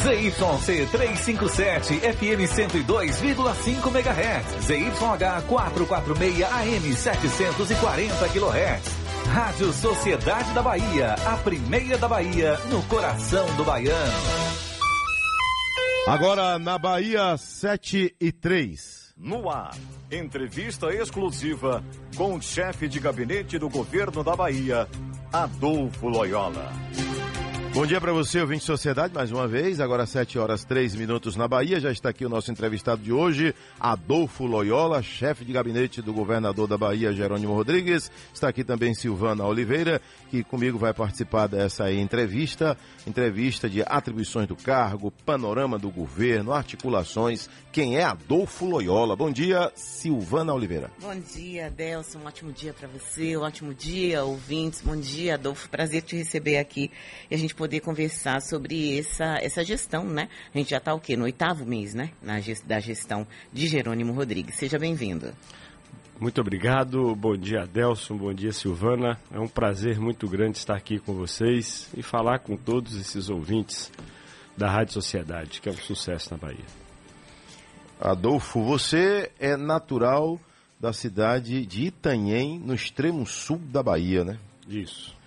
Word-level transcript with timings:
ZYC 0.00 0.86
357 0.90 2.00
FM 2.00 2.46
102,5 2.46 3.90
MHz. 3.90 4.66
ZYH 4.66 5.42
446 5.46 6.42
AM 6.42 6.96
740 6.96 8.28
kHz. 8.28 9.00
Rádio 9.26 9.72
Sociedade 9.74 10.52
da 10.54 10.62
Bahia, 10.62 11.14
a 11.26 11.36
primeira 11.36 11.98
da 11.98 12.08
Bahia, 12.08 12.58
no 12.70 12.82
coração 12.84 13.46
do 13.56 13.64
baiano. 13.64 14.12
Agora 16.06 16.58
na 16.58 16.78
Bahia 16.78 17.36
7 17.36 18.16
e 18.18 18.32
3. 18.32 19.14
No 19.18 19.50
ar, 19.50 19.76
entrevista 20.10 20.92
exclusiva 20.94 21.84
com 22.16 22.34
o 22.36 22.40
chefe 22.40 22.88
de 22.88 22.98
gabinete 22.98 23.58
do 23.58 23.68
governo 23.68 24.24
da 24.24 24.34
Bahia, 24.34 24.88
Adolfo 25.30 26.08
Loyola. 26.08 26.72
Bom 27.72 27.86
dia 27.86 28.00
para 28.00 28.12
você, 28.12 28.40
ouvinte 28.40 28.62
de 28.62 28.66
Sociedade, 28.66 29.14
mais 29.14 29.30
uma 29.30 29.46
vez. 29.46 29.78
Agora 29.78 30.04
7 30.04 30.36
horas 30.40 30.64
3 30.64 30.96
minutos 30.96 31.36
na 31.36 31.46
Bahia. 31.46 31.78
Já 31.78 31.92
está 31.92 32.08
aqui 32.08 32.26
o 32.26 32.28
nosso 32.28 32.50
entrevistado 32.50 33.00
de 33.00 33.12
hoje, 33.12 33.54
Adolfo 33.78 34.44
Loyola, 34.44 35.00
chefe 35.04 35.44
de 35.44 35.52
gabinete 35.52 36.02
do 36.02 36.12
governador 36.12 36.66
da 36.66 36.76
Bahia, 36.76 37.12
Jerônimo 37.12 37.54
Rodrigues. 37.54 38.10
Está 38.34 38.48
aqui 38.48 38.64
também 38.64 38.92
Silvana 38.92 39.44
Oliveira, 39.44 40.02
que 40.30 40.42
comigo 40.42 40.78
vai 40.78 40.92
participar 40.92 41.46
dessa 41.46 41.92
entrevista. 41.92 42.76
Entrevista 43.06 43.70
de 43.70 43.82
atribuições 43.82 44.48
do 44.48 44.56
cargo, 44.56 45.12
panorama 45.24 45.78
do 45.78 45.90
governo, 45.90 46.52
articulações. 46.52 47.48
Quem 47.70 47.96
é 47.96 48.02
Adolfo 48.02 48.66
Loyola? 48.66 49.14
Bom 49.14 49.30
dia, 49.30 49.70
Silvana 49.76 50.52
Oliveira. 50.52 50.90
Bom 51.00 51.14
dia, 51.20 51.68
Adelson. 51.68 52.18
Um 52.18 52.26
ótimo 52.26 52.52
dia 52.52 52.74
para 52.74 52.88
você. 52.88 53.36
Um 53.36 53.42
ótimo 53.42 53.72
dia, 53.72 54.24
ouvintes. 54.24 54.82
Bom 54.82 54.96
dia, 54.96 55.34
Adolfo. 55.34 55.70
Prazer 55.70 56.02
te 56.02 56.16
receber 56.16 56.58
aqui. 56.58 56.90
E 57.30 57.34
a 57.36 57.38
gente 57.38 57.59
poder 57.60 57.80
conversar 57.80 58.40
sobre 58.40 58.98
essa, 58.98 59.36
essa 59.42 59.62
gestão, 59.62 60.02
né? 60.04 60.30
A 60.54 60.56
gente 60.56 60.70
já 60.70 60.78
está 60.78 60.94
o 60.94 60.98
quê? 60.98 61.14
No 61.14 61.24
oitavo 61.24 61.66
mês, 61.66 61.92
né? 61.92 62.10
Na, 62.22 62.36
da 62.64 62.80
gestão 62.80 63.26
de 63.52 63.66
Jerônimo 63.66 64.14
Rodrigues. 64.14 64.54
Seja 64.54 64.78
bem-vindo. 64.78 65.30
Muito 66.18 66.40
obrigado, 66.40 67.14
bom 67.14 67.36
dia 67.36 67.64
Adelson, 67.64 68.16
bom 68.16 68.32
dia 68.32 68.50
Silvana. 68.50 69.20
É 69.30 69.38
um 69.38 69.46
prazer 69.46 70.00
muito 70.00 70.26
grande 70.26 70.56
estar 70.56 70.74
aqui 70.74 70.98
com 70.98 71.12
vocês 71.12 71.90
e 71.94 72.02
falar 72.02 72.38
com 72.38 72.56
todos 72.56 72.98
esses 72.98 73.28
ouvintes 73.28 73.92
da 74.56 74.70
Rádio 74.70 74.94
Sociedade, 74.94 75.60
que 75.60 75.68
é 75.68 75.72
um 75.72 75.76
sucesso 75.76 76.30
na 76.30 76.38
Bahia. 76.38 76.64
Adolfo, 78.00 78.62
você 78.62 79.30
é 79.38 79.54
natural 79.54 80.40
da 80.80 80.94
cidade 80.94 81.66
de 81.66 81.88
Itanhem, 81.88 82.58
no 82.58 82.72
extremo 82.72 83.26
sul 83.26 83.58
da 83.58 83.82
Bahia, 83.82 84.24
né? 84.24 84.38
Isso. 84.66 85.19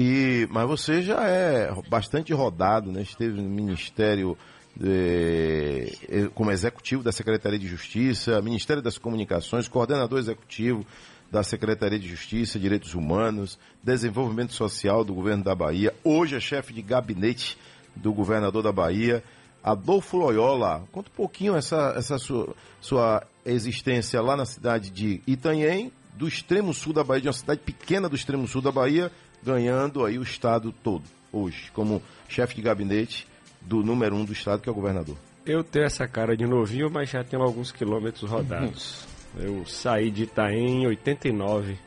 E, 0.00 0.46
mas 0.52 0.64
você 0.68 1.02
já 1.02 1.24
é 1.24 1.74
bastante 1.88 2.32
rodado, 2.32 2.92
né? 2.92 3.02
Esteve 3.02 3.32
no 3.32 3.48
Ministério 3.48 4.38
de, 4.76 6.30
como 6.36 6.52
executivo 6.52 7.02
da 7.02 7.10
Secretaria 7.10 7.58
de 7.58 7.66
Justiça, 7.66 8.40
Ministério 8.40 8.80
das 8.80 8.96
Comunicações, 8.96 9.66
coordenador 9.66 10.20
executivo 10.20 10.86
da 11.32 11.42
Secretaria 11.42 11.98
de 11.98 12.08
Justiça, 12.08 12.60
Direitos 12.60 12.94
Humanos, 12.94 13.58
Desenvolvimento 13.82 14.52
Social 14.52 15.04
do 15.04 15.12
Governo 15.12 15.42
da 15.42 15.54
Bahia, 15.54 15.92
hoje 16.04 16.36
é 16.36 16.40
chefe 16.40 16.72
de 16.72 16.80
gabinete 16.80 17.58
do 17.96 18.12
governador 18.12 18.62
da 18.62 18.70
Bahia. 18.70 19.22
Adolfo 19.64 20.16
Loyola, 20.16 20.84
conta 20.92 21.10
um 21.10 21.16
pouquinho 21.16 21.56
essa, 21.56 21.92
essa 21.96 22.16
sua, 22.18 22.54
sua 22.80 23.24
existência 23.44 24.22
lá 24.22 24.36
na 24.36 24.46
cidade 24.46 24.90
de 24.90 25.20
Itanhem, 25.26 25.90
do 26.14 26.28
extremo 26.28 26.72
sul 26.72 26.92
da 26.92 27.02
Bahia, 27.02 27.22
de 27.22 27.28
uma 27.28 27.32
cidade 27.34 27.60
pequena 27.64 28.08
do 28.08 28.14
extremo 28.14 28.46
sul 28.46 28.62
da 28.62 28.70
Bahia, 28.70 29.10
ganhando 29.42 30.04
aí 30.04 30.18
o 30.18 30.22
estado 30.22 30.72
todo, 30.82 31.04
hoje, 31.32 31.70
como 31.72 32.02
chefe 32.28 32.54
de 32.54 32.62
gabinete 32.62 33.26
do 33.60 33.82
número 33.82 34.16
um 34.16 34.24
do 34.24 34.32
estado, 34.32 34.62
que 34.62 34.68
é 34.68 34.72
o 34.72 34.74
governador. 34.74 35.16
Eu 35.44 35.64
tenho 35.64 35.86
essa 35.86 36.06
cara 36.06 36.36
de 36.36 36.46
novinho, 36.46 36.90
mas 36.90 37.10
já 37.10 37.24
tenho 37.24 37.42
alguns 37.42 37.72
quilômetros 37.72 38.30
rodados. 38.30 39.06
Eu 39.36 39.64
saí 39.66 40.10
de 40.10 40.24
Itaém 40.24 40.82
em 40.82 40.86
89. 40.86 41.78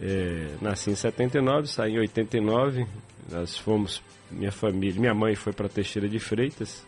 É, 0.00 0.54
nasci 0.60 0.90
em 0.90 0.94
79, 0.94 1.66
saí 1.66 1.92
em 1.92 1.98
89. 1.98 2.86
Nós 3.30 3.56
fomos, 3.58 4.02
minha 4.30 4.52
família, 4.52 5.00
minha 5.00 5.14
mãe 5.14 5.34
foi 5.34 5.52
para 5.52 5.68
Teixeira 5.68 6.08
de 6.08 6.18
Freitas. 6.18 6.86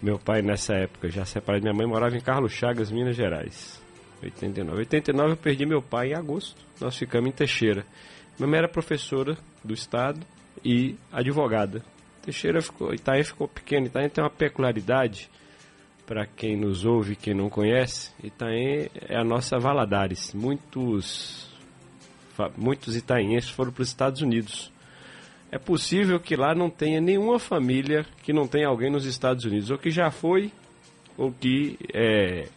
Meu 0.00 0.18
pai, 0.18 0.42
nessa 0.42 0.74
época, 0.74 1.08
já 1.10 1.24
separado 1.24 1.62
minha 1.62 1.74
mãe, 1.74 1.86
morava 1.86 2.16
em 2.16 2.20
Carlos 2.20 2.52
Chagas, 2.52 2.90
Minas 2.90 3.14
Gerais. 3.14 3.80
89. 4.22 4.78
89 4.78 5.32
eu 5.32 5.36
perdi 5.36 5.66
meu 5.66 5.82
pai 5.82 6.10
em 6.10 6.14
agosto. 6.14 6.60
Nós 6.80 6.96
ficamos 6.96 7.28
em 7.28 7.32
Teixeira. 7.32 7.84
Minha 8.38 8.48
mãe 8.48 8.58
era 8.58 8.68
professora 8.68 9.36
do 9.62 9.74
estado 9.74 10.20
e 10.64 10.96
advogada. 11.12 11.84
Teixeira 12.22 12.62
ficou, 12.62 12.94
Itaém 12.94 13.24
ficou 13.24 13.48
pequeno. 13.48 13.86
Itaém 13.86 14.08
tem 14.08 14.22
uma 14.22 14.30
peculiaridade, 14.30 15.28
para 16.06 16.26
quem 16.26 16.56
nos 16.56 16.84
ouve, 16.84 17.16
quem 17.16 17.34
não 17.34 17.48
conhece, 17.48 18.12
Itaém 18.22 18.90
é 19.08 19.16
a 19.16 19.24
nossa 19.24 19.58
Valadares. 19.58 20.34
Muitos, 20.34 21.48
muitos 22.56 22.96
itaenses 22.96 23.50
foram 23.50 23.72
para 23.72 23.82
os 23.82 23.88
Estados 23.88 24.20
Unidos. 24.20 24.70
É 25.50 25.58
possível 25.58 26.18
que 26.18 26.34
lá 26.34 26.54
não 26.54 26.70
tenha 26.70 27.00
nenhuma 27.00 27.38
família 27.38 28.06
que 28.22 28.32
não 28.32 28.46
tenha 28.46 28.68
alguém 28.68 28.90
nos 28.90 29.04
Estados 29.04 29.44
Unidos, 29.44 29.70
ou 29.70 29.78
que 29.78 29.90
já 29.90 30.10
foi, 30.10 30.50
ou 31.16 31.32
que 31.32 31.78
é, 31.92 32.48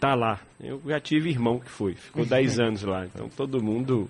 tá 0.00 0.14
lá. 0.14 0.40
Eu 0.60 0.80
já 0.86 1.00
tive 1.00 1.30
irmão 1.30 1.58
que 1.58 1.70
foi, 1.70 1.94
ficou 1.94 2.24
10 2.24 2.58
anos 2.60 2.82
lá. 2.82 3.04
Então 3.06 3.28
todo 3.28 3.62
mundo 3.62 4.08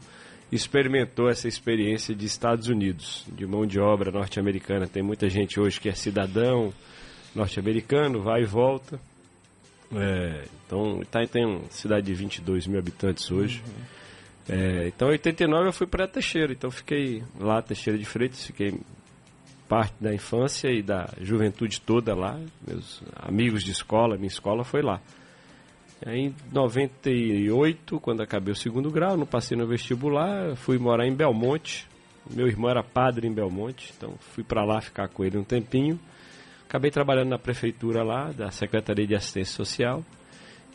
experimentou 0.51 1.29
essa 1.29 1.47
experiência 1.47 2.15
de 2.15 2.25
Estados 2.25 2.69
Unidos, 2.69 3.25
de 3.29 3.47
mão 3.47 3.67
de 3.67 3.79
obra 3.79 4.11
norte-americana. 4.11 4.87
Tem 4.87 5.03
muita 5.03 5.29
gente 5.29 5.61
hoje 5.61 5.81
que 5.81 5.89
é 5.89 5.93
cidadão 5.93 6.73
norte-americano, 7.35 8.23
vai 8.23 8.43
e 8.43 8.47
volta. 8.47 8.99
É, 9.95 10.45
então, 10.67 11.01
Itaim 11.03 11.27
tem 11.27 11.45
uma 11.45 11.71
cidade 11.71 12.07
de 12.07 12.15
22 12.15 12.67
mil 12.67 12.79
habitantes 12.79 13.31
hoje. 13.31 13.63
Uhum. 13.67 14.55
É, 14.55 14.89
então, 14.89 15.09
em 15.09 15.13
89 15.13 15.69
eu 15.69 15.73
fui 15.73 15.87
para 15.87 16.09
Teixeira, 16.09 16.53
então 16.53 16.71
fiquei 16.71 17.23
lá, 17.39 17.61
Teixeira 17.61 17.99
de 17.99 18.05
Freitas, 18.05 18.47
fiquei 18.47 18.75
parte 19.69 19.95
da 20.01 20.15
infância 20.15 20.71
e 20.71 20.83
da 20.83 21.11
juventude 21.21 21.81
toda 21.81 22.15
lá. 22.15 22.41
Meus 22.67 23.03
amigos 23.17 23.63
de 23.63 23.71
escola, 23.71 24.17
minha 24.17 24.29
escola 24.29 24.65
foi 24.65 24.81
lá. 24.81 25.01
Aí, 26.07 26.27
em 26.27 26.35
98, 26.53 27.99
quando 28.01 28.23
acabei 28.23 28.53
o 28.53 28.57
segundo 28.57 28.91
grau, 28.91 29.17
não 29.17 29.27
passei 29.27 29.57
no 29.57 29.67
vestibular, 29.67 30.55
fui 30.57 30.79
morar 30.79 31.07
em 31.07 31.15
Belmonte. 31.15 31.87
Meu 32.31 32.47
irmão 32.47 32.71
era 32.71 32.83
padre 32.83 33.27
em 33.27 33.33
Belmonte, 33.33 33.93
então 33.97 34.15
fui 34.19 34.45
para 34.45 34.65
lá 34.65 34.81
ficar 34.81 35.09
com 35.09 35.25
ele 35.25 35.39
um 35.39 35.45
tempinho. 35.45 35.99
Acabei 36.69 36.91
trabalhando 36.91 37.31
na 37.31 37.39
prefeitura 37.39 38.03
lá, 38.03 38.31
da 38.31 38.51
Secretaria 38.51 39.07
de 39.07 39.15
Assistência 39.15 39.57
Social. 39.57 40.05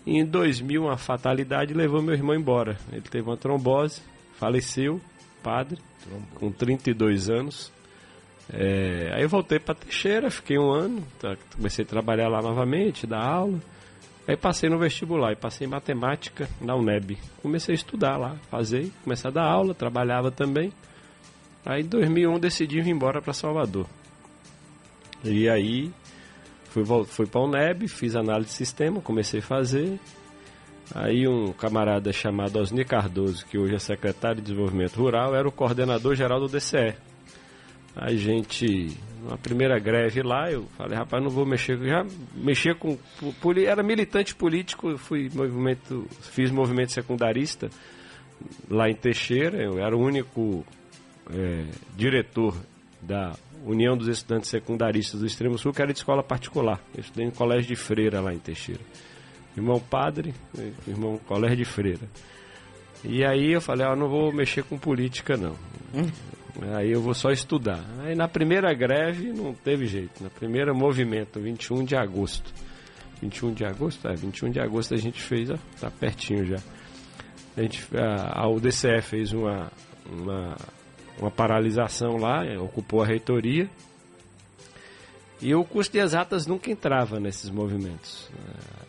E 0.05 0.17
em 0.17 0.25
2000, 0.25 0.81
uma 0.83 0.97
fatalidade 0.97 1.73
levou 1.73 2.01
meu 2.01 2.13
irmão 2.13 2.35
embora. 2.35 2.77
Ele 2.91 3.01
teve 3.01 3.23
uma 3.29 3.37
trombose, 3.37 4.01
faleceu, 4.33 4.99
padre, 5.41 5.79
com 6.33 6.51
32 6.51 7.29
anos. 7.29 7.71
É, 8.51 9.11
aí 9.13 9.21
eu 9.21 9.29
voltei 9.29 9.59
para 9.59 9.75
Teixeira, 9.75 10.29
fiquei 10.29 10.57
um 10.57 10.69
ano, 10.69 11.03
tá, 11.19 11.37
comecei 11.55 11.85
a 11.85 11.87
trabalhar 11.87 12.27
lá 12.27 12.41
novamente, 12.41 13.07
dar 13.07 13.23
aula. 13.23 13.59
Aí 14.27 14.37
passei 14.37 14.69
no 14.69 14.79
vestibular 14.79 15.33
e 15.33 15.35
passei 15.35 15.67
em 15.67 15.69
matemática 15.69 16.47
na 16.61 16.75
UNEB. 16.75 17.17
Comecei 17.41 17.73
a 17.73 17.75
estudar 17.75 18.17
lá, 18.17 18.37
fazer, 18.49 18.89
comecei 19.03 19.29
a 19.29 19.33
dar 19.33 19.43
aula, 19.43 19.73
trabalhava 19.73 20.31
também. 20.31 20.71
Aí 21.65 21.81
em 21.81 21.87
2001 21.87 22.39
decidi 22.39 22.81
vir 22.81 22.91
embora 22.91 23.21
para 23.21 23.33
Salvador. 23.33 23.85
E 25.23 25.49
aí 25.49 25.91
fui, 26.69 26.83
fui 27.05 27.25
para 27.25 27.41
a 27.41 27.43
UNEB, 27.43 27.87
fiz 27.87 28.15
análise 28.15 28.49
de 28.49 28.55
sistema, 28.55 29.01
comecei 29.01 29.39
a 29.39 29.43
fazer. 29.43 29.99
Aí 30.95 31.27
um 31.27 31.51
camarada 31.51 32.11
chamado 32.13 32.59
Osni 32.59 32.85
Cardoso, 32.85 33.45
que 33.45 33.57
hoje 33.57 33.75
é 33.75 33.79
secretário 33.79 34.37
de 34.37 34.43
Desenvolvimento 34.43 34.95
Rural, 34.97 35.35
era 35.35 35.47
o 35.47 35.51
coordenador 35.51 36.15
geral 36.15 36.39
do 36.39 36.47
DCE. 36.47 36.95
A 37.95 38.13
gente 38.13 38.97
na 39.29 39.37
primeira 39.37 39.79
greve 39.79 40.21
lá, 40.21 40.51
eu 40.51 40.65
falei, 40.77 40.97
rapaz, 40.97 41.23
não 41.23 41.29
vou 41.29 41.45
mexer, 41.45 41.77
já 41.77 42.05
mexia 42.35 42.75
com, 42.75 42.97
era 43.65 43.81
militante 43.81 44.35
político, 44.35 44.97
fui 44.97 45.29
movimento, 45.33 46.05
fiz 46.21 46.51
movimento 46.51 46.91
secundarista 46.91 47.69
lá 48.69 48.89
em 48.89 48.95
Teixeira, 48.95 49.63
eu 49.63 49.79
era 49.79 49.95
o 49.95 50.01
único 50.01 50.65
é, 51.31 51.65
diretor 51.95 52.55
da 53.01 53.33
União 53.65 53.95
dos 53.95 54.07
Estudantes 54.07 54.49
Secundaristas 54.49 55.21
do 55.21 55.25
Extremo 55.25 55.57
Sul, 55.57 55.71
que 55.71 55.81
era 55.81 55.93
de 55.93 55.99
escola 55.99 56.21
particular, 56.21 56.81
eu 56.93 57.01
estudei 57.01 57.25
em 57.25 57.31
colégio 57.31 57.67
de 57.67 57.75
freira 57.75 58.19
lá 58.19 58.33
em 58.33 58.39
Teixeira, 58.39 58.81
irmão 59.55 59.79
padre, 59.79 60.33
irmão 60.85 61.17
colégio 61.25 61.57
de 61.57 61.65
freira, 61.65 62.09
e 63.05 63.23
aí 63.23 63.53
eu 63.53 63.61
falei, 63.61 63.85
ah, 63.85 63.95
não 63.95 64.09
vou 64.09 64.33
mexer 64.33 64.63
com 64.63 64.77
política 64.77 65.37
não, 65.37 65.55
hum. 65.93 66.09
Aí 66.75 66.91
eu 66.91 67.01
vou 67.01 67.13
só 67.13 67.31
estudar. 67.31 67.83
Aí 67.99 68.15
na 68.15 68.27
primeira 68.27 68.73
greve 68.73 69.31
não 69.31 69.53
teve 69.53 69.87
jeito. 69.87 70.23
Na 70.23 70.29
primeira 70.29 70.73
movimento, 70.73 71.39
21 71.39 71.83
de 71.83 71.95
agosto. 71.95 72.53
21 73.21 73.53
de 73.53 73.65
agosto? 73.65 74.07
É, 74.07 74.13
21 74.13 74.51
de 74.51 74.59
agosto 74.59 74.93
a 74.93 74.97
gente 74.97 75.21
fez, 75.21 75.49
ó, 75.49 75.55
tá 75.79 75.89
pertinho 75.89 76.45
já. 76.45 76.57
A, 77.57 77.61
gente, 77.61 77.87
a, 77.95 78.41
a 78.41 78.49
UDCE 78.49 79.01
fez 79.01 79.31
uma, 79.31 79.71
uma, 80.05 80.57
uma 81.19 81.31
paralisação 81.31 82.17
lá, 82.17 82.43
ocupou 82.61 83.01
a 83.01 83.05
reitoria. 83.05 83.69
E 85.41 85.53
o 85.53 85.63
curso 85.63 85.91
de 85.91 85.99
exatas 85.99 86.47
nunca 86.47 86.71
entrava 86.71 87.19
nesses 87.19 87.49
movimentos. 87.49 88.29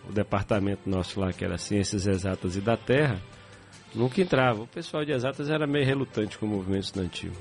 O 0.08 0.12
departamento 0.12 0.88
nosso 0.88 1.18
lá, 1.18 1.32
que 1.32 1.44
era 1.44 1.58
Ciências 1.58 2.06
Exatas 2.06 2.56
e 2.56 2.60
da 2.60 2.76
Terra, 2.76 3.20
nunca 3.94 4.20
entrava. 4.20 4.62
O 4.62 4.66
pessoal 4.66 5.04
de 5.04 5.12
exatas 5.12 5.50
era 5.50 5.66
meio 5.66 5.84
relutante 5.84 6.38
com 6.38 6.46
o 6.46 6.48
movimento 6.48 6.84
estudantil. 6.84 7.32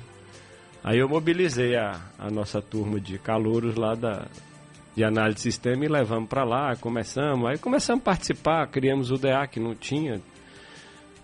Aí 0.84 1.00
eu 1.00 1.08
mobilizei 1.08 1.78
a, 1.78 2.02
a 2.20 2.30
nossa 2.30 2.62
turma 2.62 3.00
de 3.00 3.18
calouros 3.18 3.76
lá 3.76 3.96
da, 3.96 4.28
de 4.94 5.04
análise 5.04 5.36
de 5.36 5.42
sistema 5.42 5.86
e 5.86 5.88
levamos 5.88 6.28
para 6.28 6.44
lá, 6.44 6.76
começamos. 6.76 7.50
Aí 7.50 7.58
começamos 7.58 8.02
a 8.02 8.06
participar, 8.06 8.68
criamos 8.68 9.10
o 9.10 9.18
DA 9.18 9.48
que 9.48 9.62
não 9.62 9.74
tinha. 9.74 10.22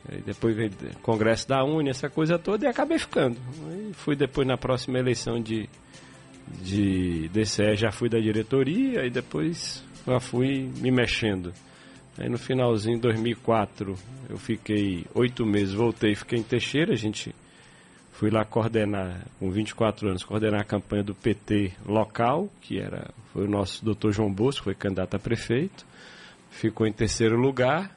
Aí 0.10 0.22
depois 0.22 0.56
veio 0.56 0.72
o 0.96 1.00
Congresso 1.02 1.48
da 1.48 1.62
Uni, 1.64 1.90
essa 1.90 2.10
coisa 2.10 2.40
toda, 2.40 2.66
e 2.66 2.68
acabei 2.70 2.98
ficando. 2.98 3.38
Aí 3.70 3.92
fui 3.94 4.16
depois 4.16 4.48
na 4.48 4.58
próxima 4.58 4.98
eleição 4.98 5.42
de, 5.42 5.68
de 6.62 7.28
DCE, 7.28 7.76
já 7.76 7.92
fui 7.92 8.08
da 8.08 8.18
diretoria 8.18 9.06
e 9.06 9.10
depois 9.10 9.84
já 10.08 10.22
fui 10.22 10.72
me 10.78 10.90
mexendo. 10.90 11.54
Aí 12.18 12.30
no 12.30 12.38
finalzinho 12.38 12.96
de 12.96 13.02
2004 13.02 13.94
eu 14.30 14.38
fiquei 14.38 15.06
oito 15.14 15.46
meses, 15.46 15.74
voltei, 15.74 16.16
fiquei 16.16 16.40
em 16.40 16.44
Teixeira, 16.44 16.94
a 16.94 16.98
gente 16.98 17.36
fui 18.20 18.30
lá 18.30 18.44
coordenar, 18.44 19.26
com 19.40 19.50
24 19.50 20.10
anos, 20.10 20.26
coordenar 20.26 20.60
a 20.60 20.66
campanha 20.66 21.02
do 21.02 21.16
PT 21.16 21.72
local, 21.86 22.50
que 22.60 22.78
era, 22.78 23.12
foi 23.32 23.46
o 23.46 23.50
nosso 23.50 23.84
doutor 23.86 24.12
João 24.12 24.30
Bosco, 24.30 24.66
foi 24.66 24.76
candidato 24.76 25.16
a 25.16 25.20
prefeito, 25.20 25.86
ficou 26.52 26.86
em 26.86 26.92
terceiro 26.92 27.38
lugar, 27.38 27.90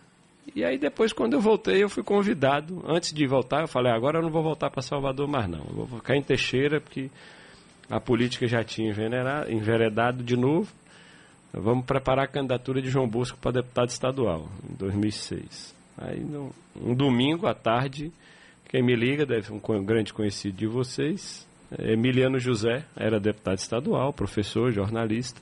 e 0.54 0.64
aí 0.64 0.78
depois 0.78 1.12
quando 1.12 1.32
eu 1.32 1.40
voltei 1.40 1.82
eu 1.82 1.88
fui 1.88 2.04
convidado, 2.04 2.84
antes 2.86 3.12
de 3.12 3.26
voltar 3.26 3.62
eu 3.62 3.68
falei, 3.68 3.90
agora 3.90 4.18
eu 4.18 4.22
não 4.22 4.30
vou 4.30 4.44
voltar 4.44 4.70
para 4.70 4.80
Salvador 4.80 5.26
mais 5.26 5.48
não, 5.48 5.64
eu 5.64 5.86
vou 5.86 5.98
ficar 5.98 6.14
em 6.14 6.22
Teixeira, 6.22 6.80
porque 6.80 7.10
a 7.90 7.98
política 7.98 8.46
já 8.46 8.62
tinha 8.62 8.94
enveredado 9.48 10.22
de 10.22 10.36
novo, 10.36 10.72
Vamos 11.54 11.84
preparar 11.84 12.24
a 12.24 12.28
candidatura 12.28 12.80
de 12.80 12.88
João 12.88 13.06
Bosco 13.06 13.36
para 13.36 13.60
deputado 13.60 13.90
estadual, 13.90 14.48
em 14.70 14.74
2006. 14.74 15.74
Aí, 15.98 16.24
um 16.74 16.94
domingo 16.94 17.46
à 17.46 17.52
tarde, 17.52 18.10
quem 18.72 18.82
me 18.82 18.96
liga, 18.96 19.26
deve 19.26 19.46
ser 19.46 19.52
um 19.52 19.84
grande 19.84 20.14
conhecido 20.14 20.56
de 20.56 20.66
vocês, 20.66 21.46
é 21.78 21.92
Emiliano 21.92 22.38
José, 22.38 22.86
era 22.96 23.20
deputado 23.20 23.58
estadual, 23.58 24.14
professor, 24.14 24.72
jornalista. 24.72 25.38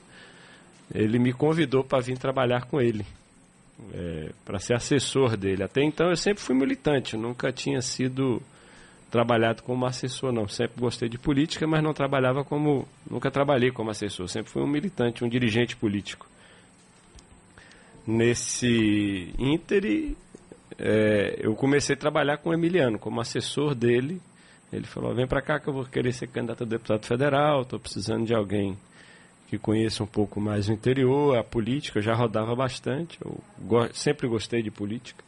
Ele 0.93 1.17
me 1.17 1.31
convidou 1.31 1.81
para 1.81 2.03
vir 2.03 2.17
trabalhar 2.17 2.65
com 2.65 2.81
ele, 2.81 3.05
é, 3.93 4.31
para 4.43 4.59
ser 4.59 4.73
assessor 4.73 5.37
dele. 5.37 5.63
Até 5.63 5.81
então 5.81 6.09
eu 6.09 6.17
sempre 6.17 6.43
fui 6.43 6.53
militante, 6.53 7.15
nunca 7.15 7.53
tinha 7.53 7.81
sido 7.81 8.41
trabalhado 9.09 9.63
como 9.63 9.85
assessor, 9.85 10.33
não. 10.33 10.45
Sempre 10.49 10.81
gostei 10.81 11.07
de 11.07 11.17
política, 11.17 11.65
mas 11.65 11.81
não 11.81 11.93
trabalhava 11.93 12.43
como. 12.43 12.85
Nunca 13.09 13.31
trabalhei 13.31 13.71
como 13.71 13.91
assessor. 13.91 14.27
Sempre 14.27 14.51
fui 14.51 14.61
um 14.61 14.67
militante, 14.67 15.23
um 15.23 15.29
dirigente 15.29 15.77
político. 15.77 16.27
Nesse 18.05 19.33
ínter, 19.39 20.15
é, 20.83 21.35
eu 21.39 21.53
comecei 21.53 21.95
a 21.95 21.99
trabalhar 21.99 22.37
com 22.37 22.49
o 22.49 22.53
Emiliano, 22.53 22.97
como 22.97 23.21
assessor 23.21 23.75
dele. 23.75 24.19
Ele 24.73 24.87
falou: 24.87 25.13
vem 25.13 25.27
para 25.27 25.41
cá 25.41 25.59
que 25.59 25.67
eu 25.67 25.73
vou 25.73 25.85
querer 25.85 26.11
ser 26.11 26.27
candidato 26.27 26.63
a 26.63 26.65
deputado 26.65 27.05
federal. 27.05 27.61
Estou 27.61 27.79
precisando 27.79 28.25
de 28.25 28.33
alguém 28.33 28.75
que 29.47 29.59
conheça 29.59 30.03
um 30.03 30.07
pouco 30.07 30.41
mais 30.41 30.69
o 30.69 30.73
interior, 30.73 31.37
a 31.37 31.43
política. 31.43 31.99
Eu 31.99 32.03
já 32.03 32.15
rodava 32.15 32.55
bastante. 32.55 33.19
Eu 33.23 33.37
go 33.59 33.87
sempre 33.93 34.27
gostei 34.27 34.63
de 34.63 34.71
política. 34.71 35.23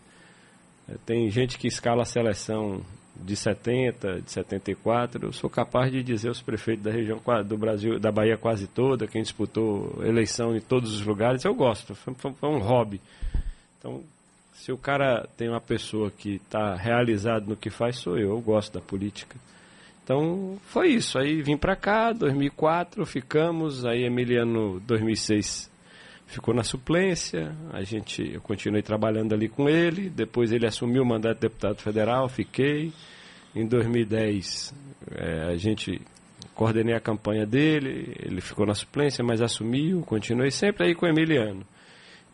É, 0.89 0.95
tem 1.05 1.29
gente 1.29 1.59
que 1.59 1.67
escala 1.67 2.01
a 2.01 2.05
seleção 2.05 2.81
de 3.15 3.35
70, 3.35 4.21
de 4.21 4.31
74, 4.31 5.27
eu 5.27 5.31
sou 5.31 5.47
capaz 5.47 5.91
de 5.91 6.01
dizer 6.01 6.31
os 6.31 6.41
prefeitos 6.41 6.83
da 6.83 6.89
região 6.89 7.21
do 7.45 7.55
Brasil, 7.55 7.99
da 7.99 8.11
Bahia 8.11 8.35
quase 8.37 8.65
toda, 8.65 9.05
quem 9.05 9.21
disputou 9.21 10.03
eleição 10.03 10.55
em 10.55 10.59
todos 10.59 10.95
os 10.95 11.05
lugares, 11.05 11.45
eu 11.45 11.53
gosto, 11.53 11.93
foi, 11.93 12.15
foi 12.15 12.49
um 12.49 12.57
hobby. 12.57 12.99
Então, 13.77 14.03
se 14.53 14.71
o 14.71 14.77
cara 14.77 15.27
tem 15.37 15.49
uma 15.49 15.61
pessoa 15.61 16.11
que 16.11 16.35
está 16.35 16.75
realizado 16.75 17.47
no 17.47 17.55
que 17.55 17.69
faz, 17.69 17.97
sou 17.97 18.17
eu, 18.17 18.29
eu 18.29 18.41
gosto 18.41 18.73
da 18.73 18.81
política. 18.81 19.35
Então, 20.03 20.57
foi 20.63 20.89
isso. 20.89 21.17
Aí 21.17 21.41
vim 21.41 21.57
para 21.57 21.75
cá, 21.75 22.11
2004, 22.11 23.05
ficamos, 23.05 23.85
aí 23.85 24.03
Emiliano, 24.03 24.79
2006, 24.81 25.71
ficou 26.27 26.53
na 26.53 26.63
suplência, 26.63 27.55
a 27.71 27.83
gente, 27.83 28.33
eu 28.33 28.41
continuei 28.41 28.81
trabalhando 28.81 29.33
ali 29.33 29.47
com 29.47 29.69
ele, 29.69 30.09
depois 30.09 30.51
ele 30.51 30.65
assumiu 30.65 31.03
o 31.03 31.05
mandato 31.05 31.35
de 31.35 31.41
deputado 31.41 31.77
federal, 31.77 32.27
fiquei. 32.27 32.91
Em 33.55 33.67
2010 33.67 34.73
é, 35.15 35.43
a 35.43 35.55
gente 35.55 36.01
coordenei 36.55 36.95
a 36.95 36.99
campanha 36.99 37.45
dele, 37.45 38.15
ele 38.19 38.41
ficou 38.41 38.65
na 38.65 38.73
suplência, 38.73 39.23
mas 39.23 39.41
assumiu, 39.41 40.01
continuei 40.01 40.49
sempre 40.49 40.87
aí 40.87 40.95
com 40.95 41.05
o 41.05 41.09
Emiliano. 41.09 41.63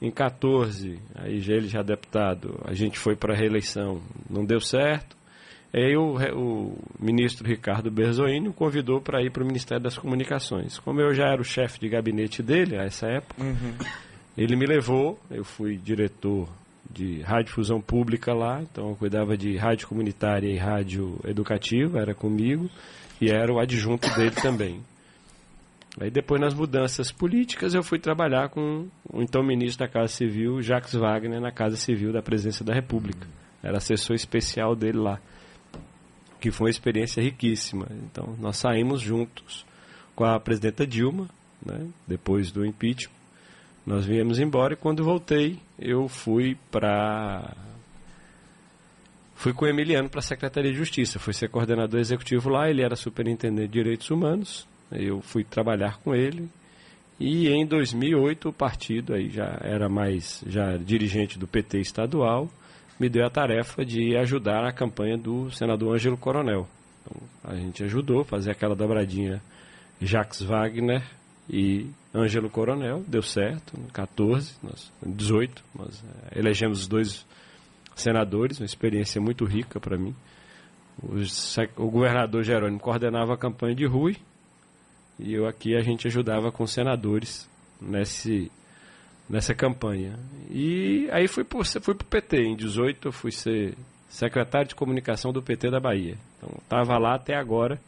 Em 0.01 0.09
14, 0.09 0.97
aí 1.15 1.41
já 1.41 1.53
ele 1.53 1.67
já 1.67 1.81
deputado, 1.81 2.59
a 2.63 2.73
gente 2.73 2.97
foi 2.97 3.15
para 3.15 3.33
a 3.33 3.37
reeleição, 3.37 4.01
não 4.29 4.45
deu 4.45 4.61
certo. 4.61 5.17
Aí 5.73 5.95
o, 5.95 6.15
o 6.35 6.77
ministro 6.99 7.47
Ricardo 7.47 7.91
Berzoini 7.91 8.47
o 8.47 8.53
convidou 8.53 9.01
para 9.01 9.21
ir 9.21 9.29
para 9.29 9.43
o 9.43 9.45
Ministério 9.45 9.83
das 9.83 9.97
Comunicações. 9.97 10.79
Como 10.79 10.99
eu 10.99 11.13
já 11.13 11.25
era 11.27 11.41
o 11.41 11.43
chefe 11.43 11.79
de 11.79 11.89
gabinete 11.89 12.41
dele 12.41 12.77
a 12.77 12.85
essa 12.85 13.07
época, 13.07 13.43
uhum. 13.43 13.75
ele 14.37 14.55
me 14.55 14.65
levou, 14.65 15.19
eu 15.29 15.43
fui 15.43 15.77
diretor 15.77 16.49
de 16.89 17.21
radiodifusão 17.21 17.79
pública 17.79 18.33
lá, 18.33 18.61
então 18.61 18.89
eu 18.89 18.95
cuidava 18.95 19.37
de 19.37 19.55
rádio 19.57 19.87
comunitária 19.87 20.49
e 20.49 20.57
rádio 20.57 21.19
educativa, 21.23 21.99
era 21.99 22.15
comigo, 22.15 22.67
e 23.21 23.29
era 23.29 23.53
o 23.53 23.59
adjunto 23.59 24.09
dele 24.15 24.31
também. 24.31 24.81
Aí 25.99 26.09
depois 26.11 26.39
nas 26.39 26.53
mudanças 26.53 27.11
políticas 27.11 27.73
eu 27.73 27.81
fui 27.81 27.99
trabalhar 27.99 28.49
com 28.49 28.87
o 29.11 29.21
então 29.21 29.41
ministro 29.41 29.85
da 29.85 29.91
Casa 29.91 30.09
Civil, 30.09 30.61
Jacques 30.61 30.93
Wagner, 30.93 31.41
na 31.41 31.51
Casa 31.51 31.75
Civil 31.75 32.11
da 32.11 32.21
Presidência 32.21 32.63
da 32.65 32.73
República. 32.73 33.27
Era 33.63 33.77
assessor 33.77 34.15
especial 34.15 34.75
dele 34.75 34.99
lá 34.99 35.19
que 36.39 36.51
foi 36.51 36.67
uma 36.67 36.71
experiência 36.71 37.21
riquíssima. 37.21 37.87
Então, 38.05 38.35
nós 38.39 38.57
saímos 38.57 39.01
juntos 39.01 39.65
com 40.15 40.23
a 40.23 40.39
presidenta 40.39 40.87
Dilma, 40.87 41.29
né, 41.65 41.87
depois 42.07 42.51
do 42.51 42.65
impeachment. 42.65 43.13
Nós 43.85 44.05
viemos 44.05 44.39
embora 44.39 44.73
e 44.73 44.77
quando 44.77 45.03
voltei, 45.03 45.59
eu 45.77 46.07
fui 46.07 46.57
para. 46.71 47.55
Fui 49.35 49.53
com 49.53 49.65
o 49.65 49.67
Emiliano 49.67 50.09
para 50.09 50.19
a 50.19 50.23
Secretaria 50.23 50.71
de 50.71 50.77
Justiça. 50.77 51.17
Fui 51.17 51.33
ser 51.33 51.49
coordenador 51.49 51.99
executivo 51.99 52.49
lá, 52.49 52.69
ele 52.69 52.81
era 52.81 52.95
superintendente 52.95 53.67
de 53.67 53.73
direitos 53.73 54.09
humanos. 54.09 54.67
Eu 54.91 55.21
fui 55.21 55.43
trabalhar 55.43 55.97
com 55.99 56.15
ele. 56.15 56.49
E 57.19 57.49
em 57.49 57.65
2008 57.65 58.49
o 58.49 58.53
partido 58.53 59.13
aí 59.13 59.29
já 59.29 59.59
era 59.61 59.89
mais 59.89 60.43
já 60.47 60.77
dirigente 60.77 61.37
do 61.37 61.47
PT 61.47 61.79
estadual 61.79 62.49
me 62.99 63.07
deu 63.07 63.25
a 63.25 63.29
tarefa 63.29 63.85
de 63.85 64.17
ajudar 64.17 64.65
a 64.65 64.73
campanha 64.73 65.17
do 65.17 65.49
senador 65.51 65.95
Ângelo 65.95 66.17
Coronel. 66.17 66.67
Então, 67.01 67.21
a 67.45 67.55
gente 67.55 67.83
ajudou 67.85 68.21
a 68.21 68.25
fazer 68.25 68.51
aquela 68.51 68.75
dobradinha 68.75 69.41
Jacques 70.01 70.41
Wagner 70.41 71.01
e 71.49 71.89
Ângelo 72.13 72.49
Coronel, 72.49 73.03
deu 73.07 73.21
certo, 73.21 73.79
em 73.79 73.87
14, 73.87 74.53
nós, 74.61 74.91
18, 75.01 75.63
nós 75.73 76.03
é, 76.03 76.39
elegemos 76.39 76.81
os 76.81 76.87
dois 76.87 77.25
senadores, 77.95 78.59
uma 78.59 78.65
experiência 78.65 79.21
muito 79.21 79.45
rica 79.45 79.79
para 79.79 79.97
mim. 79.97 80.13
O, 81.01 81.15
o, 81.77 81.89
governador 81.89 82.43
Jerônimo 82.43 82.79
coordenava 82.79 83.33
a 83.33 83.37
campanha 83.37 83.73
de 83.73 83.85
Rui 83.85 84.17
e 85.19 85.33
eu 85.33 85.47
aqui 85.47 85.75
a 85.75 85.81
gente 85.81 86.07
ajudava 86.07 86.51
com 86.51 86.65
senadores 86.65 87.49
nesse 87.81 88.51
nessa 89.29 89.53
campanha. 89.53 90.17
E 90.49 91.07
aí 91.11 91.27
fui 91.27 91.43
para 91.43 91.63
fui 91.63 91.93
o 91.93 91.97
PT. 91.97 92.37
Em 92.41 92.55
18 92.55 93.09
eu 93.09 93.11
fui 93.11 93.31
ser 93.31 93.75
secretário 94.09 94.67
de 94.67 94.75
comunicação 94.75 95.31
do 95.31 95.41
PT 95.41 95.69
da 95.69 95.79
Bahia. 95.79 96.17
Então 96.37 96.57
estava 96.61 96.97
lá 96.97 97.15
até 97.15 97.35
agora, 97.35 97.79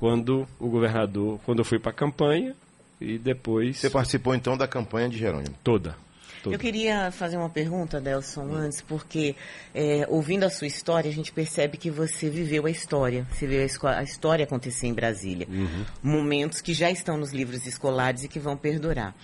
quando 0.00 0.46
o 0.58 0.68
governador, 0.68 1.38
quando 1.44 1.60
eu 1.60 1.64
fui 1.64 1.78
para 1.78 1.92
a 1.92 1.94
campanha 1.94 2.54
e 3.00 3.16
depois. 3.16 3.78
Você 3.78 3.90
participou 3.90 4.34
então 4.34 4.56
da 4.56 4.66
campanha 4.66 5.08
de 5.08 5.18
Jerônimo? 5.18 5.54
Toda. 5.62 5.96
Eu 6.52 6.58
queria 6.58 7.10
fazer 7.10 7.36
uma 7.36 7.48
pergunta, 7.50 8.00
Delson, 8.00 8.52
antes, 8.52 8.80
porque 8.80 9.34
é, 9.74 10.06
ouvindo 10.08 10.44
a 10.44 10.50
sua 10.50 10.66
história, 10.66 11.10
a 11.10 11.14
gente 11.14 11.32
percebe 11.32 11.76
que 11.76 11.90
você 11.90 12.28
viveu 12.28 12.66
a 12.66 12.70
história. 12.70 13.26
Você 13.32 13.46
viu 13.46 13.60
a, 13.82 13.98
a 13.98 14.02
história 14.02 14.44
acontecer 14.44 14.86
em 14.86 14.94
Brasília. 14.94 15.46
Uhum. 15.50 15.84
Momentos 16.02 16.60
que 16.60 16.74
já 16.74 16.90
estão 16.90 17.16
nos 17.16 17.32
livros 17.32 17.66
escolares 17.66 18.24
e 18.24 18.28
que 18.28 18.38
vão 18.38 18.56
perdurar. 18.56 19.14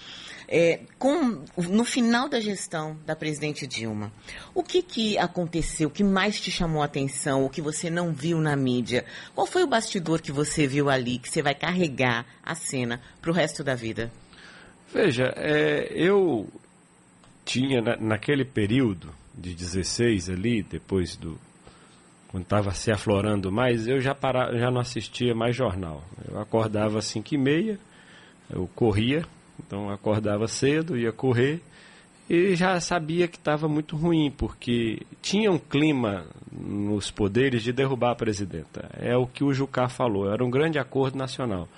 É, 0.53 0.81
com, 0.99 1.45
no 1.57 1.85
final 1.85 2.29
da 2.29 2.41
gestão 2.41 2.99
da 3.07 3.15
presidente 3.15 3.69
Dilma, 3.69 4.13
o 4.53 4.65
que, 4.65 4.83
que 4.83 5.17
aconteceu? 5.17 5.87
O 5.87 5.93
que 5.93 6.03
mais 6.03 6.41
te 6.41 6.51
chamou 6.51 6.83
a 6.83 6.87
atenção? 6.87 7.45
O 7.45 7.49
que 7.49 7.63
você 7.63 7.89
não 7.89 8.13
viu 8.13 8.41
na 8.41 8.57
mídia? 8.57 9.05
Qual 9.33 9.47
foi 9.47 9.63
o 9.63 9.67
bastidor 9.69 10.21
que 10.21 10.33
você 10.33 10.67
viu 10.67 10.91
ali, 10.91 11.21
que 11.21 11.31
você 11.31 11.41
vai 11.41 11.55
carregar 11.55 12.27
a 12.43 12.57
cena 12.57 13.01
para 13.23 13.31
o 13.31 13.35
resto 13.35 13.63
da 13.63 13.77
vida? 13.77 14.11
Veja, 14.93 15.33
é, 15.37 15.87
eu 15.93 16.49
tinha 17.45 17.81
na, 17.81 17.97
naquele 17.97 18.45
período 18.45 19.11
de 19.35 19.55
16 19.55 20.31
ali, 20.31 20.63
depois 20.63 21.17
do 21.17 21.39
quando 22.29 22.45
estava 22.45 22.71
se 22.73 22.93
aflorando 22.93 23.51
mais, 23.51 23.89
eu 23.89 24.01
já 24.01 24.15
para, 24.15 24.57
já 24.57 24.71
não 24.71 24.81
assistia 24.81 25.35
mais 25.35 25.57
jornal. 25.57 26.05
Eu 26.31 26.39
acordava 26.39 27.01
às 27.01 27.07
5 27.07 27.35
e 27.35 27.39
meia, 27.39 27.79
Eu 28.49 28.69
corria, 28.73 29.25
então 29.59 29.91
acordava 29.91 30.47
cedo, 30.47 30.97
ia 30.97 31.13
correr 31.13 31.61
e 32.31 32.55
já 32.55 32.79
sabia 32.81 33.27
que 33.27 33.37
estava 33.37 33.67
muito 33.67 33.97
ruim, 33.97 34.31
porque 34.31 35.01
tinha 35.21 35.51
um 35.51 35.59
clima 35.59 36.25
nos 36.53 37.11
poderes 37.11 37.61
de 37.61 37.73
derrubar 37.73 38.13
a 38.13 38.15
presidenta. 38.15 38.89
É 39.01 39.17
o 39.17 39.27
que 39.27 39.43
o 39.43 39.53
Jucá 39.53 39.89
falou, 39.89 40.33
era 40.33 40.45
um 40.45 40.49
grande 40.49 40.79
acordo 40.79 41.19
nacional. 41.19 41.69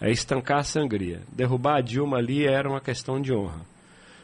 É 0.00 0.10
estancar 0.10 0.60
a 0.60 0.64
sangria. 0.64 1.20
Derrubar 1.30 1.76
a 1.76 1.80
Dilma 1.82 2.16
ali 2.16 2.46
era 2.46 2.66
uma 2.66 2.80
questão 2.80 3.20
de 3.20 3.34
honra, 3.34 3.60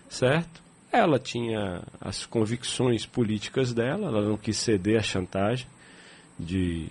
certo? 0.08 0.62
Ela 0.96 1.18
tinha 1.18 1.82
as 2.00 2.24
convicções 2.24 3.04
políticas 3.06 3.72
dela, 3.72 4.08
ela 4.08 4.22
não 4.22 4.36
quis 4.36 4.56
ceder 4.56 4.98
à 4.98 5.02
chantagem 5.02 5.66
de, 6.38 6.88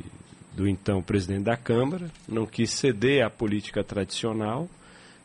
do 0.53 0.67
então 0.67 1.01
presidente 1.01 1.43
da 1.43 1.57
Câmara, 1.57 2.09
não 2.27 2.45
quis 2.45 2.71
ceder 2.71 3.25
à 3.25 3.29
política 3.29 3.83
tradicional, 3.83 4.69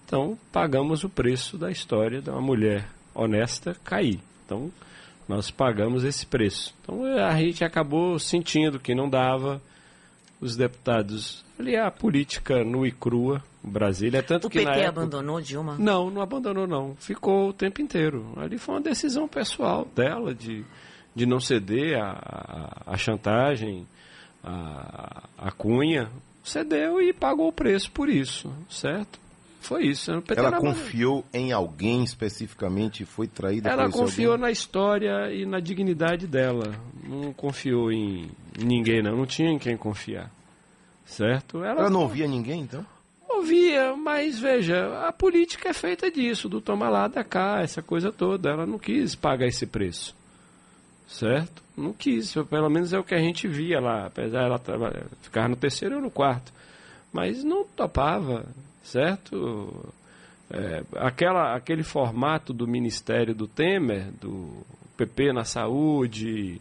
então 0.07 0.39
pagamos 0.51 1.05
o 1.05 1.09
preço 1.09 1.57
da 1.57 1.71
história 1.71 2.21
de 2.21 2.31
uma 2.31 2.41
mulher 2.41 2.89
honesta 3.15 3.77
cair. 3.85 4.21
Então, 4.45 4.71
nós 5.29 5.51
pagamos 5.51 6.03
esse 6.03 6.27
preço. 6.27 6.75
Então, 6.83 7.05
a 7.05 7.39
gente 7.39 7.63
acabou 7.63 8.19
sentindo 8.19 8.81
que 8.81 8.95
não 8.95 9.09
dava. 9.09 9.63
Os 10.41 10.57
deputados, 10.57 11.45
ali 11.59 11.77
a 11.77 11.91
política 11.91 12.65
nua 12.65 12.89
e 12.89 12.91
crua, 12.91 13.43
Brasília, 13.63 14.19
é 14.19 14.23
tanto 14.23 14.47
o 14.47 14.51
que 14.51 14.59
PT 14.61 14.71
na 14.71 14.77
época... 14.77 14.89
abandonou 15.03 15.41
Dilma? 15.41 15.77
Não, 15.79 16.11
não 16.11 16.23
abandonou 16.23 16.67
não. 16.67 16.95
Ficou 16.97 17.49
o 17.49 17.53
tempo 17.53 17.83
inteiro. 17.83 18.33
Ali 18.37 18.57
foi 18.59 18.75
uma 18.77 18.81
decisão 18.81 19.29
pessoal 19.29 19.87
dela 19.95 20.35
de, 20.35 20.65
de 21.15 21.27
não 21.27 21.39
ceder 21.41 21.99
à 22.01 22.97
chantagem, 22.97 23.87
à 24.43 25.51
cunha. 25.57 26.09
Cedeu 26.43 27.01
e 27.01 27.13
pagou 27.13 27.49
o 27.49 27.53
preço 27.53 27.91
por 27.93 28.09
isso, 28.09 28.51
certo? 28.69 29.19
Foi 29.61 29.85
isso. 29.85 30.11
Ela 30.35 30.59
confiou 30.59 31.23
em 31.35 31.53
alguém 31.53 32.03
especificamente 32.03 33.03
e 33.03 33.07
foi 33.07 33.27
traída 33.29 33.69
Ela 33.69 33.85
por 33.91 33.93
confiou 33.93 34.33
alguém? 34.33 34.47
na 34.47 34.51
história 34.51 35.31
e 35.35 35.45
na 35.45 35.61
dignidade 35.61 36.27
dela. 36.27 36.75
Não 37.05 37.31
confiou 37.35 37.93
em 37.93 38.31
ninguém, 38.59 39.03
não. 39.03 39.15
Não 39.15 39.27
tinha 39.27 39.51
em 39.51 39.59
quem 39.59 39.77
confiar. 39.77 40.31
Certo? 41.05 41.63
Ela, 41.63 41.81
Ela 41.83 41.91
não 41.91 42.01
ouvia 42.03 42.27
ninguém, 42.27 42.63
então? 42.63 42.87
Ouvia, 43.41 43.97
mas 43.97 44.39
veja, 44.39 45.07
a 45.07 45.13
política 45.13 45.71
é 45.71 45.73
feita 45.73 46.11
disso, 46.11 46.49
do 46.49 46.61
toma 46.61 46.89
lá, 46.89 47.09
da 47.09 47.25
cá, 47.25 47.61
essa 47.63 47.83
coisa 47.83 48.13
toda. 48.13 48.51
Ela 48.51 48.67
não 48.67 48.79
quis 48.79 49.15
pagar 49.15 49.47
esse 49.47 49.67
preço. 49.67 50.15
Certo? 51.09 51.63
Não 51.77 51.93
quis. 51.93 52.35
Pelo 52.49 52.69
menos 52.69 52.93
é 52.93 52.99
o 52.99 53.05
que 53.05 53.15
a 53.15 53.19
gente 53.19 53.49
via 53.49 53.81
lá. 53.81 54.07
Apesar 54.07 54.43
ela 54.43 54.61
ficar 55.23 55.49
no 55.49 55.57
terceiro 55.57 55.97
ou 55.97 56.03
no 56.03 56.11
quarto. 56.11 56.53
Mas 57.13 57.43
não 57.43 57.65
topava 57.65 58.47
certo? 58.83 59.93
É, 60.51 60.83
aquela, 60.97 61.55
aquele 61.55 61.83
formato 61.83 62.53
do 62.53 62.67
Ministério 62.67 63.35
do 63.35 63.47
Temer, 63.47 64.11
do 64.21 64.65
PP 64.97 65.33
na 65.33 65.45
saúde, 65.45 66.61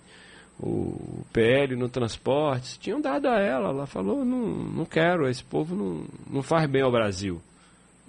o 0.60 1.24
PL 1.32 1.76
no 1.76 1.88
transporte, 1.88 2.80
tinham 2.80 3.00
dado 3.00 3.28
a 3.28 3.40
ela. 3.40 3.70
Ela 3.70 3.88
falou: 3.88 4.26
não, 4.26 4.48
não 4.48 4.86
quero, 4.86 5.28
esse 5.28 5.44
povo 5.44 5.76
não, 5.76 6.06
não 6.30 6.44
faz 6.44 6.70
bem 6.70 6.82
ao 6.82 6.92
Brasil. 6.92 7.42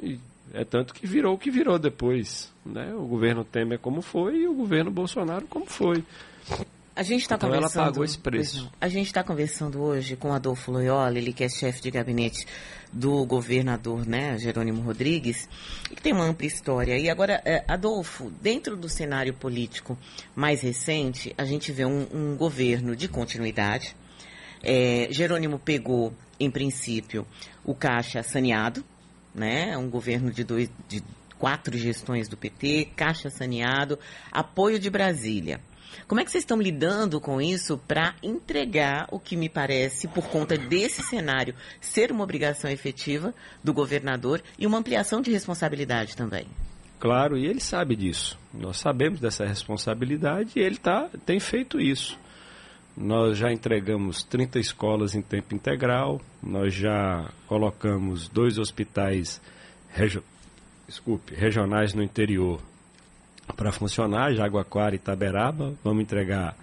E 0.03 0.19
é 0.53 0.65
tanto 0.65 0.93
que 0.93 1.07
virou 1.07 1.35
o 1.35 1.39
que 1.39 1.51
virou 1.51 1.79
depois. 1.79 2.53
Né? 2.65 2.93
O 2.95 3.07
governo 3.07 3.45
Temer 3.45 3.79
como 3.79 4.03
foi 4.03 4.39
e 4.39 4.49
o 4.49 4.55
governo 4.55 4.91
Bolsonaro 4.91 5.47
como 5.47 5.67
foi. 5.67 6.05
A 7.01 7.03
gente 7.03 7.23
está 7.23 7.37
então 7.37 7.49
conversando. 7.49 7.81
ela 7.81 7.87
pagou 7.87 8.05
esse 8.05 8.19
preço. 8.19 8.71
A 8.79 8.87
gente 8.87 9.07
está 9.07 9.25
conversando 9.25 9.81
hoje 9.81 10.17
com 10.17 10.35
Adolfo 10.35 10.71
Loyola, 10.71 11.17
ele 11.17 11.33
que 11.33 11.43
é 11.43 11.49
chefe 11.49 11.81
de 11.81 11.91
gabinete 11.91 12.47
do 12.93 13.25
governador, 13.25 14.07
né, 14.07 14.37
Jerônimo 14.37 14.83
Rodrigues, 14.83 15.49
que 15.89 16.03
tem 16.03 16.13
uma 16.13 16.25
ampla 16.25 16.45
história. 16.45 16.99
E 16.99 17.09
agora, 17.09 17.41
é, 17.43 17.65
Adolfo, 17.67 18.31
dentro 18.43 18.77
do 18.77 18.87
cenário 18.87 19.33
político 19.33 19.97
mais 20.37 20.61
recente, 20.61 21.35
a 21.39 21.45
gente 21.47 21.73
vê 21.73 21.87
um, 21.87 22.07
um 22.13 22.37
governo 22.37 22.95
de 22.95 23.09
continuidade. 23.09 23.97
É, 24.63 25.09
Jerônimo 25.11 25.59
pegou, 25.59 26.13
em 26.39 26.51
princípio, 26.51 27.27
o 27.65 27.75
caixa 27.75 28.23
saneado, 28.23 28.85
né, 29.35 29.75
um 29.79 29.89
governo 29.89 30.31
de, 30.31 30.45
dois, 30.45 30.69
de 30.87 31.03
quatro 31.39 31.79
gestões 31.79 32.29
do 32.29 32.37
PT, 32.37 32.91
caixa 32.95 33.31
saneado, 33.31 33.99
apoio 34.31 34.79
de 34.79 34.91
Brasília. 34.91 35.63
Como 36.07 36.21
é 36.21 36.25
que 36.25 36.31
vocês 36.31 36.43
estão 36.43 36.61
lidando 36.61 37.21
com 37.21 37.41
isso 37.41 37.79
para 37.79 38.15
entregar 38.23 39.09
o 39.11 39.19
que 39.19 39.37
me 39.37 39.49
parece, 39.49 40.09
por 40.09 40.27
conta 40.29 40.57
desse 40.57 41.03
cenário, 41.03 41.55
ser 41.81 42.11
uma 42.11 42.25
obrigação 42.25 42.71
efetiva 42.71 43.35
do 43.63 43.73
governador 43.73 44.43
e 44.59 44.67
uma 44.67 44.79
ampliação 44.79 45.21
de 45.21 45.31
responsabilidade 45.31 46.17
também? 46.17 46.47
Claro, 46.99 47.39
e 47.39 47.47
ele 47.47 47.61
sabe 47.61 47.97
disso. 47.97 48.39
Nós 48.53 48.79
sabemos 48.79 49.21
dessa 49.21 49.45
responsabilidade 49.47 50.53
e 50.57 50.61
ele 50.61 50.77
tá, 50.77 51.09
tem 51.25 51.41
feito 51.41 51.81
isso. 51.81 52.19
Nós 52.97 53.39
já 53.39 53.51
entregamos 53.51 54.23
30 54.25 54.59
escolas 54.59 55.15
em 55.15 55.23
tempo 55.23 55.55
integral, 55.55 56.21
nós 56.43 56.75
já 56.75 57.31
colocamos 57.47 58.29
dois 58.29 58.59
hospitais 58.59 59.41
regio... 59.89 60.23
Desculpe, 60.87 61.37
regionais 61.37 61.95
no 61.95 62.03
interior 62.03 62.61
para 63.53 63.73
funcionar, 63.73 64.33
Jaguaquara 64.33 64.95
e 64.95 64.97
Itaberaba. 64.97 65.75
Vamos 65.83 66.03
entregar 66.03 66.57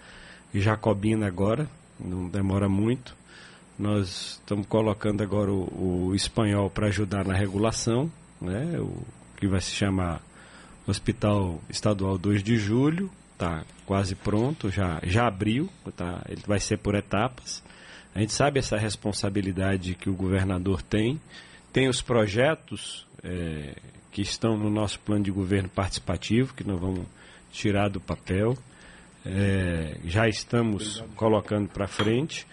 Jacobina 0.53 1.27
agora, 1.27 1.69
não 1.99 2.27
demora 2.27 2.69
muito. 2.69 3.15
Nós 3.77 4.39
estamos 4.39 4.65
colocando 4.65 5.21
agora 5.21 5.51
o, 5.51 6.07
o 6.07 6.15
espanhol 6.15 6.69
para 6.69 6.87
ajudar 6.87 7.25
na 7.25 7.35
regulação, 7.35 8.11
né? 8.41 8.79
o 8.79 9.05
que 9.37 9.47
vai 9.47 9.61
se 9.61 9.71
chamar 9.71 10.21
Hospital 10.87 11.61
Estadual 11.69 12.17
2 12.17 12.41
de 12.41 12.57
Julho, 12.57 13.11
está 13.33 13.63
quase 13.85 14.15
pronto, 14.15 14.69
já, 14.69 14.99
já 15.03 15.27
abriu, 15.27 15.69
tá? 15.95 16.23
ele 16.27 16.41
vai 16.47 16.59
ser 16.59 16.77
por 16.77 16.95
etapas. 16.95 17.63
A 18.15 18.19
gente 18.19 18.33
sabe 18.33 18.57
essa 18.57 18.77
responsabilidade 18.77 19.93
que 19.93 20.09
o 20.09 20.15
governador 20.15 20.81
tem, 20.81 21.21
tem 21.71 21.87
os 21.87 22.01
projetos 22.01 23.05
é, 23.23 23.75
que 24.17 24.23
estão 24.23 24.57
no 24.57 24.67
nosso 24.67 24.99
plano 25.01 25.23
de 25.23 25.29
governo 25.29 25.69
participativo, 25.69 26.51
que 26.55 26.63
nós 26.63 26.79
vamos 26.79 27.05
tirar 27.51 27.87
do 27.87 27.99
papel. 27.99 28.57
É, 29.23 29.95
já 30.05 30.27
estamos 30.27 31.03
colocando 31.15 31.69
para 31.69 31.85
frente. 31.85 32.47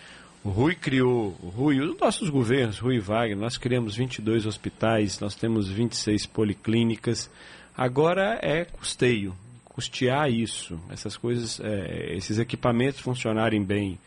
O 0.45 0.51
Rui 0.51 0.75
criou, 0.75 1.35
o 1.43 1.49
Rui, 1.49 1.81
os 1.81 1.99
nossos 1.99 2.29
governos, 2.29 2.79
Rui 2.79 2.99
Wagner, 2.99 3.39
nós 3.39 3.57
criamos 3.57 3.97
22 3.97 4.45
hospitais, 4.45 5.19
nós 5.21 5.35
temos 5.35 5.67
26 5.67 6.27
policlínicas. 6.27 7.31
Agora 7.75 8.39
é 8.43 8.67
custeio, 8.67 9.35
custear 9.65 10.31
isso, 10.31 10.79
essas 10.91 11.17
coisas, 11.17 11.59
é, 11.61 12.15
esses 12.15 12.39
equipamentos 12.39 13.01
funcionarem 13.01 13.65
bem, 13.65 13.99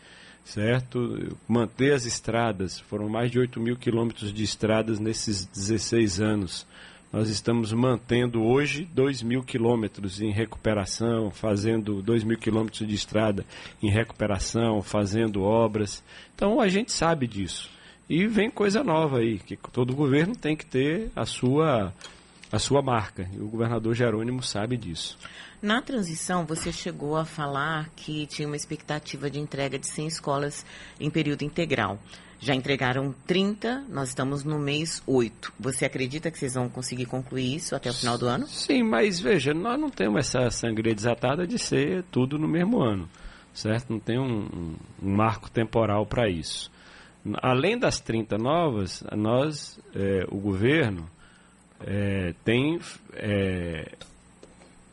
certo? 0.44 1.36
Manter 1.48 1.92
as 1.92 2.06
estradas, 2.06 2.78
foram 2.78 3.08
mais 3.08 3.32
de 3.32 3.40
8 3.40 3.58
mil 3.58 3.76
quilômetros 3.76 4.32
de 4.32 4.44
estradas 4.44 5.00
nesses 5.00 5.44
16 5.46 6.20
anos. 6.20 6.64
Nós 7.10 7.30
estamos 7.30 7.72
mantendo 7.72 8.42
hoje 8.44 8.84
2 8.92 9.22
mil 9.22 9.42
quilômetros 9.42 10.20
em 10.20 10.30
recuperação, 10.30 11.30
fazendo 11.30 12.02
2 12.02 12.22
mil 12.22 12.36
quilômetros 12.36 12.86
de 12.86 12.94
estrada 12.94 13.46
em 13.82 13.88
recuperação, 13.90 14.82
fazendo 14.82 15.42
obras. 15.42 16.04
Então 16.34 16.60
a 16.60 16.68
gente 16.68 16.92
sabe 16.92 17.26
disso. 17.26 17.70
E 18.10 18.26
vem 18.26 18.50
coisa 18.50 18.84
nova 18.84 19.20
aí, 19.20 19.38
que 19.38 19.56
todo 19.56 19.96
governo 19.96 20.36
tem 20.36 20.54
que 20.54 20.66
ter 20.66 21.10
a 21.16 21.24
sua, 21.24 21.94
a 22.52 22.58
sua 22.58 22.82
marca. 22.82 23.26
E 23.32 23.40
o 23.40 23.48
governador 23.48 23.94
Jerônimo 23.94 24.42
sabe 24.42 24.76
disso. 24.76 25.18
Na 25.62 25.80
transição, 25.80 26.44
você 26.44 26.70
chegou 26.70 27.16
a 27.16 27.24
falar 27.24 27.88
que 27.96 28.26
tinha 28.26 28.46
uma 28.46 28.56
expectativa 28.56 29.30
de 29.30 29.40
entrega 29.40 29.78
de 29.78 29.86
100 29.88 30.06
escolas 30.06 30.64
em 31.00 31.08
período 31.08 31.42
integral. 31.42 31.98
Já 32.40 32.54
entregaram 32.54 33.12
30, 33.26 33.86
nós 33.88 34.10
estamos 34.10 34.44
no 34.44 34.60
mês 34.60 35.02
8. 35.06 35.52
Você 35.58 35.84
acredita 35.84 36.30
que 36.30 36.38
vocês 36.38 36.54
vão 36.54 36.68
conseguir 36.68 37.06
concluir 37.06 37.56
isso 37.56 37.74
até 37.74 37.90
o 37.90 37.94
final 37.94 38.16
do 38.16 38.26
ano? 38.28 38.46
Sim, 38.46 38.84
mas 38.84 39.18
veja, 39.18 39.52
nós 39.52 39.78
não 39.78 39.90
temos 39.90 40.20
essa 40.20 40.48
sangria 40.50 40.94
desatada 40.94 41.46
de 41.46 41.58
ser 41.58 42.04
tudo 42.12 42.38
no 42.38 42.46
mesmo 42.46 42.80
ano, 42.80 43.08
certo? 43.52 43.92
Não 43.92 43.98
tem 43.98 44.20
um, 44.20 44.76
um, 45.02 45.16
marco 45.16 45.50
temporal 45.50 46.06
para 46.06 46.28
isso. 46.28 46.70
Além 47.42 47.76
das 47.76 47.98
30 47.98 48.38
novas, 48.38 49.02
nós, 49.16 49.80
é, 49.92 50.24
o 50.30 50.38
governo, 50.38 51.10
é, 51.80 52.34
tem 52.44 52.78
é, 53.14 53.96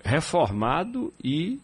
reformado 0.03 1.13
e 1.23 1.59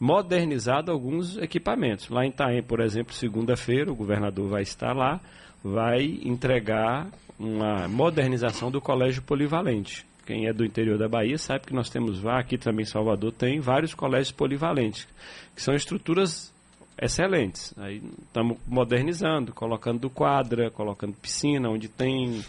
modernizado 0.00 0.90
alguns 0.90 1.36
equipamentos. 1.36 2.08
Lá 2.08 2.24
em 2.24 2.30
Itaém, 2.30 2.62
por 2.62 2.80
exemplo, 2.80 3.12
segunda-feira, 3.12 3.92
o 3.92 3.94
governador 3.94 4.48
vai 4.48 4.62
estar 4.62 4.94
lá, 4.94 5.20
vai 5.62 6.18
entregar 6.24 7.06
uma 7.38 7.86
modernização 7.86 8.70
do 8.70 8.80
colégio 8.80 9.22
polivalente. 9.22 10.06
Quem 10.24 10.46
é 10.46 10.52
do 10.52 10.64
interior 10.64 10.96
da 10.96 11.08
Bahia 11.08 11.36
sabe 11.36 11.66
que 11.66 11.74
nós 11.74 11.90
temos 11.90 12.24
aqui 12.26 12.56
também 12.56 12.84
em 12.84 12.86
Salvador 12.86 13.32
tem 13.32 13.60
vários 13.60 13.94
colégios 13.94 14.32
polivalentes, 14.32 15.06
que 15.54 15.62
são 15.62 15.74
estruturas 15.74 16.52
excelentes. 17.00 17.74
Aí 17.76 18.02
estamos 18.22 18.58
modernizando, 18.66 19.52
colocando 19.52 20.08
quadra, 20.08 20.70
colocando 20.70 21.14
piscina, 21.14 21.68
onde 21.68 21.88
tem 21.88 22.44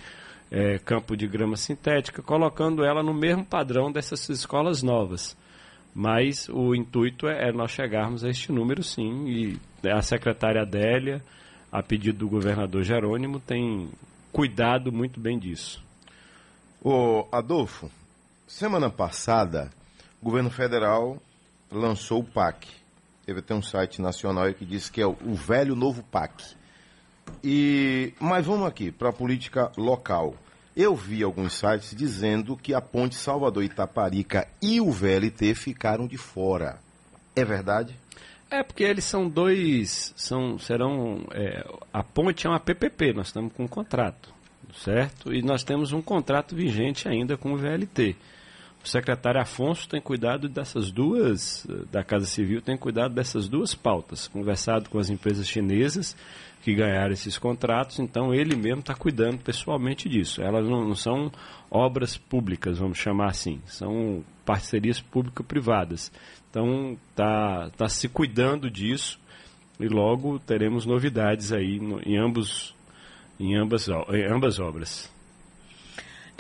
é, 0.51 0.77
campo 0.79 1.17
de 1.17 1.27
grama 1.27 1.55
sintética, 1.55 2.22
colocando 2.22 2.84
ela 2.84 3.01
no 3.01 3.13
mesmo 3.13 3.43
padrão 3.43 3.91
dessas 3.91 4.27
escolas 4.29 4.84
novas. 4.84 5.36
Mas 5.93 6.48
o 6.50 6.74
intuito 6.74 7.27
é, 7.27 7.50
é 7.50 7.51
nós 7.51 7.71
chegarmos 7.71 8.24
a 8.24 8.29
este 8.29 8.51
número, 8.51 8.83
sim, 8.83 9.27
e 9.27 9.60
a 9.89 10.01
secretária 10.01 10.62
Adélia, 10.62 11.21
a 11.71 11.83
pedido 11.83 12.19
do 12.19 12.29
governador 12.29 12.83
Jerônimo, 12.83 13.39
tem 13.39 13.89
cuidado 14.31 14.91
muito 14.91 15.19
bem 15.19 15.38
disso. 15.38 15.83
Ô, 16.81 17.27
Adolfo, 17.31 17.91
semana 18.48 18.89
passada, 18.89 19.69
o 20.21 20.25
governo 20.25 20.50
federal 20.50 21.17
lançou 21.71 22.21
o 22.21 22.24
PAC. 22.24 22.67
Teve 23.25 23.39
até 23.39 23.53
um 23.53 23.62
site 23.62 24.01
nacional 24.01 24.51
que 24.53 24.65
diz 24.65 24.89
que 24.89 25.01
é 25.01 25.05
o 25.05 25.33
velho 25.36 25.75
novo 25.75 26.03
PAC. 26.03 26.43
E, 27.43 28.13
mas 28.19 28.45
vamos 28.45 28.67
aqui 28.67 28.91
para 28.91 29.10
a 29.10 29.13
política 29.13 29.71
local. 29.77 30.36
Eu 30.75 30.96
vi 30.96 31.22
alguns 31.22 31.54
sites 31.54 31.94
dizendo 31.96 32.56
que 32.56 32.74
a 32.74 32.82
ponte 32.82 33.16
Salvador 33.16 33.63
Itaparica 33.63 34.48
e 34.62 34.80
o 34.80 34.90
VLT 34.90 35.54
ficaram 35.54 36.08
de 36.08 36.18
fora. 36.18 36.80
É 37.36 37.44
verdade? 37.44 37.96
É 38.50 38.63
porque 38.63 38.84
eles 38.84 39.06
são 39.06 39.30
dois, 39.30 40.13
são, 40.16 40.60
serão, 40.60 41.25
é, 41.32 41.66
a 41.94 42.04
ponte 42.04 42.46
é 42.46 42.50
uma 42.50 42.60
PPP, 42.60 43.13
nós 43.13 43.28
estamos 43.28 43.54
com 43.54 43.63
um 43.63 43.68
contrato, 43.68 44.34
certo? 44.75 45.34
E 45.34 45.42
nós 45.42 45.63
temos 45.63 45.94
um 45.94 46.01
contrato 46.01 46.54
vigente 46.54 47.08
ainda 47.08 47.38
com 47.38 47.54
o 47.54 47.58
VLT. 47.58 48.16
O 48.84 48.88
secretário 48.88 49.40
Afonso 49.40 49.88
tem 49.88 50.02
cuidado 50.02 50.50
dessas 50.50 50.92
duas, 50.92 51.68
da 51.92 52.04
Casa 52.04 52.26
Civil 52.26 52.62
tem 52.62 52.76
cuidado 52.76 53.14
dessas 53.14 53.48
duas 53.48 53.76
pautas, 53.76 54.28
conversado 54.28 54.90
com 54.90 54.98
as 54.98 55.10
empresas 55.10 55.48
chinesas 55.48 56.16
que 56.64 56.74
ganharam 56.74 57.12
esses 57.12 57.38
contratos, 57.38 58.00
então 58.00 58.34
ele 58.34 58.56
mesmo 58.56 58.80
está 58.80 58.94
cuidando 58.94 59.40
pessoalmente 59.40 60.08
disso. 60.08 60.42
Elas 60.42 60.68
não, 60.68 60.88
não, 60.88 60.96
são 60.96 61.32
obras 61.70 62.18
públicas, 62.18 62.78
vamos 62.78 62.98
chamar 62.98 63.30
assim, 63.30 63.62
são 63.66 64.24
parcerias 64.46 65.00
público-privadas. 65.00 66.12
Então 66.50 66.98
está 67.10 67.70
tá 67.78 67.88
se 67.88 68.08
cuidando 68.10 68.70
disso 68.70 69.20
e 69.80 69.88
logo 69.88 70.40
teremos 70.40 70.86
novidades 70.86 71.52
aí 71.52 71.80
no, 71.80 72.00
em, 72.02 72.18
ambos, 72.18 72.76
em, 73.40 73.56
ambas, 73.56 73.88
em 73.88 74.32
ambas 74.32 74.60
obras. 74.60 75.11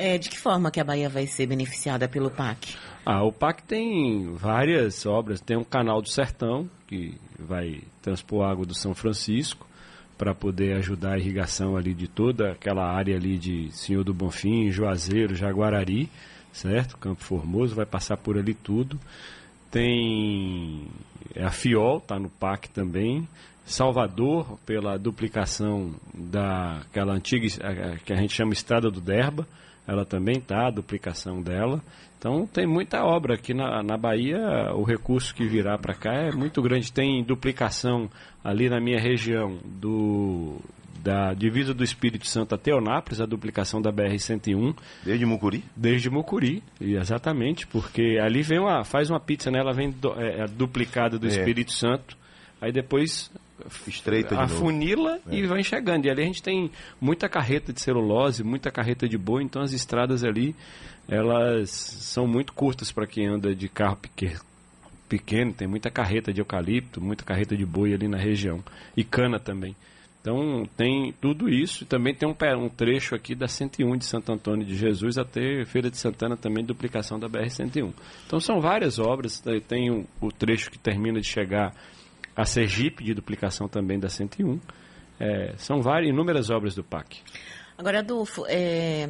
É, 0.03 0.17
de 0.17 0.31
que 0.31 0.39
forma 0.39 0.71
que 0.71 0.79
a 0.79 0.83
Bahia 0.83 1.07
vai 1.07 1.27
ser 1.27 1.45
beneficiada 1.45 2.09
pelo 2.09 2.31
PAC? 2.31 2.75
Ah, 3.05 3.23
o 3.23 3.31
PAC 3.31 3.61
tem 3.61 4.33
várias 4.33 5.05
obras. 5.05 5.39
Tem 5.39 5.55
um 5.55 5.63
canal 5.63 6.01
do 6.01 6.09
Sertão, 6.09 6.67
que 6.87 7.13
vai 7.37 7.81
transpor 8.01 8.49
água 8.49 8.65
do 8.65 8.73
São 8.73 8.95
Francisco 8.95 9.67
para 10.17 10.33
poder 10.33 10.75
ajudar 10.77 11.13
a 11.13 11.19
irrigação 11.19 11.77
ali 11.77 11.93
de 11.93 12.07
toda 12.07 12.53
aquela 12.53 12.83
área 12.83 13.15
ali 13.15 13.37
de 13.37 13.71
Senhor 13.71 14.03
do 14.03 14.11
Bonfim, 14.11 14.71
Juazeiro, 14.71 15.35
Jaguarari, 15.35 16.09
certo? 16.51 16.97
Campo 16.97 17.23
Formoso, 17.23 17.75
vai 17.75 17.85
passar 17.85 18.17
por 18.17 18.39
ali 18.39 18.55
tudo. 18.55 18.99
Tem 19.69 20.87
a 21.39 21.51
Fiol, 21.51 21.97
está 21.97 22.17
no 22.17 22.29
PAC 22.31 22.69
também. 22.69 23.27
Salvador, 23.63 24.57
pela 24.65 24.97
duplicação 24.97 25.93
daquela 26.11 27.13
antiga, 27.13 27.47
que 28.03 28.11
a 28.11 28.15
gente 28.15 28.33
chama 28.33 28.51
Estrada 28.51 28.89
do 28.89 28.99
Derba, 28.99 29.47
ela 29.91 30.05
também 30.05 30.37
está, 30.37 30.67
a 30.67 30.71
duplicação 30.71 31.41
dela. 31.41 31.81
Então 32.17 32.47
tem 32.47 32.65
muita 32.65 33.03
obra 33.03 33.35
aqui 33.35 33.53
na, 33.53 33.83
na 33.83 33.97
Bahia, 33.97 34.39
o 34.73 34.83
recurso 34.83 35.35
que 35.35 35.45
virá 35.45 35.77
para 35.77 35.93
cá 35.93 36.13
é 36.13 36.31
muito 36.31 36.61
grande. 36.61 36.91
Tem 36.91 37.23
duplicação 37.23 38.09
ali 38.43 38.69
na 38.69 38.79
minha 38.79 38.99
região 38.99 39.59
do 39.65 40.59
da 41.03 41.33
divisa 41.33 41.73
do 41.73 41.83
Espírito 41.83 42.27
Santo 42.27 42.53
até 42.53 42.71
Onápolis, 42.71 43.19
a 43.19 43.25
duplicação 43.25 43.81
da 43.81 43.91
BR-101. 43.91 44.75
Desde 45.03 45.25
Mucuri? 45.25 45.63
Desde 45.75 46.11
Mucuri, 46.11 46.61
exatamente, 46.79 47.65
porque 47.65 48.19
ali 48.21 48.43
vem 48.43 48.59
uma, 48.59 48.83
faz 48.83 49.09
uma 49.09 49.19
pizza, 49.19 49.49
né? 49.49 49.59
ela 49.59 49.73
vem 49.73 49.89
do, 49.89 50.13
é, 50.13 50.43
é 50.43 50.45
duplicada 50.45 51.17
do 51.17 51.25
é. 51.25 51.29
Espírito 51.29 51.71
Santo, 51.71 52.15
aí 52.61 52.71
depois 52.71 53.31
estreita 53.87 54.35
de 54.35 54.41
afunila 54.41 55.19
é. 55.29 55.35
e 55.35 55.47
vai 55.47 55.63
chegando. 55.63 56.05
E 56.05 56.09
ali 56.09 56.21
a 56.21 56.25
gente 56.25 56.43
tem 56.43 56.71
muita 56.99 57.27
carreta 57.29 57.71
de 57.73 57.81
celulose, 57.81 58.43
muita 58.43 58.71
carreta 58.71 59.07
de 59.07 59.17
boi, 59.17 59.43
então 59.43 59.61
as 59.61 59.73
estradas 59.73 60.23
ali 60.23 60.55
elas 61.07 61.69
são 61.69 62.25
muito 62.27 62.53
curtas 62.53 62.91
para 62.91 63.07
quem 63.07 63.27
anda 63.27 63.53
de 63.53 63.67
carro 63.67 63.97
pequeno, 63.97 64.39
pequeno, 65.09 65.51
tem 65.51 65.67
muita 65.67 65.89
carreta 65.89 66.31
de 66.31 66.39
eucalipto, 66.39 67.01
muita 67.01 67.25
carreta 67.25 67.55
de 67.55 67.65
boi 67.65 67.93
ali 67.93 68.07
na 68.07 68.17
região 68.17 68.63
e 68.95 69.03
cana 69.03 69.39
também. 69.39 69.75
Então 70.21 70.69
tem 70.77 71.11
tudo 71.19 71.49
isso, 71.49 71.83
também 71.83 72.13
tem 72.13 72.29
um, 72.29 72.35
um, 72.63 72.69
trecho 72.69 73.15
aqui 73.15 73.33
da 73.33 73.47
101 73.47 73.97
de 73.97 74.05
Santo 74.05 74.31
Antônio 74.31 74.63
de 74.63 74.75
Jesus 74.75 75.17
até 75.17 75.65
Feira 75.65 75.89
de 75.89 75.97
Santana 75.97 76.37
também, 76.37 76.63
duplicação 76.63 77.19
da 77.19 77.27
BR-101. 77.27 77.91
Então 78.27 78.39
são 78.39 78.61
várias 78.61 78.99
obras, 78.99 79.43
tem 79.67 79.89
o, 79.89 80.05
o, 80.21 80.31
trecho 80.31 80.69
que 80.69 80.77
termina 80.77 81.19
de 81.19 81.27
chegar 81.27 81.73
a 82.35 82.45
Sergipe, 82.45 83.03
de 83.03 83.13
duplicação 83.13 83.67
também 83.67 83.99
da 83.99 84.09
101. 84.09 84.59
É, 85.19 85.53
são 85.57 85.81
várias, 85.81 86.09
inúmeras 86.09 86.49
obras 86.49 86.73
do 86.73 86.83
PAC. 86.83 87.19
Agora, 87.77 87.99
Adolfo, 87.99 88.45
é, 88.47 89.09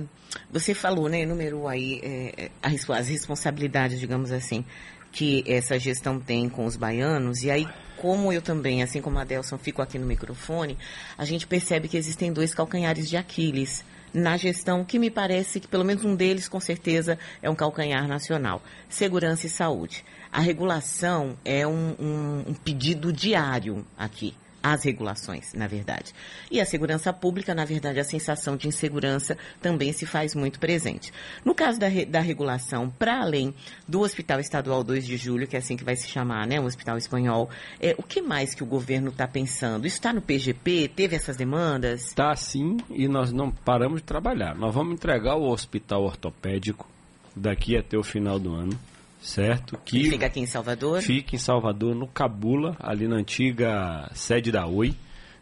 você 0.50 0.74
falou, 0.74 1.10
né, 1.10 1.22
enumerou 1.22 1.68
aí 1.68 2.00
é, 2.04 2.52
as 2.62 3.08
responsabilidades, 3.10 4.00
digamos 4.00 4.32
assim, 4.32 4.64
que 5.12 5.44
essa 5.46 5.78
gestão 5.78 6.20
tem 6.20 6.48
com 6.48 6.66
os 6.66 6.78
baianos, 6.78 7.44
e 7.44 7.52
aí, 7.52 7.68
como 7.98 8.32
eu 8.32 8.42
também, 8.42 8.82
assim 8.82 9.02
como 9.02 9.20
a 9.20 9.26
Delson, 9.26 9.58
fico 9.58 9.82
aqui 9.82 10.00
no 10.00 10.06
microfone, 10.06 10.78
a 11.18 11.26
gente 11.26 11.46
percebe 11.46 11.88
que 11.88 11.98
existem 11.98 12.32
dois 12.32 12.54
calcanhares 12.54 13.10
de 13.10 13.18
Aquiles 13.18 13.84
na 14.14 14.38
gestão, 14.38 14.84
que 14.84 15.00
me 15.00 15.10
parece 15.10 15.60
que 15.60 15.68
pelo 15.68 15.86
menos 15.86 16.04
um 16.04 16.16
deles, 16.16 16.48
com 16.48 16.60
certeza, 16.60 17.18
é 17.42 17.50
um 17.50 17.56
calcanhar 17.56 18.08
nacional: 18.08 18.62
segurança 18.90 19.48
e 19.48 19.50
saúde. 19.50 20.04
A 20.32 20.40
regulação 20.40 21.38
é 21.44 21.68
um, 21.68 21.96
um, 22.00 22.44
um 22.50 22.54
pedido 22.54 23.12
diário 23.12 23.86
aqui 23.98 24.34
as 24.64 24.84
regulações, 24.84 25.54
na 25.54 25.68
verdade. 25.68 26.14
E 26.50 26.62
a 26.62 26.66
segurança 26.66 27.12
pública, 27.12 27.56
na 27.56 27.66
verdade, 27.66 28.00
a 28.00 28.04
sensação 28.04 28.56
de 28.56 28.68
insegurança 28.68 29.38
também 29.62 29.92
se 29.92 30.06
faz 30.06 30.36
muito 30.36 30.60
presente. 30.60 31.12
No 31.44 31.56
caso 31.56 31.80
da, 31.80 31.88
da 32.08 32.20
regulação, 32.20 32.90
para 32.90 33.22
além 33.22 33.54
do 33.88 34.02
Hospital 34.02 34.40
Estadual 34.40 34.84
2 34.84 35.06
de 35.06 35.18
Julho, 35.18 35.48
que 35.48 35.56
é 35.56 35.60
assim 35.60 35.76
que 35.76 35.84
vai 35.84 35.96
se 35.96 36.08
chamar, 36.08 36.46
né, 36.46 36.60
o 36.60 36.66
Hospital 36.66 36.98
Espanhol, 36.98 37.50
é, 37.80 37.96
o 37.98 38.04
que 38.04 38.22
mais 38.22 38.54
que 38.54 38.64
o 38.64 38.68
governo 38.68 39.10
está 39.10 39.28
pensando? 39.28 39.88
Está 39.88 40.14
no 40.14 40.22
PGP? 40.22 40.90
Teve 40.96 41.16
essas 41.16 41.38
demandas? 41.38 42.08
Está 42.08 42.36
sim, 42.36 42.78
e 42.90 43.08
nós 43.08 43.32
não 43.32 43.52
paramos 43.52 44.02
de 44.02 44.06
trabalhar. 44.06 44.56
Nós 44.56 44.74
vamos 44.74 44.94
entregar 44.94 45.36
o 45.36 45.50
Hospital 45.50 46.04
Ortopédico 46.04 46.88
daqui 47.36 47.78
até 47.78 47.98
o 47.98 48.04
final 48.04 48.38
do 48.38 48.54
ano 48.54 48.78
certo? 49.22 49.78
Que 49.86 50.10
fica 50.10 50.26
aqui 50.26 50.40
em 50.40 50.46
Salvador? 50.46 51.02
Fica 51.02 51.36
em 51.36 51.40
Salvador, 51.40 51.96
no 51.96 52.08
Cabula, 52.08 52.76
ali 52.80 53.08
na 53.08 53.18
antiga 53.18 54.10
sede 54.14 54.52
da 54.52 54.66
Oi. 54.66 54.96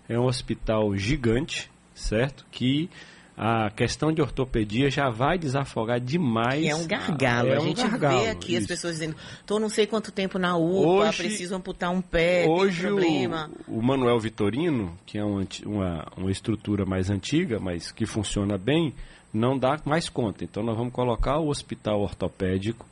É 0.07 0.19
um 0.19 0.25
hospital 0.25 0.95
gigante, 0.97 1.71
certo? 1.93 2.45
Que 2.51 2.89
a 3.37 3.69
questão 3.69 4.11
de 4.11 4.21
ortopedia 4.21 4.89
já 4.89 5.09
vai 5.09 5.37
desafogar 5.37 5.99
demais. 5.99 6.65
É 6.65 6.75
um 6.75 6.85
gargalo. 6.85 7.49
É 7.49 7.55
a 7.55 7.59
gente 7.61 7.81
gargalo, 7.81 8.19
vê 8.19 8.29
aqui 8.29 8.51
isso. 8.53 8.63
as 8.63 8.67
pessoas 8.67 8.93
dizendo, 8.95 9.15
estou 9.39 9.59
não 9.59 9.69
sei 9.69 9.87
quanto 9.87 10.11
tempo 10.11 10.37
na 10.37 10.57
UPA, 10.57 11.07
hoje, 11.07 11.17
preciso 11.17 11.55
amputar 11.55 11.89
um 11.89 12.01
pé, 12.01 12.45
hoje 12.49 12.81
tem 12.81 12.91
um 12.91 12.95
problema. 12.95 13.49
O, 13.65 13.79
o 13.79 13.83
Manuel 13.83 14.19
Vitorino, 14.19 14.97
que 15.05 15.17
é 15.17 15.23
uma, 15.23 15.47
uma, 15.65 16.07
uma 16.17 16.31
estrutura 16.31 16.85
mais 16.85 17.09
antiga, 17.09 17.59
mas 17.59 17.91
que 17.91 18.05
funciona 18.05 18.57
bem, 18.57 18.93
não 19.33 19.57
dá 19.57 19.79
mais 19.85 20.09
conta. 20.09 20.43
Então 20.43 20.61
nós 20.61 20.75
vamos 20.75 20.91
colocar 20.91 21.37
o 21.37 21.47
hospital 21.47 22.01
ortopédico 22.01 22.85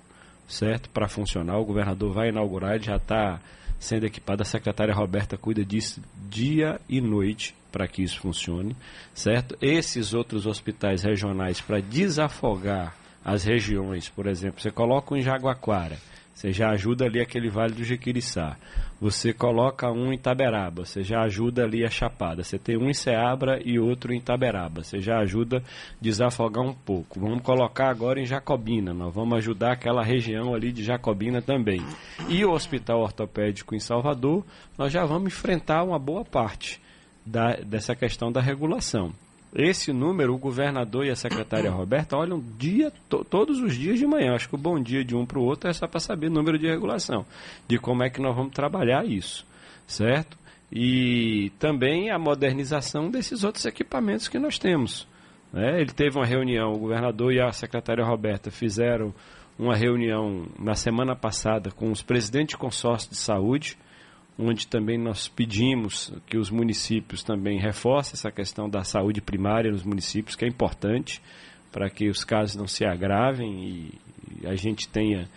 certo? 0.47 0.89
Para 0.89 1.07
funcionar. 1.07 1.57
O 1.57 1.65
governador 1.65 2.13
vai 2.13 2.29
inaugurar, 2.29 2.79
já 2.79 2.95
está 2.95 3.39
sendo 3.79 4.05
equipado. 4.05 4.41
A 4.41 4.45
secretária 4.45 4.93
Roberta 4.93 5.37
cuida 5.37 5.63
disso 5.63 6.01
dia 6.29 6.79
e 6.87 7.01
noite 7.01 7.55
para 7.71 7.87
que 7.87 8.01
isso 8.01 8.19
funcione, 8.19 8.75
certo? 9.13 9.57
Esses 9.61 10.13
outros 10.13 10.45
hospitais 10.47 11.03
regionais 11.03 11.61
para 11.61 11.79
desafogar 11.79 12.95
as 13.23 13.43
regiões, 13.43 14.07
por 14.09 14.25
exemplo, 14.25 14.61
você 14.61 14.71
coloca 14.71 15.13
um 15.13 15.17
em 15.17 15.21
Jaguaquara, 15.21 15.97
você 16.37 16.51
já 16.51 16.69
ajuda 16.69 17.05
ali 17.05 17.19
aquele 17.19 17.49
Vale 17.49 17.73
do 17.73 17.83
Jequiriçá. 17.83 18.57
Você 19.01 19.33
coloca 19.33 19.91
um 19.91 20.13
em 20.13 20.19
Taberaba, 20.19 20.85
você 20.85 21.01
já 21.01 21.23
ajuda 21.23 21.63
ali 21.63 21.83
a 21.83 21.89
Chapada. 21.89 22.43
Você 22.43 22.59
tem 22.59 22.77
um 22.77 22.91
em 22.91 22.93
Ceabra 22.93 23.59
e 23.65 23.79
outro 23.79 24.13
em 24.13 24.21
Taberaba, 24.21 24.83
você 24.83 24.99
já 24.99 25.17
ajuda 25.17 25.57
a 25.57 25.61
desafogar 25.99 26.63
um 26.63 26.75
pouco. 26.75 27.19
Vamos 27.19 27.41
colocar 27.41 27.89
agora 27.89 28.21
em 28.21 28.25
Jacobina, 28.27 28.93
nós 28.93 29.11
vamos 29.11 29.35
ajudar 29.39 29.71
aquela 29.71 30.03
região 30.03 30.53
ali 30.53 30.71
de 30.71 30.83
Jacobina 30.83 31.41
também. 31.41 31.81
E 32.29 32.45
o 32.45 32.51
Hospital 32.51 32.99
Ortopédico 32.99 33.73
em 33.73 33.79
Salvador, 33.79 34.45
nós 34.77 34.93
já 34.93 35.03
vamos 35.05 35.33
enfrentar 35.33 35.83
uma 35.83 35.97
boa 35.97 36.23
parte 36.23 36.79
da, 37.25 37.55
dessa 37.55 37.95
questão 37.95 38.31
da 38.31 38.41
regulação. 38.41 39.11
Esse 39.55 39.93
número, 39.93 40.33
o 40.33 40.37
governador 40.37 41.05
e 41.05 41.09
a 41.09 41.15
secretária 41.15 41.71
Roberta 41.71 42.17
olham 42.17 42.43
dia, 42.57 42.91
to, 43.09 43.23
todos 43.23 43.59
os 43.59 43.75
dias 43.75 43.97
de 43.97 44.05
manhã. 44.05 44.35
Acho 44.35 44.49
que 44.49 44.55
o 44.55 44.57
bom 44.57 44.79
dia 44.79 45.03
de 45.03 45.15
um 45.15 45.25
para 45.25 45.39
o 45.39 45.43
outro 45.43 45.69
é 45.69 45.73
só 45.73 45.87
para 45.87 45.99
saber 45.99 46.27
o 46.27 46.33
número 46.33 46.59
de 46.59 46.67
regulação, 46.67 47.25
de 47.67 47.77
como 47.79 48.03
é 48.03 48.09
que 48.09 48.21
nós 48.21 48.35
vamos 48.35 48.51
trabalhar 48.53 49.05
isso, 49.05 49.45
certo? 49.87 50.37
E 50.71 51.51
também 51.59 52.11
a 52.11 52.19
modernização 52.19 53.09
desses 53.09 53.43
outros 53.43 53.65
equipamentos 53.65 54.27
que 54.27 54.37
nós 54.37 54.59
temos, 54.59 55.07
Né? 55.51 55.79
Ele 55.79 55.91
teve 55.91 56.17
uma 56.17 56.25
reunião, 56.25 56.73
o 56.73 56.79
governador 56.79 57.31
e 57.33 57.39
a 57.39 57.51
secretária 57.51 58.03
Roberta 58.03 58.51
fizeram 58.51 59.13
uma 59.57 59.75
reunião 59.75 60.45
na 60.59 60.75
semana 60.75 61.15
passada 61.15 61.71
com 61.71 61.89
os 61.91 62.01
presidentes 62.01 62.55
de 62.55 62.57
consórcio 62.57 63.09
de 63.09 63.17
saúde, 63.17 63.77
onde 64.37 64.67
também 64.67 64.97
nós 64.97 65.27
pedimos 65.27 66.13
que 66.27 66.37
os 66.37 66.49
municípios 66.49 67.23
também 67.23 67.59
reforcem 67.59 68.13
essa 68.13 68.31
questão 68.31 68.69
da 68.69 68.83
saúde 68.83 69.19
primária 69.21 69.71
nos 69.71 69.83
municípios, 69.83 70.35
que 70.35 70.45
é 70.45 70.47
importante 70.47 71.21
para 71.71 71.89
que 71.89 72.07
os 72.07 72.23
casos 72.23 72.55
não 72.55 72.67
se 72.67 72.85
agravem 72.85 73.91
e 74.41 74.47
a 74.47 74.55
gente 74.55 74.87
tenha 74.87 75.27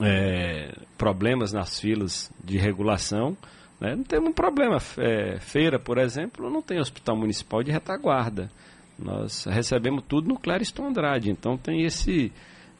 é, 0.00 0.74
problemas 0.96 1.52
nas 1.52 1.80
filas 1.80 2.32
de 2.42 2.56
regulação. 2.58 3.36
Né? 3.80 3.94
Não 3.94 4.04
tem 4.04 4.18
um 4.20 4.32
problema. 4.32 4.78
É, 4.98 5.38
feira, 5.40 5.78
por 5.78 5.98
exemplo, 5.98 6.50
não 6.50 6.62
tem 6.62 6.78
hospital 6.78 7.16
municipal 7.16 7.62
de 7.62 7.70
retaguarda. 7.70 8.50
Nós 8.98 9.44
recebemos 9.44 10.04
tudo 10.08 10.28
no 10.28 10.38
Clériston 10.38 10.86
Andrade, 10.86 11.30
então 11.30 11.58
tem 11.58 11.84
esse 11.84 12.32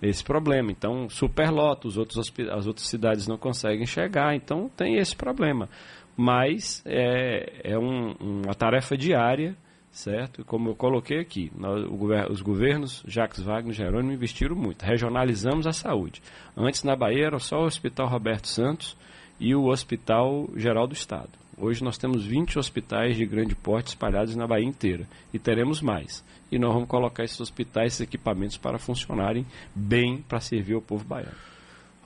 esse 0.02 0.22
problema. 0.22 0.70
Então, 0.70 1.08
superlota, 1.08 1.88
os 1.88 1.96
outros, 1.96 2.32
as 2.50 2.66
outras 2.66 2.86
cidades 2.86 3.26
não 3.26 3.38
conseguem 3.38 3.86
chegar, 3.86 4.34
então 4.34 4.70
tem 4.76 4.96
esse 4.96 5.16
problema. 5.16 5.68
Mas 6.16 6.82
é, 6.86 7.72
é 7.72 7.78
um, 7.78 8.12
uma 8.12 8.54
tarefa 8.54 8.96
diária, 8.96 9.56
certo? 9.90 10.44
Como 10.44 10.70
eu 10.70 10.74
coloquei 10.74 11.20
aqui, 11.20 11.52
nós, 11.56 11.84
o, 11.84 12.32
os 12.32 12.40
governos 12.40 13.02
Jacques 13.06 13.42
Wagner 13.42 13.72
e 13.72 13.76
Jerônimo 13.76 14.12
investiram 14.12 14.56
muito. 14.56 14.82
Regionalizamos 14.82 15.66
a 15.66 15.72
saúde. 15.72 16.22
Antes, 16.56 16.82
na 16.84 16.96
Bahia, 16.96 17.26
era 17.26 17.38
só 17.38 17.58
o 17.58 17.66
Hospital 17.66 18.08
Roberto 18.08 18.48
Santos 18.48 18.96
e 19.38 19.54
o 19.54 19.66
Hospital 19.66 20.48
Geral 20.56 20.86
do 20.86 20.94
Estado. 20.94 21.30
Hoje 21.58 21.82
nós 21.82 21.96
temos 21.96 22.22
20 22.22 22.58
hospitais 22.58 23.16
de 23.16 23.24
grande 23.24 23.54
porte 23.54 23.88
espalhados 23.88 24.36
na 24.36 24.46
Bahia 24.46 24.66
inteira 24.66 25.08
e 25.32 25.38
teremos 25.38 25.80
mais. 25.80 26.22
E 26.52 26.58
nós 26.58 26.72
vamos 26.72 26.88
colocar 26.88 27.24
esses 27.24 27.40
hospitais, 27.40 27.94
esses 27.94 28.02
equipamentos 28.02 28.58
para 28.58 28.78
funcionarem 28.78 29.46
bem 29.74 30.18
para 30.28 30.38
servir 30.38 30.74
ao 30.74 30.82
povo 30.82 31.04
baiano. 31.04 31.34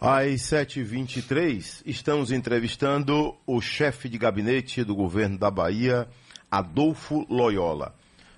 Às 0.01 0.43
7h23, 0.43 1.83
estamos 1.85 2.31
entrevistando 2.31 3.35
o 3.45 3.61
chefe 3.61 4.09
de 4.09 4.19
gabinete 4.19 4.85
do 4.85 4.95
governo 4.95 5.37
da 5.37 5.51
Bahia, 5.51 6.09
Adolfo 6.49 7.27
Loyola. 7.29 7.95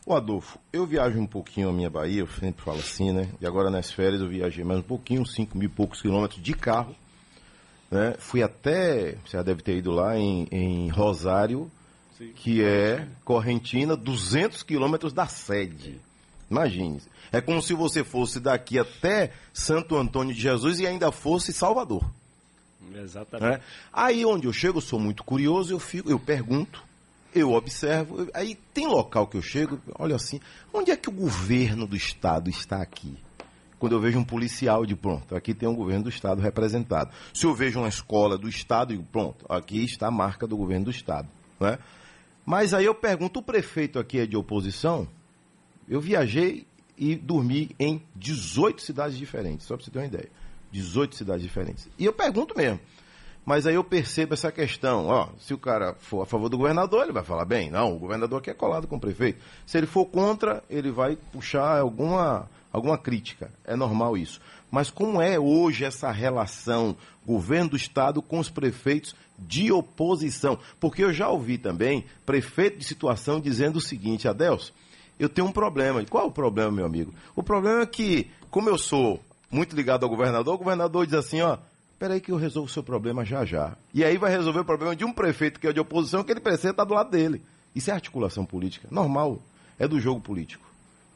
O 0.07 0.14
Adolfo, 0.14 0.59
eu 0.72 0.87
viajo 0.87 1.20
um 1.20 1.27
pouquinho 1.27 1.68
a 1.68 1.72
minha 1.72 1.90
Bahia, 1.90 2.20
eu 2.20 2.27
sempre 2.27 2.64
falo 2.64 2.79
assim, 2.79 3.12
né? 3.12 3.29
E 3.38 3.46
agora 3.46 3.70
nas 3.70 3.92
férias 3.92 4.22
eu 4.22 4.29
viajei 4.29 4.64
mais 4.64 4.81
um 4.81 4.83
pouquinho, 4.83 5.27
5 5.27 5.57
mil 5.57 5.68
e 5.68 5.72
poucos 5.72 6.01
quilômetros 6.01 6.42
de 6.42 6.55
carro 6.55 6.96
né? 7.92 8.14
Fui 8.18 8.42
até, 8.42 9.16
você 9.24 9.37
já 9.37 9.42
deve 9.42 9.62
ter 9.62 9.76
ido 9.76 9.90
lá 9.90 10.16
em, 10.16 10.48
em 10.50 10.88
Rosário, 10.88 11.70
Sim. 12.16 12.33
que 12.35 12.64
é 12.64 13.07
Correntina, 13.22 13.94
200 13.94 14.62
quilômetros 14.62 15.12
da 15.12 15.26
sede. 15.26 16.00
Imagine. 16.50 17.02
É 17.31 17.40
como 17.42 17.61
se 17.61 17.74
você 17.74 18.02
fosse 18.02 18.40
daqui 18.40 18.78
até 18.78 19.33
Santo 19.52 19.94
Antônio 19.94 20.35
de 20.35 20.40
Jesus 20.40 20.81
e 20.81 20.87
ainda 20.87 21.12
fosse 21.12 21.52
Salvador. 21.52 22.02
Exatamente. 22.94 23.59
Né? 23.59 23.61
Aí 23.92 24.24
onde 24.24 24.46
eu 24.46 24.52
chego, 24.55 24.78
eu 24.78 24.83
sou 24.83 24.98
muito 24.98 25.22
curioso, 25.22 25.74
eu 25.74 25.78
fico, 25.78 26.11
eu 26.11 26.18
pergunto, 26.18 26.83
eu 27.35 27.52
observo. 27.52 28.26
Aí 28.33 28.55
tem 28.72 28.87
local 28.87 29.26
que 29.26 29.37
eu 29.37 29.42
chego, 29.42 29.78
olha 29.98 30.16
assim, 30.16 30.40
onde 30.72 30.90
é 30.90 30.96
que 30.96 31.11
o 31.11 31.12
governo 31.12 31.87
do 31.87 31.96
estado 31.96 32.48
está 32.48 32.81
aqui? 32.81 33.18
Quando 33.82 33.94
eu 33.94 34.00
vejo 34.00 34.16
um 34.16 34.22
policial 34.22 34.86
de 34.86 34.94
pronto, 34.94 35.34
aqui 35.34 35.52
tem 35.52 35.68
um 35.68 35.74
governo 35.74 36.04
do 36.04 36.08
estado 36.08 36.40
representado. 36.40 37.10
Se 37.34 37.46
eu 37.46 37.52
vejo 37.52 37.80
uma 37.80 37.88
escola 37.88 38.38
do 38.38 38.48
estado, 38.48 38.90
digo, 38.90 39.02
pronto, 39.10 39.44
aqui 39.48 39.84
está 39.84 40.06
a 40.06 40.10
marca 40.10 40.46
do 40.46 40.56
governo 40.56 40.84
do 40.84 40.92
estado. 40.92 41.26
Né? 41.58 41.76
Mas 42.46 42.72
aí 42.74 42.84
eu 42.84 42.94
pergunto, 42.94 43.40
o 43.40 43.42
prefeito 43.42 43.98
aqui 43.98 44.20
é 44.20 44.24
de 44.24 44.36
oposição? 44.36 45.08
Eu 45.88 46.00
viajei 46.00 46.64
e 46.96 47.16
dormi 47.16 47.74
em 47.76 48.00
18 48.14 48.80
cidades 48.80 49.18
diferentes, 49.18 49.66
só 49.66 49.74
para 49.74 49.84
você 49.84 49.90
ter 49.90 49.98
uma 49.98 50.06
ideia. 50.06 50.30
18 50.70 51.16
cidades 51.16 51.42
diferentes. 51.42 51.88
E 51.98 52.04
eu 52.04 52.12
pergunto 52.12 52.56
mesmo. 52.56 52.78
Mas 53.44 53.66
aí 53.66 53.74
eu 53.74 53.82
percebo 53.82 54.34
essa 54.34 54.52
questão, 54.52 55.08
ó, 55.08 55.30
se 55.40 55.52
o 55.52 55.58
cara 55.58 55.96
for 55.98 56.22
a 56.22 56.26
favor 56.26 56.48
do 56.48 56.56
governador, 56.56 57.02
ele 57.02 57.12
vai 57.12 57.24
falar 57.24 57.44
bem, 57.44 57.68
não, 57.68 57.96
o 57.96 57.98
governador 57.98 58.38
aqui 58.38 58.48
é 58.48 58.54
colado 58.54 58.86
com 58.86 58.94
o 58.94 59.00
prefeito. 59.00 59.42
Se 59.66 59.76
ele 59.76 59.88
for 59.88 60.06
contra, 60.06 60.62
ele 60.70 60.92
vai 60.92 61.16
puxar 61.16 61.80
alguma 61.80 62.48
alguma 62.72 62.96
crítica. 62.96 63.50
É 63.64 63.76
normal 63.76 64.16
isso. 64.16 64.40
Mas 64.70 64.90
como 64.90 65.20
é 65.20 65.38
hoje 65.38 65.85
essa 65.85 66.11
relação 66.11 66.96
governo 67.26 67.70
do 67.70 67.76
estado 67.76 68.22
com 68.22 68.38
os 68.38 68.48
prefeitos 68.48 69.14
de 69.38 69.70
oposição? 69.70 70.58
Porque 70.80 71.04
eu 71.04 71.12
já 71.12 71.28
ouvi 71.28 71.58
também 71.58 72.06
prefeito 72.24 72.78
de 72.78 72.85
situação 72.85 73.40
dizendo 73.40 73.76
o 73.76 73.82
seguinte, 73.82 74.26
Adelso, 74.26 74.72
eu 75.18 75.28
tenho 75.28 75.46
um 75.46 75.52
problema. 75.52 76.02
Qual 76.06 76.24
é 76.24 76.26
o 76.26 76.32
problema, 76.32 76.70
meu 76.70 76.87
amigo? 76.87 77.12
O 77.37 77.42
problema 77.42 77.82
é 77.82 77.87
que, 77.87 78.30
como 78.50 78.68
eu 78.68 78.78
sou 78.78 79.20
muito 79.50 79.76
ligado 79.76 80.04
ao 80.04 80.08
governador, 80.08 80.54
o 80.54 80.58
governador 80.58 81.04
diz 81.04 81.14
assim, 81.14 81.42
ó, 81.42 81.58
peraí 81.98 82.20
que 82.20 82.32
eu 82.32 82.37
resolvo 82.37 82.68
o 82.68 82.72
seu 82.72 82.82
problema 82.82 83.24
já 83.24 83.44
já. 83.44 83.76
E 83.92 84.02
aí 84.02 84.16
vai 84.16 84.30
resolver 84.30 84.61
o 84.61 84.64
problema 84.64 84.96
de 84.96 85.04
um 85.04 85.12
prefeito 85.12 85.61
que 85.61 85.66
é 85.66 85.72
de 85.72 85.80
oposição, 85.80 86.24
que 86.24 86.32
ele 86.32 86.40
precisa 86.40 86.70
estar 86.70 86.85
do 86.85 86.94
lado 86.94 87.11
dele. 87.11 87.42
Isso 87.74 87.90
é 87.90 87.94
articulação 87.94 88.44
política, 88.44 88.88
normal, 88.90 89.40
é 89.78 89.87
do 89.87 90.00
jogo 90.00 90.20
político. 90.20 90.66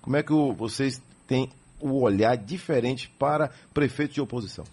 Como 0.02 0.16
é 0.16 0.22
que 0.22 0.32
vocês 0.56 1.02
tem 1.26 1.48
o 1.80 2.00
olhar 2.00 2.36
diferente 2.36 3.08
para 3.18 3.50
prefeitos 3.72 4.14
de 4.14 4.20
oposição? 4.20 4.64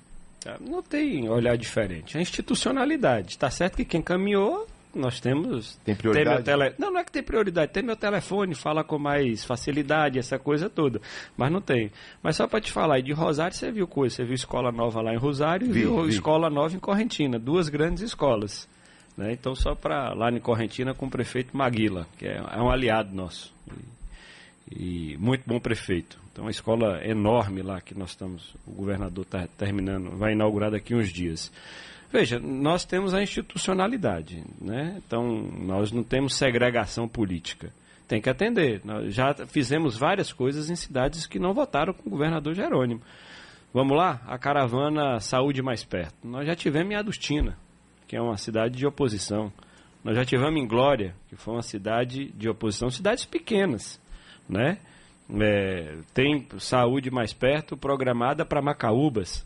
É, 0.46 0.58
não 0.60 0.82
tem 0.82 1.30
olhar 1.30 1.58
diferente. 1.58 2.18
É 2.18 2.22
institucionalidade. 2.22 3.30
Está 3.30 3.50
certo 3.50 3.78
que 3.78 3.86
quem 3.86 4.02
caminhou, 4.02 4.68
nós 4.94 5.20
temos. 5.20 5.78
Tem 5.84 5.96
prioridade? 5.96 6.44
Tem 6.44 6.58
tele... 6.58 6.76
Não, 6.78 6.92
não 6.92 7.00
é 7.00 7.04
que 7.04 7.12
tem 7.12 7.24
prioridade. 7.24 7.72
Tem 7.72 7.84
meu 7.84 7.96
telefone, 7.96 8.54
fala 8.54 8.84
com 8.84 9.00
mais 9.00 9.44
facilidade, 9.44 10.20
essa 10.20 10.38
coisa 10.38 10.70
toda. 10.70 11.02
Mas 11.38 11.52
não 11.52 11.62
tem. 11.62 11.92
Mas 12.22 12.36
só 12.36 12.48
para 12.48 12.62
te 12.62 12.72
falar, 12.72 13.02
de 13.02 13.14
Rosário 13.14 13.56
você 13.56 13.72
viu 13.72 13.88
coisa. 13.88 14.16
Você 14.16 14.24
viu 14.26 14.36
escola 14.36 14.72
nova 14.72 15.02
lá 15.02 15.14
em 15.14 15.18
Rosário 15.18 15.68
e 15.68 15.72
viu 15.72 16.04
vi. 16.04 16.10
escola 16.10 16.50
nova 16.50 16.76
em 16.76 16.80
Correntina. 16.80 17.40
Duas 17.40 17.70
grandes 17.70 18.04
escolas. 18.04 18.68
Né? 19.16 19.32
Então, 19.32 19.56
só 19.56 19.76
para 19.76 20.14
lá 20.14 20.30
em 20.30 20.40
Correntina 20.40 20.94
com 20.94 21.06
o 21.06 21.10
prefeito 21.10 21.56
Maguila, 21.56 22.08
que 22.18 22.26
é, 22.26 22.38
é 22.38 22.62
um 22.62 22.70
aliado 22.70 23.16
nosso. 23.16 23.54
E, 24.72 25.18
muito 25.20 25.44
bom 25.46 25.60
prefeito. 25.60 26.20
Então, 26.32 26.46
uma 26.46 26.52
escola 26.52 27.06
enorme 27.06 27.62
lá 27.62 27.80
que 27.82 27.98
nós 27.98 28.12
estamos, 28.12 28.56
o 28.66 28.72
governador 28.72 29.24
está 29.24 29.48
terminando, 29.58 30.12
vai 30.18 30.34
inaugurar 30.34 30.72
daqui 30.72 30.96
uns 30.96 31.10
dias. 31.10 31.52
Veja, 32.12 32.40
nós 32.40 32.86
temos 32.86 33.14
a 33.14 33.22
institucionalidade, 33.22 34.44
né? 34.62 35.02
Então, 35.06 35.26
nós 35.60 35.92
não 35.92 36.04
temos 36.04 36.36
segregação 36.36 37.08
política. 37.08 37.72
Tem 38.08 38.22
que 38.22 38.30
atender. 38.30 38.82
Nós 38.84 39.14
já 39.14 39.34
fizemos 39.48 39.98
várias 39.98 40.32
coisas 40.32 40.70
em 40.70 40.76
cidades 40.76 41.26
que 41.26 41.40
não 41.40 41.54
votaram 41.54 41.94
com 41.94 42.08
o 42.08 42.12
governador 42.12 42.54
Jerônimo. 42.54 43.02
Vamos 43.74 43.98
lá? 43.98 44.22
A 44.28 44.38
caravana 44.38 45.20
Saúde 45.20 45.64
Mais 45.64 45.84
Perto. 45.84 46.16
Nós 46.24 46.46
já 46.46 46.56
tivemos 46.56 46.94
em 46.94 46.96
Adustina, 46.96 47.58
que 48.08 48.16
é 48.16 48.22
uma 48.22 48.38
cidade 48.38 48.78
de 48.78 48.86
oposição. 48.86 49.52
Nós 50.04 50.16
já 50.16 50.24
tivemos 50.24 50.62
em 50.62 50.68
Glória, 50.68 51.16
que 51.30 51.36
foi 51.36 51.56
uma 51.56 51.64
cidade 51.64 52.32
de 52.34 52.48
oposição, 52.48 52.92
cidades 52.92 53.26
pequenas, 53.26 54.00
né? 54.48 54.78
É, 55.40 55.98
tem 56.14 56.46
saúde 56.60 57.10
mais 57.10 57.34
perto 57.34 57.78
programada 57.78 58.46
para 58.46 58.62
Macaúbas. 58.62 59.46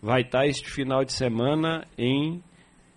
Vai 0.00 0.22
estar 0.22 0.40
tá 0.40 0.46
este 0.46 0.70
final 0.70 1.04
de 1.04 1.12
semana 1.12 1.86
em 1.98 2.42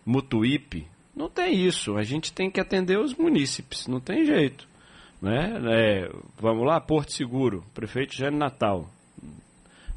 Mutuípe. 0.05 0.87
Não 1.15 1.29
tem 1.29 1.65
isso. 1.65 1.97
A 1.97 2.03
gente 2.03 2.31
tem 2.31 2.49
que 2.49 2.59
atender 2.59 2.99
os 2.99 3.13
munícipes. 3.15 3.87
Não 3.87 3.99
tem 3.99 4.25
jeito. 4.25 4.67
Né? 5.21 5.59
É, 5.71 6.11
vamos 6.39 6.65
lá, 6.65 6.79
Porto 6.79 7.11
Seguro. 7.11 7.63
Prefeito 7.73 8.15
Jânio 8.15 8.39
Natal. 8.39 8.89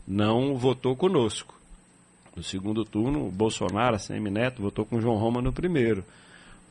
Não 0.06 0.56
votou 0.56 0.96
conosco. 0.96 1.54
No 2.34 2.42
segundo 2.42 2.84
turno, 2.84 3.30
Bolsonaro, 3.30 3.96
a 3.96 3.98
CM 3.98 4.30
Neto, 4.30 4.62
votou 4.62 4.86
com 4.86 5.00
João 5.00 5.16
Roma 5.16 5.42
no 5.42 5.52
primeiro. 5.52 6.02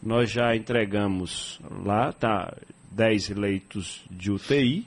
Nós 0.01 0.31
já 0.31 0.55
entregamos 0.55 1.61
lá, 1.85 2.11
tá, 2.11 2.51
10 2.91 3.30
leitos 3.30 4.04
de 4.10 4.32
UTI 4.32 4.86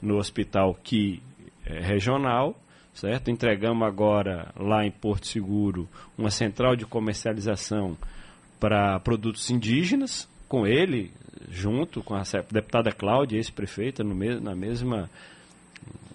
no 0.00 0.16
hospital 0.16 0.74
que 0.82 1.22
é 1.64 1.80
regional, 1.80 2.58
certo? 2.94 3.30
Entregamos 3.30 3.86
agora 3.86 4.52
lá 4.56 4.84
em 4.84 4.90
Porto 4.90 5.26
Seguro 5.26 5.88
uma 6.18 6.30
central 6.30 6.74
de 6.74 6.84
comercialização 6.84 7.96
para 8.58 8.98
produtos 9.00 9.50
indígenas, 9.50 10.28
com 10.48 10.66
ele, 10.66 11.10
junto 11.50 12.02
com 12.02 12.14
a 12.14 12.22
deputada 12.50 12.92
Cláudia, 12.92 13.36
ex-prefeita, 13.36 14.04
na 14.04 14.54
mesma, 14.54 15.10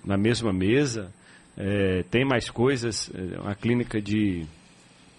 na 0.06 0.18
mesma 0.18 0.54
mesa. 0.54 1.12
É, 1.58 2.04
tem 2.04 2.24
mais 2.24 2.50
coisas, 2.50 3.12
é, 3.14 3.40
uma 3.40 3.56
clínica 3.56 4.00
de 4.02 4.46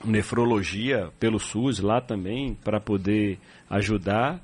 nefrologia 0.04 1.10
pelo 1.18 1.38
SUS 1.38 1.80
lá 1.80 2.00
também, 2.00 2.54
para 2.54 2.80
poder 2.80 3.38
ajudar. 3.68 4.40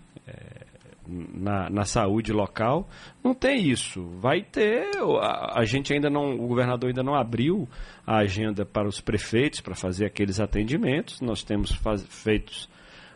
Na, 1.06 1.68
na 1.68 1.84
saúde 1.84 2.32
local. 2.32 2.88
Não 3.22 3.34
tem 3.34 3.68
isso. 3.68 4.02
Vai 4.20 4.42
ter. 4.42 4.90
A, 5.20 5.60
a, 5.60 5.64
gente 5.64 5.92
ainda 5.92 6.08
não. 6.08 6.34
O 6.34 6.46
governador 6.46 6.88
ainda 6.88 7.02
não 7.02 7.14
abriu 7.14 7.68
a 8.06 8.18
agenda 8.18 8.64
para 8.64 8.88
os 8.88 9.00
prefeitos 9.00 9.60
para 9.60 9.74
fazer 9.74 10.06
aqueles 10.06 10.40
atendimentos. 10.40 11.20
Nós 11.20 11.42
temos 11.42 11.72
faz, 11.72 12.02
feitos, 12.04 12.68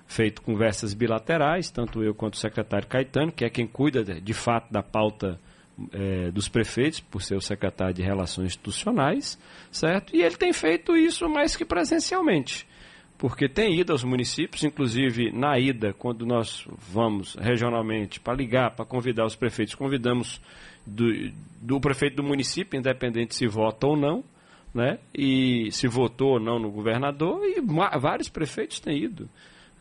feito 0.06 0.42
conversas 0.42 0.94
bilaterais, 0.94 1.70
tanto 1.70 2.02
eu 2.02 2.14
quanto 2.14 2.34
o 2.34 2.38
secretário 2.38 2.86
Caetano, 2.86 3.32
que 3.32 3.44
é 3.44 3.50
quem 3.50 3.66
cuida 3.66 4.04
de, 4.04 4.20
de 4.20 4.34
fato 4.34 4.72
da 4.72 4.82
pauta 4.82 5.38
é, 5.92 6.30
dos 6.30 6.48
prefeitos, 6.48 7.00
por 7.00 7.22
ser 7.22 7.36
o 7.36 7.40
secretário 7.40 7.94
de 7.94 8.02
Relações 8.02 8.48
Institucionais, 8.48 9.38
certo? 9.70 10.14
E 10.14 10.22
ele 10.22 10.36
tem 10.36 10.52
feito 10.52 10.96
isso 10.96 11.28
mais 11.28 11.56
que 11.56 11.64
presencialmente, 11.64 12.66
porque 13.18 13.48
tem 13.48 13.80
ido 13.80 13.90
aos 13.90 14.04
municípios, 14.04 14.62
inclusive 14.62 15.32
na 15.32 15.58
ida, 15.58 15.92
quando 15.92 16.24
nós 16.24 16.66
vamos 16.92 17.34
regionalmente 17.34 18.20
para 18.20 18.34
ligar, 18.34 18.70
para 18.76 18.84
convidar 18.84 19.26
os 19.26 19.34
prefeitos, 19.34 19.74
convidamos 19.74 20.40
do, 20.86 21.04
do 21.60 21.80
prefeito 21.80 22.16
do 22.16 22.22
município, 22.22 22.78
independente 22.78 23.34
se 23.34 23.48
vota 23.48 23.88
ou 23.88 23.96
não, 23.96 24.22
né? 24.72 24.98
E 25.12 25.68
se 25.72 25.88
votou 25.88 26.34
ou 26.34 26.40
não 26.40 26.60
no 26.60 26.70
governador, 26.70 27.40
e 27.44 27.60
vários 27.98 28.28
prefeitos 28.28 28.78
têm 28.78 29.02
ido 29.02 29.28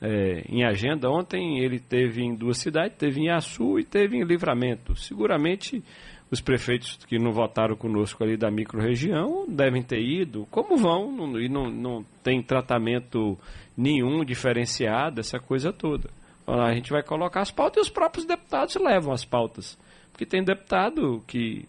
é, 0.01 0.43
em 0.49 0.63
agenda. 0.63 1.09
Ontem 1.09 1.59
ele 1.59 1.79
teve 1.79 2.23
em 2.23 2.33
duas 2.33 2.57
cidades, 2.57 2.97
teve 2.97 3.21
em 3.21 3.29
Açu 3.29 3.79
e 3.79 3.83
teve 3.83 4.17
em 4.17 4.23
Livramento. 4.23 4.95
Seguramente 4.95 5.83
os 6.29 6.41
prefeitos 6.41 6.99
que 7.07 7.17
não 7.17 7.31
votaram 7.31 7.75
conosco 7.75 8.23
ali 8.23 8.35
da 8.35 8.51
microrregião 8.51 9.45
devem 9.47 9.81
ter 9.81 10.01
ido, 10.01 10.45
como 10.51 10.75
vão, 10.75 11.11
não, 11.11 11.39
e 11.39 11.47
não, 11.47 11.69
não 11.69 12.05
tem 12.23 12.41
tratamento 12.41 13.37
nenhum 13.75 14.25
diferenciado, 14.25 15.21
essa 15.21 15.39
coisa 15.39 15.71
toda. 15.71 16.09
A 16.45 16.73
gente 16.73 16.91
vai 16.91 17.03
colocar 17.03 17.41
as 17.41 17.51
pautas 17.51 17.77
e 17.77 17.81
os 17.81 17.89
próprios 17.89 18.25
deputados 18.25 18.75
levam 18.75 19.13
as 19.13 19.25
pautas. 19.25 19.77
Porque 20.11 20.25
tem 20.25 20.43
deputado 20.43 21.23
que 21.27 21.67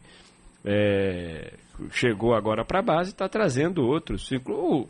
é, 0.65 1.53
chegou 1.91 2.35
agora 2.35 2.65
para 2.65 2.79
a 2.79 2.83
base 2.83 3.11
e 3.11 3.13
está 3.13 3.29
trazendo 3.29 3.85
outros. 3.85 4.31
Inclu 4.33 4.89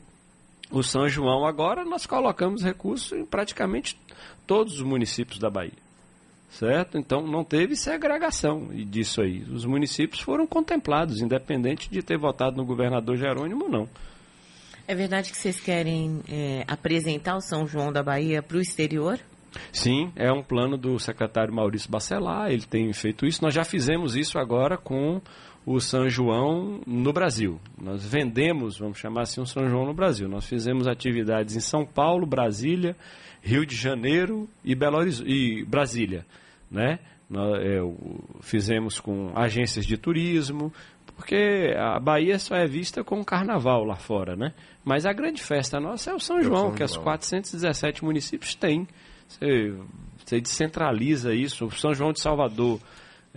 o 0.71 0.83
São 0.83 1.09
João 1.09 1.47
agora 1.47 1.85
nós 1.85 2.07
colocamos 2.07 2.63
recursos 2.63 3.13
em 3.13 3.25
praticamente 3.25 3.99
todos 4.47 4.75
os 4.75 4.83
municípios 4.83 5.39
da 5.39 5.49
Bahia. 5.49 5.88
Certo? 6.51 6.97
Então 6.97 7.27
não 7.27 7.45
teve 7.45 7.77
segregação 7.77 8.69
disso 8.87 9.21
aí. 9.21 9.43
Os 9.43 9.65
municípios 9.65 10.21
foram 10.21 10.47
contemplados, 10.47 11.21
independente 11.21 11.91
de 11.91 12.03
ter 12.03 12.19
votado 12.19 12.57
no 12.57 12.65
governador 12.65 13.17
Jerônimo 13.17 13.65
ou 13.65 13.71
não. 13.71 13.89
É 14.87 14.95
verdade 14.95 15.31
que 15.31 15.37
vocês 15.37 15.61
querem 15.61 16.23
é, 16.27 16.65
apresentar 16.67 17.37
o 17.37 17.43
São 17.43 17.67
João 17.67 17.93
da 17.93 18.03
Bahia 18.03 18.43
para 18.43 18.57
o 18.57 18.61
exterior? 18.61 19.21
Sim, 19.71 20.11
é 20.17 20.33
um 20.33 20.43
plano 20.43 20.79
do 20.79 20.99
secretário 20.99 21.53
Maurício 21.53 21.91
Bacelar, 21.91 22.51
ele 22.51 22.65
tem 22.65 22.91
feito 22.93 23.27
isso. 23.27 23.43
Nós 23.43 23.53
já 23.53 23.65
fizemos 23.65 24.17
isso 24.17 24.39
agora 24.39 24.79
com 24.79 25.21
o 25.67 25.81
São 25.81 26.09
João 26.09 26.81
no 26.87 27.13
Brasil. 27.13 27.61
Nós 27.79 28.05
vendemos, 28.05 28.79
vamos 28.79 28.97
chamar 28.97 29.23
assim, 29.23 29.41
um 29.41 29.47
São 29.47 29.69
João 29.69 29.85
no 29.85 29.93
Brasil. 29.93 30.27
Nós 30.27 30.47
fizemos 30.47 30.87
atividades 30.87 31.55
em 31.55 31.61
São 31.61 31.85
Paulo, 31.85 32.27
Brasília, 32.27 32.97
Rio 33.49 33.65
de 33.65 33.75
Janeiro 33.75 34.47
e, 34.63 34.75
Belo 34.75 34.99
Horizonte, 34.99 35.31
e 35.31 35.65
Brasília. 35.65 36.27
Né? 36.71 36.99
Nós, 37.31 37.63
é, 37.63 37.79
fizemos 38.43 39.01
com 39.01 39.33
agências 39.35 39.87
de 39.87 39.97
turismo, 39.97 40.71
porque 41.17 41.75
a 41.77 41.99
Bahia 41.99 42.39
só 42.39 42.55
é 42.55 42.67
vista 42.67 43.03
com 43.03 43.25
carnaval 43.25 43.85
lá 43.85 43.97
fora, 43.97 44.37
né? 44.37 44.53
Mas 44.85 45.07
a 45.07 45.13
grande 45.13 45.43
festa 45.43 45.81
nossa 45.81 46.11
é 46.11 46.15
o 46.15 46.21
São 46.21 46.43
João, 46.43 46.57
é 46.57 46.61
o 46.61 46.67
São 46.67 46.75
que 46.75 46.87
João. 46.87 46.99
os 46.99 47.05
417 47.05 48.05
municípios 48.05 48.55
têm. 48.55 48.87
Você, 49.27 49.75
você 50.25 50.41
descentraliza 50.41 51.35
isso. 51.35 51.65
O 51.67 51.73
São 51.73 51.95
João 51.95 52.13
de 52.13 52.21
Salvador 52.21 52.79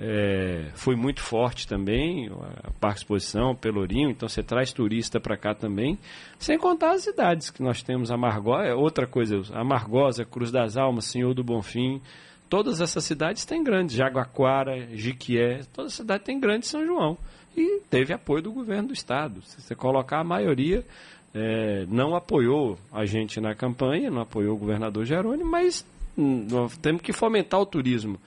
é, 0.03 0.71
foi 0.73 0.95
muito 0.95 1.21
forte 1.21 1.67
também, 1.67 2.27
a 2.63 2.71
Parque 2.79 3.01
Exposição, 3.01 3.55
Pelourinho, 3.55 4.09
então 4.09 4.27
você 4.27 4.41
traz 4.41 4.73
turista 4.73 5.19
para 5.19 5.37
cá 5.37 5.53
também, 5.53 5.95
sem 6.39 6.57
contar 6.57 6.93
as 6.93 7.03
cidades 7.03 7.51
que 7.51 7.61
nós 7.61 7.83
temos, 7.83 8.09
a 8.09 8.17
Margósa, 8.17 8.63
é 8.63 8.73
outra 8.73 9.05
coisa, 9.05 9.43
a 9.53 9.63
Margosa, 9.63 10.25
Cruz 10.25 10.51
das 10.51 10.75
Almas, 10.75 11.05
Senhor 11.05 11.35
do 11.35 11.43
Bonfim, 11.43 12.01
todas 12.49 12.81
essas 12.81 13.03
cidades 13.03 13.45
têm 13.45 13.63
grandes, 13.63 13.95
Jaguaquara, 13.95 14.87
Jiquié, 14.95 15.61
toda 15.71 15.87
cidade 15.89 16.23
tem 16.23 16.39
grande 16.39 16.65
São 16.65 16.83
João, 16.83 17.15
e 17.55 17.81
teve 17.87 18.11
apoio 18.11 18.41
do 18.41 18.51
governo 18.51 18.87
do 18.87 18.93
estado, 18.95 19.43
se 19.43 19.61
você 19.61 19.75
colocar 19.75 20.21
a 20.21 20.23
maioria, 20.23 20.83
é, 21.31 21.85
não 21.87 22.15
apoiou 22.15 22.75
a 22.91 23.05
gente 23.05 23.39
na 23.39 23.53
campanha, 23.53 24.09
não 24.09 24.23
apoiou 24.23 24.55
o 24.55 24.59
governador 24.59 25.05
Jerônimo, 25.05 25.51
mas 25.51 25.85
hum, 26.17 26.47
temos 26.81 27.03
que 27.03 27.13
fomentar 27.13 27.59
o 27.59 27.65
turismo 27.67 28.19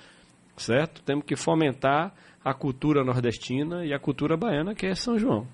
certo? 0.57 1.03
Temos 1.03 1.25
que 1.25 1.37
fomentar 1.37 2.12
a 2.45 2.53
cultura 2.53 3.03
nordestina 3.03 3.85
e 3.85 3.93
a 3.93 3.99
cultura 3.99 4.37
baiana, 4.37 4.75
que 4.75 4.87
é 4.87 4.95
São 4.95 5.19
João. 5.19 5.47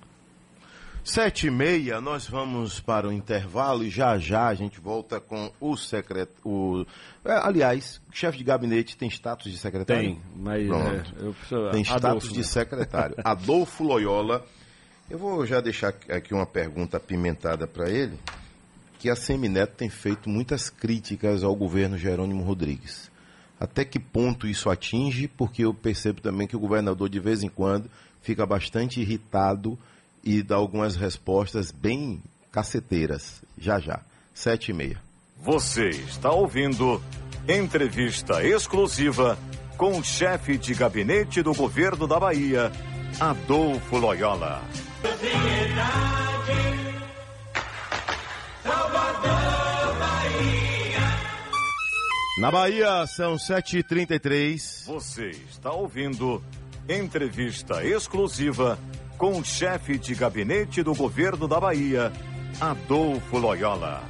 Sete 1.03 1.47
e 1.47 1.51
meia, 1.51 1.99
nós 1.99 2.29
vamos 2.29 2.79
para 2.79 3.09
o 3.09 3.13
intervalo 3.13 3.83
e 3.83 3.89
já 3.89 4.19
já 4.19 4.49
a 4.49 4.55
gente 4.55 4.79
volta 4.81 5.19
com 5.19 5.51
o 5.59 5.75
secretário. 5.75 6.87
É, 7.25 7.33
aliás, 7.33 8.03
o 8.11 8.15
chefe 8.15 8.37
de 8.37 8.45
gabinete 8.45 8.99
tem 8.99 9.09
status 9.09 9.51
de 9.51 9.57
secretário? 9.57 10.11
Tem, 10.11 10.21
mas 10.37 10.69
é, 10.69 11.25
eu 11.25 11.33
preciso... 11.33 11.71
tem 11.71 11.83
status 11.83 12.05
Adolfo, 12.05 12.29
de 12.29 12.39
né? 12.39 12.45
secretário. 12.45 13.17
Adolfo 13.25 13.83
Loyola. 13.83 14.45
Eu 15.09 15.19
vou 15.19 15.45
já 15.47 15.61
deixar 15.61 15.95
aqui 16.09 16.35
uma 16.35 16.47
pergunta 16.47 16.99
apimentada 16.99 17.67
para 17.67 17.91
ele, 17.91 18.17
que 18.99 19.11
a 19.11 19.17
Semineto 19.17 19.75
tem 19.77 19.89
feito 19.89 20.29
muitas 20.29 20.69
críticas 20.69 21.43
ao 21.43 21.57
governo 21.57 21.97
Jerônimo 21.97 22.45
Rodrigues 22.45 23.10
até 23.61 23.85
que 23.85 24.01
ponto 24.01 24.47
isso 24.47 24.71
atinge, 24.71 25.29
porque 25.29 25.65
eu 25.65 25.75
percebo 25.75 26.23
também 26.23 26.47
que 26.47 26.57
o 26.57 26.61
governador, 26.61 27.11
de 27.11 27.21
vez 27.21 27.43
em 27.43 27.49
quando, 27.49 27.91
fica 28.23 28.47
bastante 28.47 29.01
irritado 29.01 29.79
e 30.25 30.43
dá 30.43 30.57
algumas 30.57 30.97
respostas 30.97 31.71
bem 31.71 32.23
caceteiras. 32.51 33.43
Já 33.59 33.79
já, 33.79 34.01
sete 34.35 34.71
e 34.71 34.75
meia. 34.75 35.01
Você 35.43 35.91
está 35.91 36.31
ouvindo 36.31 37.03
entrevista 37.47 38.43
exclusiva 38.45 39.39
com 39.77 39.99
o 39.99 40.05
chefe 40.05 40.59
de 40.59 40.75
gabinete 40.75 41.43
do 41.43 41.55
governo 41.55 42.07
da 42.07 42.19
Bahia, 42.19 42.73
Adolfo 43.19 43.97
Loyola. 43.97 44.63
Na 52.41 52.51
Bahia, 52.51 53.07
são 53.07 53.37
7h33. 53.37 54.87
Você 54.87 55.29
está 55.51 55.73
ouvindo 55.73 56.43
entrevista 56.89 57.85
exclusiva 57.85 58.79
com 59.19 59.39
o 59.39 59.45
chefe 59.45 59.99
de 59.99 60.15
gabinete 60.15 60.83
do 60.83 60.95
governo 60.95 61.47
da 61.47 61.61
Bahia, 61.61 62.11
Adolfo 62.59 63.37
Loyola. 63.37 64.03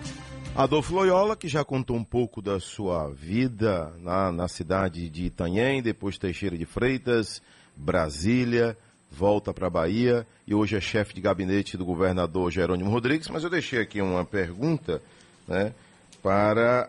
Adolfo 0.55 0.95
Loyola, 0.95 1.35
que 1.35 1.49
já 1.49 1.65
contou 1.65 1.97
um 1.97 2.05
pouco 2.05 2.41
da 2.41 2.61
sua 2.61 3.11
vida 3.11 3.93
na, 3.99 4.31
na 4.31 4.47
cidade 4.47 5.11
de 5.11 5.25
Itanhém, 5.25 5.83
depois 5.83 6.17
Teixeira 6.17 6.57
de 6.57 6.65
Freitas, 6.65 7.43
Brasília, 7.75 8.79
volta 9.11 9.53
para 9.53 9.67
a 9.67 9.71
Bahia 9.71 10.25
e 10.47 10.55
hoje 10.55 10.77
é 10.77 10.81
chefe 10.81 11.15
de 11.15 11.21
gabinete 11.21 11.77
do 11.77 11.85
governador 11.85 12.53
Jerônimo 12.53 12.91
Rodrigues. 12.91 13.27
Mas 13.27 13.43
eu 13.43 13.51
deixei 13.51 13.81
aqui 13.81 14.01
uma 14.01 14.25
pergunta 14.25 15.03
né, 15.49 15.75
para 16.23 16.89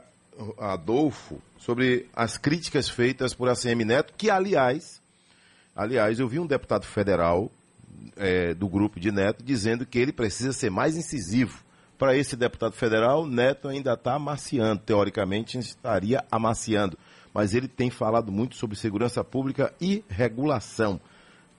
Adolfo 0.57 1.41
sobre 1.57 2.07
as 2.15 2.37
críticas 2.37 2.89
feitas 2.89 3.33
por 3.33 3.49
ACM 3.49 3.85
Neto, 3.85 4.13
que 4.17 4.29
aliás, 4.29 5.01
aliás, 5.75 6.19
eu 6.19 6.27
vi 6.27 6.39
um 6.39 6.47
deputado 6.47 6.85
federal 6.85 7.51
é, 8.17 8.53
do 8.53 8.67
grupo 8.67 8.99
de 8.99 9.11
Neto 9.11 9.43
dizendo 9.43 9.85
que 9.85 9.99
ele 9.99 10.11
precisa 10.11 10.53
ser 10.53 10.69
mais 10.69 10.95
incisivo. 10.95 11.63
Para 11.97 12.15
esse 12.17 12.35
deputado 12.35 12.73
federal, 12.73 13.27
Neto 13.27 13.67
ainda 13.67 13.93
está 13.93 14.15
amaciando, 14.15 14.81
teoricamente 14.81 15.59
estaria 15.59 16.25
amaciando, 16.31 16.97
mas 17.31 17.53
ele 17.53 17.67
tem 17.67 17.91
falado 17.91 18.31
muito 18.31 18.55
sobre 18.55 18.75
segurança 18.75 19.23
pública 19.23 19.71
e 19.79 20.03
regulação. 20.09 20.99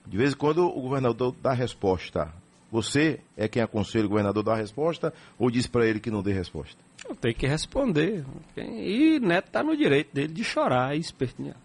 De 0.05 0.17
vez 0.17 0.33
em 0.33 0.35
quando 0.35 0.65
o 0.65 0.81
governador 0.81 1.33
dá 1.41 1.53
resposta. 1.53 2.42
Você 2.73 3.19
é 3.37 3.47
quem 3.47 3.61
aconselha 3.61 4.07
o 4.07 4.09
governador 4.09 4.41
a 4.41 4.51
dar 4.53 4.55
resposta 4.55 5.13
ou 5.37 5.51
diz 5.51 5.67
para 5.67 5.85
ele 5.85 5.99
que 5.99 6.09
não 6.09 6.23
dê 6.23 6.33
resposta? 6.33 6.75
Tem 7.21 7.31
que 7.31 7.45
responder. 7.45 8.25
E 8.57 9.19
Neto 9.19 9.45
está 9.45 9.61
no 9.61 9.77
direito 9.77 10.11
dele 10.11 10.33
de 10.33 10.43
chorar 10.43 10.95
e 10.95 10.99
espernear. 10.99 11.55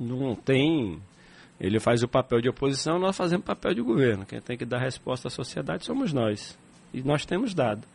Não 0.00 0.34
tem. 0.34 0.98
Ele 1.60 1.78
faz 1.78 2.02
o 2.02 2.08
papel 2.08 2.40
de 2.40 2.48
oposição, 2.48 2.98
nós 2.98 3.18
fazemos 3.18 3.44
o 3.44 3.46
papel 3.46 3.74
de 3.74 3.82
governo. 3.82 4.24
Quem 4.24 4.40
tem 4.40 4.56
que 4.56 4.64
dar 4.64 4.78
resposta 4.78 5.28
à 5.28 5.30
sociedade 5.30 5.84
somos 5.84 6.10
nós. 6.10 6.56
E 6.94 7.02
nós 7.02 7.26
temos 7.26 7.52
dado. 7.52 7.86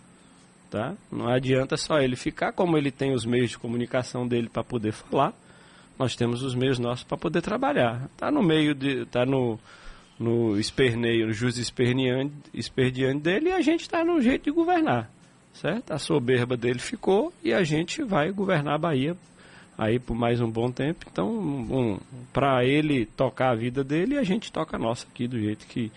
Tá? 0.70 0.94
Não 1.12 1.28
adianta 1.28 1.76
só 1.78 2.00
ele 2.00 2.16
ficar, 2.16 2.52
como 2.52 2.78
ele 2.78 2.92
tem 2.92 3.12
os 3.12 3.26
meios 3.26 3.50
de 3.50 3.58
comunicação 3.58 4.28
dele 4.28 4.50
para 4.50 4.64
poder 4.64 4.92
falar, 4.92 5.34
nós 5.98 6.16
temos 6.16 6.44
os 6.44 6.54
meios 6.54 6.78
nossos 6.78 7.04
para 7.04 7.18
poder 7.18 7.42
trabalhar. 7.42 8.08
Está 8.14 8.30
no 8.30 8.44
meio 8.44 8.76
de. 8.76 9.02
está 9.02 9.26
no, 9.26 9.58
no 10.24 10.58
esperneio, 10.58 11.28
no 11.28 11.32
esperneante, 11.32 12.34
esperneante 12.54 13.22
dele 13.22 13.50
e 13.50 13.52
a 13.52 13.62
gente 13.62 13.82
está 13.82 14.04
no 14.04 14.22
jeito 14.22 14.46
de 14.46 14.52
governar 14.52 15.10
certo? 15.54 15.92
A 15.92 16.00
soberba 16.00 16.58
dele 16.58 16.80
ficou 16.80 17.32
e 17.44 17.54
a 17.54 17.64
gente 17.64 18.04
vai 18.04 18.32
governar 18.32 18.76
a 18.76 18.78
Bahia 18.78 19.16
aí 19.78 20.00
por 20.00 20.16
mais 20.16 20.42
um 20.42 20.50
bom 20.50 20.72
tempo. 20.72 21.06
Então, 21.12 21.30
um, 21.30 22.00
para 22.32 22.66
ele 22.66 23.06
tocar 23.06 23.52
a 23.52 23.56
vida 23.56 23.84
dele, 23.84 24.18
a 24.18 24.24
gente 24.24 24.52
toca 24.52 24.76
a 24.76 24.80
nossa 24.80 25.08
aqui 25.08 25.28
do 25.28 25.40
jeito 25.40 25.66
que 25.68 25.92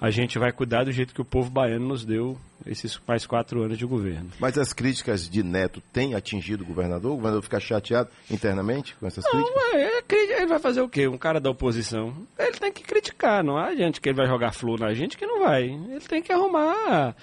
a 0.00 0.10
gente 0.10 0.38
vai 0.38 0.52
cuidar 0.52 0.84
do 0.84 0.92
jeito 0.92 1.14
que 1.14 1.20
o 1.20 1.24
povo 1.24 1.50
baiano 1.50 1.88
nos 1.88 2.04
deu 2.04 2.36
esses 2.66 3.00
mais 3.06 3.26
quatro 3.26 3.62
anos 3.62 3.78
de 3.78 3.86
governo. 3.86 4.30
Mas 4.38 4.58
as 4.58 4.72
críticas 4.72 5.28
de 5.28 5.42
Neto 5.42 5.80
têm 5.92 6.14
atingido 6.14 6.64
o 6.64 6.66
governador? 6.66 7.12
O 7.12 7.16
governador 7.16 7.42
fica 7.42 7.60
chateado 7.60 8.10
internamente 8.30 8.94
com 8.96 9.06
essas 9.06 9.24
críticas? 9.24 9.54
Não, 9.54 9.78
é, 9.78 10.02
ele 10.10 10.46
vai 10.46 10.58
fazer 10.58 10.82
o 10.82 10.88
quê? 10.88 11.08
Um 11.08 11.18
cara 11.18 11.40
da 11.40 11.50
oposição, 11.50 12.14
ele 12.38 12.58
tem 12.58 12.72
que 12.72 12.82
criticar, 12.82 13.42
não 13.42 13.56
há 13.56 13.74
gente 13.74 14.00
que 14.00 14.08
ele 14.08 14.16
vai 14.16 14.26
jogar 14.26 14.52
flor 14.52 14.78
na 14.78 14.92
gente 14.92 15.16
que 15.16 15.26
não 15.26 15.40
vai. 15.40 15.64
Ele 15.64 16.00
tem 16.00 16.22
que 16.22 16.32
arrumar 16.32 17.14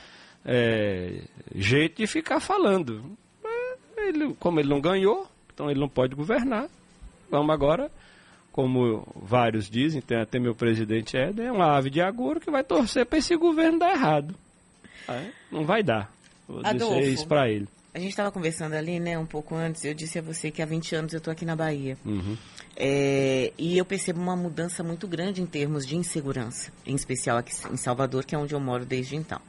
é, 0.46 1.22
jeito 1.54 1.98
de 1.98 2.08
ficar 2.08 2.40
falando. 2.40 3.04
Ele, 3.98 4.34
como 4.40 4.60
ele 4.60 4.70
não 4.70 4.82
ganhou, 4.82 5.28
então 5.54 5.70
ele 5.70 5.80
não 5.80 5.88
pode 5.88 6.16
governar. 6.16 6.68
Vamos 7.30 7.54
agora 7.54 7.92
como 8.54 9.06
vários 9.16 9.68
dizem, 9.68 10.00
tem 10.00 10.22
até 10.22 10.40
meu 10.40 10.54
presidente 10.54 11.18
Éder, 11.18 11.48
é 11.48 11.52
uma 11.52 11.76
ave 11.76 11.90
de 11.90 12.00
agouro 12.00 12.40
que 12.40 12.52
vai 12.52 12.64
torcer 12.64 13.04
para 13.04 13.18
esse 13.18 13.36
governo 13.36 13.80
dar 13.80 13.92
errado. 13.92 14.36
Não 15.52 15.66
vai 15.66 15.82
dar. 15.82 16.10
Vou 16.48 16.62
Adolfo, 16.64 16.96
dizer 17.00 17.12
isso 17.12 17.28
para 17.28 17.50
ele. 17.50 17.68
A 17.94 18.00
gente 18.00 18.10
estava 18.10 18.32
conversando 18.32 18.74
ali, 18.74 19.00
né, 19.00 19.20
um 19.20 19.26
pouco 19.26 19.54
antes. 19.54 19.86
Eu 19.86 19.94
disse 19.94 20.18
a 20.18 20.22
você 20.22 20.50
que 20.50 20.64
há 20.64 20.66
20 20.66 20.96
anos 20.96 21.14
eu 21.14 21.20
estou 21.20 21.32
aqui 21.32 21.46
na 21.46 21.56
Bahia. 21.56 21.96
Uhum. 22.04 22.36
É, 22.76 23.54
e 23.56 23.78
eu 23.78 23.86
percebo 23.86 24.20
uma 24.20 24.36
mudança 24.36 24.84
muito 24.84 25.08
grande 25.08 25.44
em 25.44 25.46
termos 25.46 25.86
de 25.86 25.96
insegurança, 25.96 26.72
em 26.88 26.96
especial 26.96 27.38
aqui 27.38 27.54
em 27.72 27.78
Salvador, 27.78 28.26
que 28.26 28.34
é 28.34 28.38
onde 28.38 28.56
eu 28.56 28.60
moro 28.60 28.84
desde 28.84 29.16
então. 29.16 29.40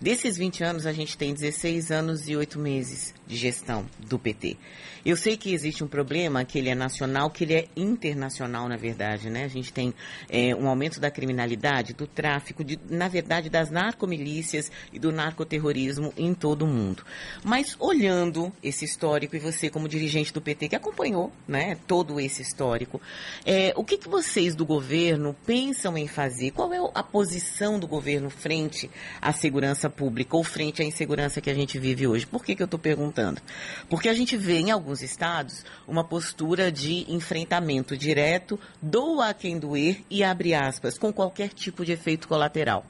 Desses 0.00 0.36
20 0.36 0.64
anos, 0.64 0.84
a 0.84 0.92
gente 0.92 1.16
tem 1.16 1.32
16 1.32 1.92
anos 1.92 2.28
e 2.28 2.34
8 2.34 2.58
meses 2.58 3.14
de 3.24 3.36
gestão 3.36 3.86
do 4.00 4.18
PT. 4.18 4.56
Eu 5.04 5.16
sei 5.16 5.36
que 5.36 5.52
existe 5.52 5.82
um 5.82 5.88
problema, 5.88 6.44
que 6.44 6.58
ele 6.58 6.68
é 6.68 6.74
nacional, 6.74 7.30
que 7.30 7.44
ele 7.44 7.54
é 7.54 7.68
internacional, 7.76 8.68
na 8.68 8.76
verdade, 8.76 9.30
né? 9.30 9.44
A 9.44 9.48
gente 9.48 9.72
tem 9.72 9.92
é, 10.28 10.54
um 10.54 10.68
aumento 10.68 11.00
da 11.00 11.10
criminalidade, 11.10 11.92
do 11.92 12.06
tráfico, 12.06 12.62
de, 12.62 12.78
na 12.88 13.08
verdade, 13.08 13.48
das 13.48 13.70
narcomilícias 13.70 14.70
e 14.92 14.98
do 14.98 15.10
narcoterrorismo 15.10 16.12
em 16.16 16.34
todo 16.34 16.62
o 16.62 16.68
mundo. 16.68 17.04
Mas 17.44 17.76
olhando 17.92 18.52
esse 18.62 18.84
histórico, 18.84 19.36
e 19.36 19.38
você 19.38 19.68
como 19.68 19.86
dirigente 19.86 20.32
do 20.32 20.40
PT 20.40 20.70
que 20.70 20.76
acompanhou, 20.76 21.30
né, 21.46 21.76
todo 21.86 22.18
esse 22.18 22.40
histórico, 22.40 23.00
é, 23.44 23.72
o 23.76 23.84
que, 23.84 23.98
que 23.98 24.08
vocês 24.08 24.54
do 24.54 24.64
governo 24.64 25.36
pensam 25.46 25.96
em 25.96 26.08
fazer? 26.08 26.50
Qual 26.52 26.72
é 26.72 26.78
a 26.94 27.02
posição 27.02 27.78
do 27.78 27.86
governo 27.86 28.30
frente 28.30 28.90
à 29.20 29.32
segurança 29.32 29.90
pública 29.90 30.36
ou 30.36 30.42
frente 30.42 30.82
à 30.82 30.84
insegurança 30.84 31.40
que 31.40 31.50
a 31.50 31.54
gente 31.54 31.78
vive 31.78 32.06
hoje? 32.06 32.26
Por 32.26 32.42
que, 32.42 32.56
que 32.56 32.62
eu 32.62 32.66
estou 32.66 32.80
perguntando? 32.80 33.40
Porque 33.88 34.08
a 34.08 34.14
gente 34.14 34.36
vê 34.36 34.58
em 34.58 34.70
alguns 34.70 35.02
estados 35.02 35.64
uma 35.86 36.02
postura 36.02 36.72
de 36.72 37.04
enfrentamento 37.12 37.96
direto, 37.96 38.58
doa 38.80 39.28
a 39.28 39.34
quem 39.34 39.58
doer 39.58 40.02
e 40.08 40.24
abre 40.24 40.54
aspas, 40.54 40.96
com 40.96 41.12
qualquer 41.12 41.50
tipo 41.50 41.84
de 41.84 41.92
efeito 41.92 42.26
colateral. 42.26 42.86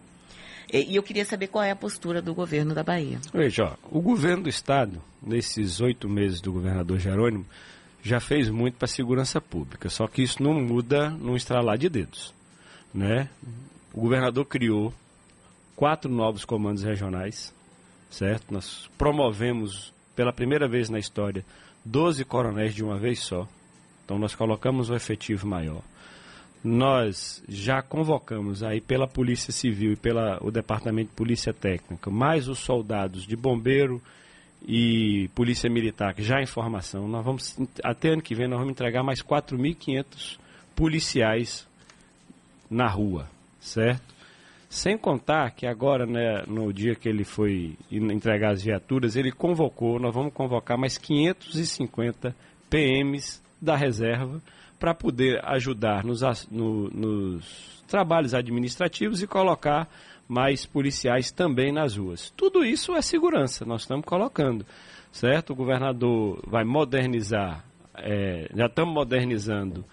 E 0.72 0.96
eu 0.96 1.02
queria 1.02 1.24
saber 1.24 1.48
qual 1.48 1.62
é 1.62 1.70
a 1.70 1.76
postura 1.76 2.22
do 2.22 2.34
governo 2.34 2.74
da 2.74 2.82
Bahia. 2.82 3.20
Veja, 3.32 3.64
ó, 3.64 3.76
o 3.90 4.00
governo 4.00 4.44
do 4.44 4.48
estado, 4.48 5.02
nesses 5.22 5.82
oito 5.82 6.08
meses 6.08 6.40
do 6.40 6.50
governador 6.50 6.98
Jerônimo, 6.98 7.44
já 8.02 8.18
fez 8.18 8.48
muito 8.48 8.78
para 8.78 8.86
a 8.86 8.88
segurança 8.88 9.38
pública, 9.38 9.90
só 9.90 10.06
que 10.08 10.22
isso 10.22 10.42
não 10.42 10.54
muda 10.54 11.10
num 11.10 11.36
estralar 11.36 11.76
de 11.76 11.90
dedos. 11.90 12.34
Né? 12.92 13.28
O 13.92 14.00
governador 14.00 14.46
criou 14.46 14.94
quatro 15.76 16.10
novos 16.10 16.44
comandos 16.44 16.82
regionais, 16.82 17.54
certo? 18.10 18.52
Nós 18.52 18.88
promovemos 18.96 19.92
pela 20.16 20.32
primeira 20.32 20.66
vez 20.66 20.88
na 20.88 20.98
história 20.98 21.44
12 21.84 22.24
coronéis 22.24 22.74
de 22.74 22.82
uma 22.82 22.98
vez 22.98 23.20
só. 23.20 23.46
Então 24.04 24.18
nós 24.18 24.34
colocamos 24.34 24.90
um 24.90 24.94
efetivo 24.94 25.46
maior. 25.46 25.82
Nós 26.64 27.42
já 27.48 27.82
convocamos 27.82 28.62
aí 28.62 28.80
pela 28.80 29.08
Polícia 29.08 29.52
Civil 29.52 29.92
e 29.92 29.96
pelo 29.96 30.50
Departamento 30.50 31.10
de 31.10 31.16
Polícia 31.16 31.52
Técnica, 31.52 32.08
mais 32.08 32.48
os 32.48 32.60
soldados 32.60 33.26
de 33.26 33.34
bombeiro 33.34 34.00
e 34.64 35.28
Polícia 35.34 35.68
Militar, 35.68 36.14
que 36.14 36.22
já 36.22 36.40
em 36.40 36.46
formação. 36.46 37.08
Nós 37.08 37.24
vamos, 37.24 37.58
até 37.82 38.10
ano 38.10 38.22
que 38.22 38.34
vem, 38.34 38.46
nós 38.46 38.60
vamos 38.60 38.72
entregar 38.72 39.02
mais 39.02 39.20
4.500 39.20 40.38
policiais 40.76 41.66
na 42.70 42.88
rua, 42.88 43.28
certo? 43.60 44.12
Sem 44.70 44.96
contar 44.96 45.50
que 45.50 45.66
agora, 45.66 46.06
né, 46.06 46.44
no 46.46 46.72
dia 46.72 46.94
que 46.94 47.08
ele 47.08 47.24
foi 47.24 47.76
entregar 47.90 48.52
as 48.52 48.62
viaturas, 48.62 49.16
ele 49.16 49.32
convocou, 49.32 49.98
nós 49.98 50.14
vamos 50.14 50.32
convocar 50.32 50.78
mais 50.78 50.96
550 50.96 52.34
PMs 52.70 53.42
da 53.60 53.76
reserva 53.76 54.40
para 54.82 54.96
poder 54.96 55.40
ajudar 55.44 56.02
nos, 56.02 56.22
no, 56.50 56.90
nos 56.90 57.84
trabalhos 57.86 58.34
administrativos 58.34 59.22
e 59.22 59.28
colocar 59.28 59.88
mais 60.26 60.66
policiais 60.66 61.30
também 61.30 61.72
nas 61.72 61.96
ruas. 61.96 62.32
Tudo 62.36 62.64
isso 62.64 62.92
é 62.96 63.00
segurança, 63.00 63.64
nós 63.64 63.82
estamos 63.82 64.04
colocando, 64.04 64.66
certo? 65.12 65.52
O 65.52 65.54
governador 65.54 66.42
vai 66.48 66.64
modernizar, 66.64 67.64
é, 67.94 68.50
já 68.52 68.66
estamos 68.66 68.92
modernizando 68.92 69.84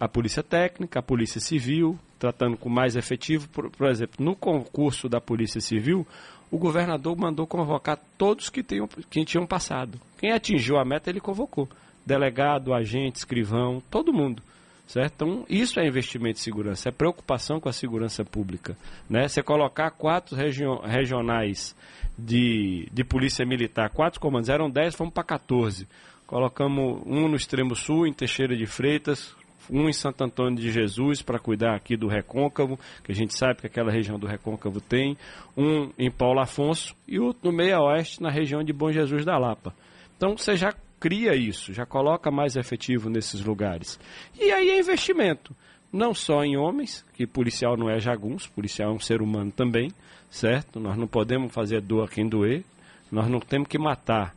a 0.00 0.08
polícia 0.08 0.42
técnica, 0.42 1.00
a 1.00 1.02
polícia 1.02 1.42
civil, 1.42 1.98
tratando 2.18 2.56
com 2.56 2.70
mais 2.70 2.96
efetivo. 2.96 3.50
Por, 3.50 3.68
por, 3.68 3.90
exemplo, 3.90 4.24
no 4.24 4.34
concurso 4.34 5.10
da 5.10 5.20
polícia 5.20 5.60
civil, 5.60 6.06
o 6.50 6.56
governador 6.56 7.14
mandou 7.18 7.46
convocar 7.46 7.98
todos 8.16 8.48
que, 8.48 8.62
tenham, 8.62 8.88
que 8.88 9.24
tinham 9.26 9.46
passado. 9.46 10.00
Quem 10.16 10.32
atingiu 10.32 10.78
a 10.78 10.86
meta, 10.86 11.10
ele 11.10 11.20
convocou. 11.20 11.68
Delegado, 12.08 12.72
agente, 12.72 13.18
escrivão, 13.18 13.82
todo 13.90 14.14
mundo. 14.14 14.42
Certo? 14.86 15.12
Então, 15.16 15.44
isso 15.50 15.78
é 15.78 15.86
investimento 15.86 16.38
em 16.38 16.42
segurança, 16.42 16.88
é 16.88 16.92
preocupação 16.92 17.60
com 17.60 17.68
a 17.68 17.72
segurança 17.74 18.24
pública. 18.24 18.74
Né? 19.08 19.28
Você 19.28 19.42
colocar 19.42 19.90
quatro 19.90 20.34
regionais 20.34 21.76
de, 22.18 22.88
de 22.90 23.04
polícia 23.04 23.44
militar, 23.44 23.90
quatro 23.90 24.18
comandos, 24.18 24.48
eram 24.48 24.70
dez, 24.70 24.94
fomos 24.94 25.12
para 25.12 25.22
14. 25.22 25.86
Colocamos 26.26 27.02
um 27.04 27.28
no 27.28 27.36
extremo 27.36 27.76
sul, 27.76 28.06
em 28.06 28.14
Teixeira 28.14 28.56
de 28.56 28.64
Freitas, 28.64 29.36
um 29.70 29.90
em 29.90 29.92
Santo 29.92 30.24
Antônio 30.24 30.58
de 30.58 30.70
Jesus 30.70 31.20
para 31.20 31.38
cuidar 31.38 31.74
aqui 31.74 31.94
do 31.94 32.08
Recôncavo, 32.08 32.78
que 33.04 33.12
a 33.12 33.14
gente 33.14 33.36
sabe 33.36 33.60
que 33.60 33.66
aquela 33.66 33.92
região 33.92 34.18
do 34.18 34.26
Recôncavo 34.26 34.80
tem, 34.80 35.18
um 35.54 35.90
em 35.98 36.10
Paulo 36.10 36.40
Afonso 36.40 36.96
e 37.06 37.18
outro 37.18 37.50
no 37.50 37.56
meio 37.56 37.78
oeste, 37.82 38.22
na 38.22 38.30
região 38.30 38.64
de 38.64 38.72
Bom 38.72 38.90
Jesus 38.90 39.22
da 39.26 39.36
Lapa. 39.36 39.74
Então 40.16 40.34
você 40.36 40.56
já 40.56 40.72
cria 40.98 41.34
isso, 41.34 41.72
já 41.72 41.86
coloca 41.86 42.30
mais 42.30 42.56
efetivo 42.56 43.08
nesses 43.08 43.40
lugares. 43.40 43.98
E 44.38 44.50
aí 44.50 44.70
é 44.70 44.78
investimento, 44.78 45.54
não 45.92 46.12
só 46.12 46.44
em 46.44 46.56
homens, 46.56 47.04
que 47.14 47.26
policial 47.26 47.76
não 47.76 47.88
é 47.88 47.98
jagunço, 47.98 48.50
policial 48.52 48.90
é 48.90 48.94
um 48.94 49.00
ser 49.00 49.22
humano 49.22 49.50
também, 49.50 49.90
certo? 50.30 50.78
Nós 50.78 50.96
não 50.96 51.06
podemos 51.06 51.52
fazer 51.52 51.80
dor 51.80 52.04
a 52.04 52.08
quem 52.08 52.28
doer, 52.28 52.64
nós 53.10 53.28
não 53.28 53.40
temos 53.40 53.68
que 53.68 53.78
matar 53.78 54.34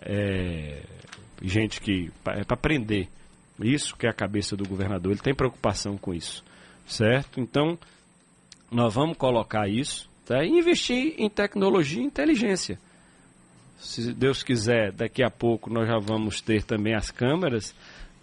é, 0.00 0.82
gente 1.42 1.80
que 1.80 2.10
é 2.26 2.44
para 2.44 2.56
prender. 2.56 3.08
Isso 3.60 3.96
que 3.96 4.06
é 4.06 4.10
a 4.10 4.14
cabeça 4.14 4.56
do 4.56 4.68
governador, 4.68 5.12
ele 5.12 5.20
tem 5.20 5.34
preocupação 5.34 5.96
com 5.96 6.12
isso, 6.12 6.44
certo? 6.86 7.40
Então, 7.40 7.78
nós 8.70 8.92
vamos 8.92 9.16
colocar 9.16 9.68
isso 9.68 10.08
tá? 10.24 10.44
e 10.44 10.48
investir 10.48 11.14
em 11.18 11.28
tecnologia 11.28 12.02
e 12.02 12.06
inteligência. 12.06 12.78
Se 13.84 14.12
Deus 14.12 14.42
quiser, 14.42 14.92
daqui 14.92 15.22
a 15.22 15.30
pouco 15.30 15.70
nós 15.70 15.86
já 15.86 15.98
vamos 15.98 16.40
ter 16.40 16.62
também 16.62 16.94
as 16.94 17.10
câmeras, 17.10 17.74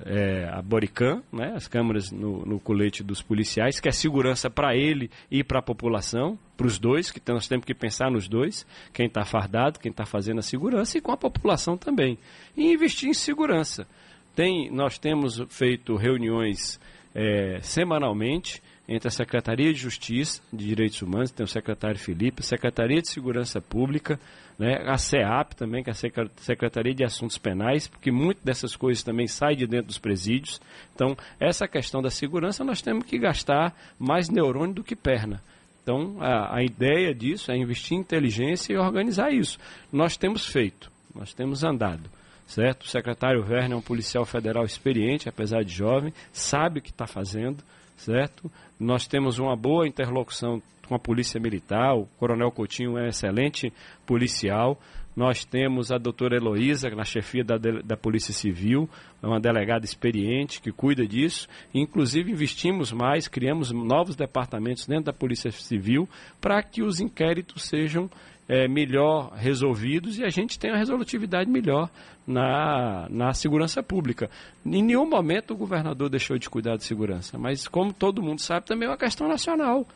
é, 0.06 0.50
a 0.52 0.62
Boricam, 0.62 1.22
né? 1.32 1.54
as 1.56 1.68
câmeras 1.68 2.12
no, 2.12 2.44
no 2.46 2.60
colete 2.60 3.04
dos 3.04 3.22
policiais, 3.22 3.80
que 3.80 3.88
é 3.88 3.92
segurança 3.92 4.50
para 4.50 4.76
ele 4.76 5.10
e 5.30 5.44
para 5.44 5.60
a 5.60 5.62
população, 5.62 6.38
para 6.58 6.66
os 6.66 6.80
dois, 6.80 7.12
que 7.12 7.22
nós 7.32 7.48
temos 7.48 7.66
que 7.66 7.74
pensar 7.74 8.10
nos 8.10 8.28
dois, 8.28 8.66
quem 8.92 9.06
está 9.06 9.24
fardado, 9.24 9.80
quem 9.80 9.92
está 9.92 10.06
fazendo 10.06 10.40
a 10.40 10.44
segurança 10.44 10.98
e 10.98 11.02
com 11.02 11.12
a 11.12 11.18
população 11.18 11.78
também. 11.78 12.18
E 12.58 12.74
investir 12.74 13.10
em 13.10 13.14
segurança. 13.14 13.88
Tem, 14.36 14.72
nós 14.72 14.98
temos 14.98 15.44
feito 15.50 15.96
reuniões 15.96 16.80
é, 17.14 17.60
semanalmente 17.62 18.62
entre 18.88 19.08
a 19.08 19.12
Secretaria 19.12 19.72
de 19.72 19.80
Justiça 19.80 20.42
de 20.52 20.66
Direitos 20.66 21.02
Humanos, 21.02 21.32
tem 21.32 21.44
o 21.44 21.48
secretário 21.48 21.98
Felipe, 21.98 22.42
a 22.42 22.44
Secretaria 22.44 23.02
de 23.02 23.10
Segurança 23.10 23.62
Pública, 23.62 24.20
né, 24.62 24.84
a 24.86 24.96
CEAP 24.96 25.56
também, 25.56 25.84
que 25.84 25.90
é 25.90 25.94
a 25.94 26.30
Secretaria 26.38 26.94
de 26.94 27.04
Assuntos 27.04 27.40
Penais, 27.40 27.88
porque 27.88 28.12
muito 28.12 28.46
dessas 28.46 28.76
coisas 28.76 29.04
também 29.04 29.26
sai 29.26 29.56
de 29.56 29.66
dentro 29.66 29.88
dos 29.88 29.98
presídios. 29.98 30.62
Então, 30.94 31.18
essa 31.40 31.68
questão 31.68 32.00
da 32.00 32.12
segurança 32.12 32.64
nós 32.64 32.80
temos 32.80 33.06
que 33.06 33.18
gastar 33.18 33.76
mais 33.98 34.30
neurônio 34.30 34.76
do 34.76 34.84
que 34.84 34.96
perna. 34.96 35.42
Então, 35.82 36.18
a, 36.20 36.58
a 36.58 36.64
ideia 36.64 37.12
disso 37.12 37.52
é 37.52 37.58
investir 37.58 37.98
em 37.98 38.02
inteligência 38.02 38.72
e 38.72 38.78
organizar 38.78 39.32
isso. 39.32 39.58
Nós 39.92 40.16
temos 40.16 40.46
feito, 40.46 40.92
nós 41.16 41.34
temos 41.34 41.64
andado 41.64 42.08
certo? 42.52 42.84
O 42.84 42.88
secretário 42.88 43.42
Werner 43.42 43.72
é 43.72 43.76
um 43.76 43.82
policial 43.82 44.26
federal 44.26 44.66
experiente, 44.66 45.30
apesar 45.30 45.64
de 45.64 45.74
jovem, 45.74 46.14
sabe 46.34 46.80
o 46.80 46.82
que 46.82 46.92
está 46.92 47.08
fazendo, 47.08 47.64
certo? 47.96 48.52
Nós 48.78 49.08
temos 49.08 49.40
uma 49.40 49.56
boa 49.56 49.88
interlocução 49.88 50.62
com 50.88 50.94
a 50.94 51.00
polícia 51.00 51.40
militar, 51.40 51.96
o 51.96 52.06
coronel 52.20 52.52
Coutinho 52.52 52.98
é 52.98 53.04
um 53.04 53.08
excelente 53.08 53.72
policial, 54.06 54.78
Nós 55.16 55.44
temos 55.44 55.92
a 55.92 55.98
doutora 55.98 56.38
Heloísa, 56.38 56.90
na 56.90 57.04
chefia 57.04 57.44
da, 57.44 57.58
da 57.58 57.98
Polícia 57.98 58.34
Civil, 58.34 58.90
é 59.22 59.28
uma 59.28 59.40
delegada 59.40 59.84
experiente 59.84 60.62
que 60.62 60.72
cuida 60.72 61.06
disso. 61.06 61.48
Inclusive, 61.74 62.32
investimos 62.32 62.92
mais, 62.92 63.28
criamos 63.28 63.72
novos 63.72 64.16
departamentos 64.16 64.88
dentro 64.88 65.06
da 65.06 65.14
Polícia 65.14 65.52
Civil 65.52 66.08
para 66.40 66.64
que 66.64 66.82
os 66.82 67.00
inquéritos 67.02 67.64
sejam 67.64 68.10
é, 68.52 68.68
melhor 68.68 69.32
resolvidos 69.32 70.20
e 70.20 70.26
a 70.26 70.30
gente 70.30 70.60
tenha 70.60 70.74
uma 70.74 70.80
resolutividade 70.80 71.50
melhor 71.50 71.90
na, 72.28 73.08
na 73.10 73.34
segurança 73.34 73.82
pública. 73.82 74.30
Em 74.66 74.84
nenhum 74.84 75.10
momento 75.10 75.54
o 75.54 75.58
governador 75.58 76.10
deixou 76.10 76.38
de 76.38 76.50
cuidar 76.50 76.76
de 76.76 76.84
segurança, 76.84 77.38
mas 77.38 77.66
como 77.66 77.94
todo 77.94 78.22
mundo 78.22 78.42
sabe, 78.42 78.66
também 78.66 78.88
é 78.88 78.92
uma 78.92 78.98
questão 78.98 79.26
nacional. 79.26 79.88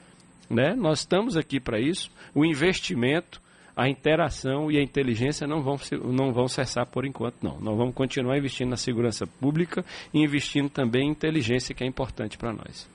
Né? 0.50 0.74
Nós 0.74 1.00
estamos 1.00 1.36
aqui 1.36 1.60
para 1.60 1.82
isso. 1.82 2.10
O 2.34 2.46
investimento 2.46 3.44
a 3.76 3.90
interação 3.90 4.72
e 4.72 4.78
a 4.78 4.82
inteligência 4.82 5.46
não 5.46 5.62
vão, 5.62 5.78
não 6.14 6.32
vão 6.32 6.48
cessar 6.48 6.86
por 6.86 7.06
enquanto, 7.06 7.36
não. 7.44 7.60
Nós 7.60 7.76
vamos 7.76 7.94
continuar 7.94 8.38
investindo 8.38 8.70
na 8.70 8.78
segurança 8.78 9.28
pública 9.28 9.84
e 10.14 10.24
investindo 10.24 10.70
também 10.70 11.10
em 11.10 11.12
inteligência, 11.12 11.76
que 11.76 11.84
é 11.84 11.88
importante 11.88 12.38
para 12.38 12.54
nós. 12.54 12.88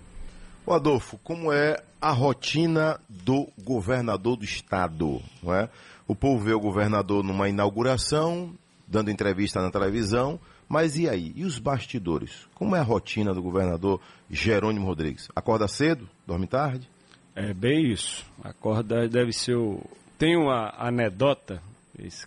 O 0.67 0.73
Adolfo, 0.73 1.19
como 1.25 1.53
é 1.53 1.83
a 2.01 2.13
rotina 2.13 3.01
do 3.09 3.49
governador 3.63 4.37
do 4.37 4.45
estado? 4.45 5.21
Não 5.43 5.55
é? 5.55 5.69
O 6.07 6.15
povo 6.15 6.45
vê 6.45 6.53
o 6.53 6.61
governador 6.61 7.25
numa 7.25 7.49
inauguração, 7.49 8.53
dando 8.87 9.11
entrevista 9.11 9.61
na 9.61 9.71
televisão, 9.71 10.39
mas 10.69 10.97
e 10.97 11.09
aí? 11.09 11.33
E 11.35 11.45
os 11.45 11.59
bastidores? 11.59 12.47
Como 12.55 12.77
é 12.77 12.81
a 12.81 12.85
rotina 12.85 13.35
do 13.35 13.43
governador 13.43 14.01
Jerônimo 14.31 14.87
Rodrigues? 14.87 15.29
Acorda 15.35 15.67
cedo? 15.67 16.09
Dorme 16.27 16.47
tarde? 16.47 16.89
É 17.35 17.53
bem 17.55 17.91
isso. 17.91 18.25
Acorda 18.43 19.09
deve 19.09 19.33
ser 19.33 19.57
o, 19.57 19.81
tem 20.21 20.37
uma 20.37 20.75
anedota, 20.77 21.63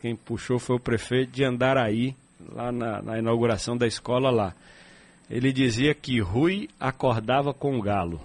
quem 0.01 0.15
puxou 0.15 0.57
foi 0.57 0.77
o 0.77 0.79
prefeito 0.79 1.31
de 1.31 1.45
Andaraí, 1.45 2.15
lá 2.51 2.71
na, 2.71 3.03
na 3.03 3.19
inauguração 3.19 3.77
da 3.77 3.86
escola 3.86 4.31
lá. 4.31 4.55
Ele 5.34 5.51
dizia 5.51 5.95
que 5.95 6.19
Rui 6.19 6.69
acordava 6.79 7.55
com 7.55 7.75
o 7.75 7.81
galo. 7.81 8.21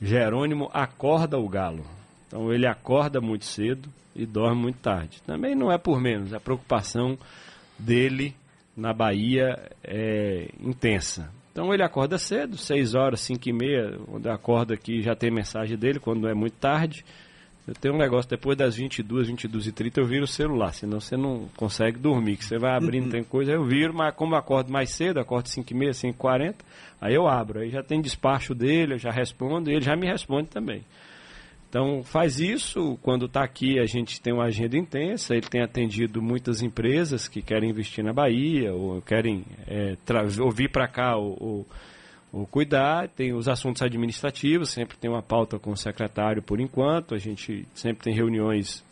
Jerônimo 0.00 0.70
acorda 0.72 1.38
o 1.38 1.46
galo. 1.46 1.84
Então 2.26 2.50
ele 2.50 2.66
acorda 2.66 3.20
muito 3.20 3.44
cedo 3.44 3.90
e 4.16 4.24
dorme 4.24 4.62
muito 4.62 4.78
tarde. 4.78 5.20
Também 5.26 5.54
não 5.54 5.70
é 5.70 5.76
por 5.76 6.00
menos, 6.00 6.32
a 6.32 6.40
preocupação 6.40 7.18
dele 7.78 8.34
na 8.74 8.94
Bahia 8.94 9.70
é 9.84 10.48
intensa. 10.58 11.30
Então 11.52 11.74
ele 11.74 11.82
acorda 11.82 12.16
cedo, 12.16 12.56
6 12.56 12.94
horas, 12.94 13.20
5 13.20 13.46
e 13.46 13.52
meia, 13.52 13.98
quando 14.06 14.26
acorda 14.28 14.72
aqui 14.72 15.02
já 15.02 15.14
tem 15.14 15.30
mensagem 15.30 15.76
dele, 15.76 16.00
quando 16.00 16.26
é 16.26 16.32
muito 16.32 16.54
tarde. 16.54 17.04
Eu 17.68 17.74
tenho 17.74 17.94
um 17.94 17.98
negócio, 17.98 18.28
depois 18.28 18.56
das 18.56 18.76
22, 18.76 19.28
22 19.28 19.66
e 19.66 19.72
30 19.72 20.00
eu 20.00 20.06
viro 20.06 20.24
o 20.24 20.26
celular, 20.26 20.72
senão 20.72 20.98
você 20.98 21.16
não 21.16 21.48
consegue 21.56 21.98
dormir, 21.98 22.36
que 22.36 22.44
você 22.44 22.58
vai 22.58 22.74
abrindo, 22.74 23.04
uhum. 23.04 23.10
tem 23.10 23.22
coisa, 23.24 23.52
eu 23.52 23.64
viro, 23.64 23.94
mas 23.94 24.14
como 24.14 24.34
eu 24.34 24.38
acordo 24.38 24.72
mais 24.72 24.90
cedo, 24.90 25.20
acordo 25.20 25.48
5 25.48 25.70
e 25.70 25.76
meia, 25.76 25.92
5 25.92 26.14
e 26.14 26.18
40, 26.18 26.64
aí 27.00 27.14
eu 27.14 27.28
abro, 27.28 27.60
aí 27.60 27.70
já 27.70 27.82
tem 27.82 28.00
despacho 28.00 28.54
dele, 28.54 28.94
eu 28.94 28.98
já 28.98 29.10
respondo, 29.10 29.70
e 29.70 29.74
ele 29.74 29.84
já 29.84 29.94
me 29.94 30.06
responde 30.06 30.48
também. 30.48 30.82
Então 31.68 32.02
faz 32.02 32.40
isso, 32.40 32.98
quando 33.00 33.26
está 33.26 33.44
aqui 33.44 33.78
a 33.78 33.86
gente 33.86 34.20
tem 34.20 34.32
uma 34.32 34.46
agenda 34.46 34.76
intensa, 34.76 35.34
ele 35.36 35.46
tem 35.46 35.62
atendido 35.62 36.20
muitas 36.20 36.62
empresas 36.62 37.28
que 37.28 37.40
querem 37.40 37.70
investir 37.70 38.02
na 38.02 38.12
Bahia, 38.12 38.74
ou 38.74 39.00
querem 39.00 39.44
é, 39.68 39.96
ouvir 40.40 40.68
para 40.68 40.88
cá 40.88 41.16
o, 41.16 41.30
o 41.34 41.66
o 42.32 42.46
cuidar, 42.46 43.08
tem 43.08 43.32
os 43.32 43.48
assuntos 43.48 43.82
administrativos, 43.82 44.70
sempre 44.70 44.96
tem 44.96 45.10
uma 45.10 45.22
pauta 45.22 45.58
com 45.58 45.72
o 45.72 45.76
secretário 45.76 46.42
por 46.42 46.60
enquanto, 46.60 47.14
a 47.14 47.18
gente 47.18 47.66
sempre 47.74 48.04
tem 48.04 48.14
reuniões 48.14 48.84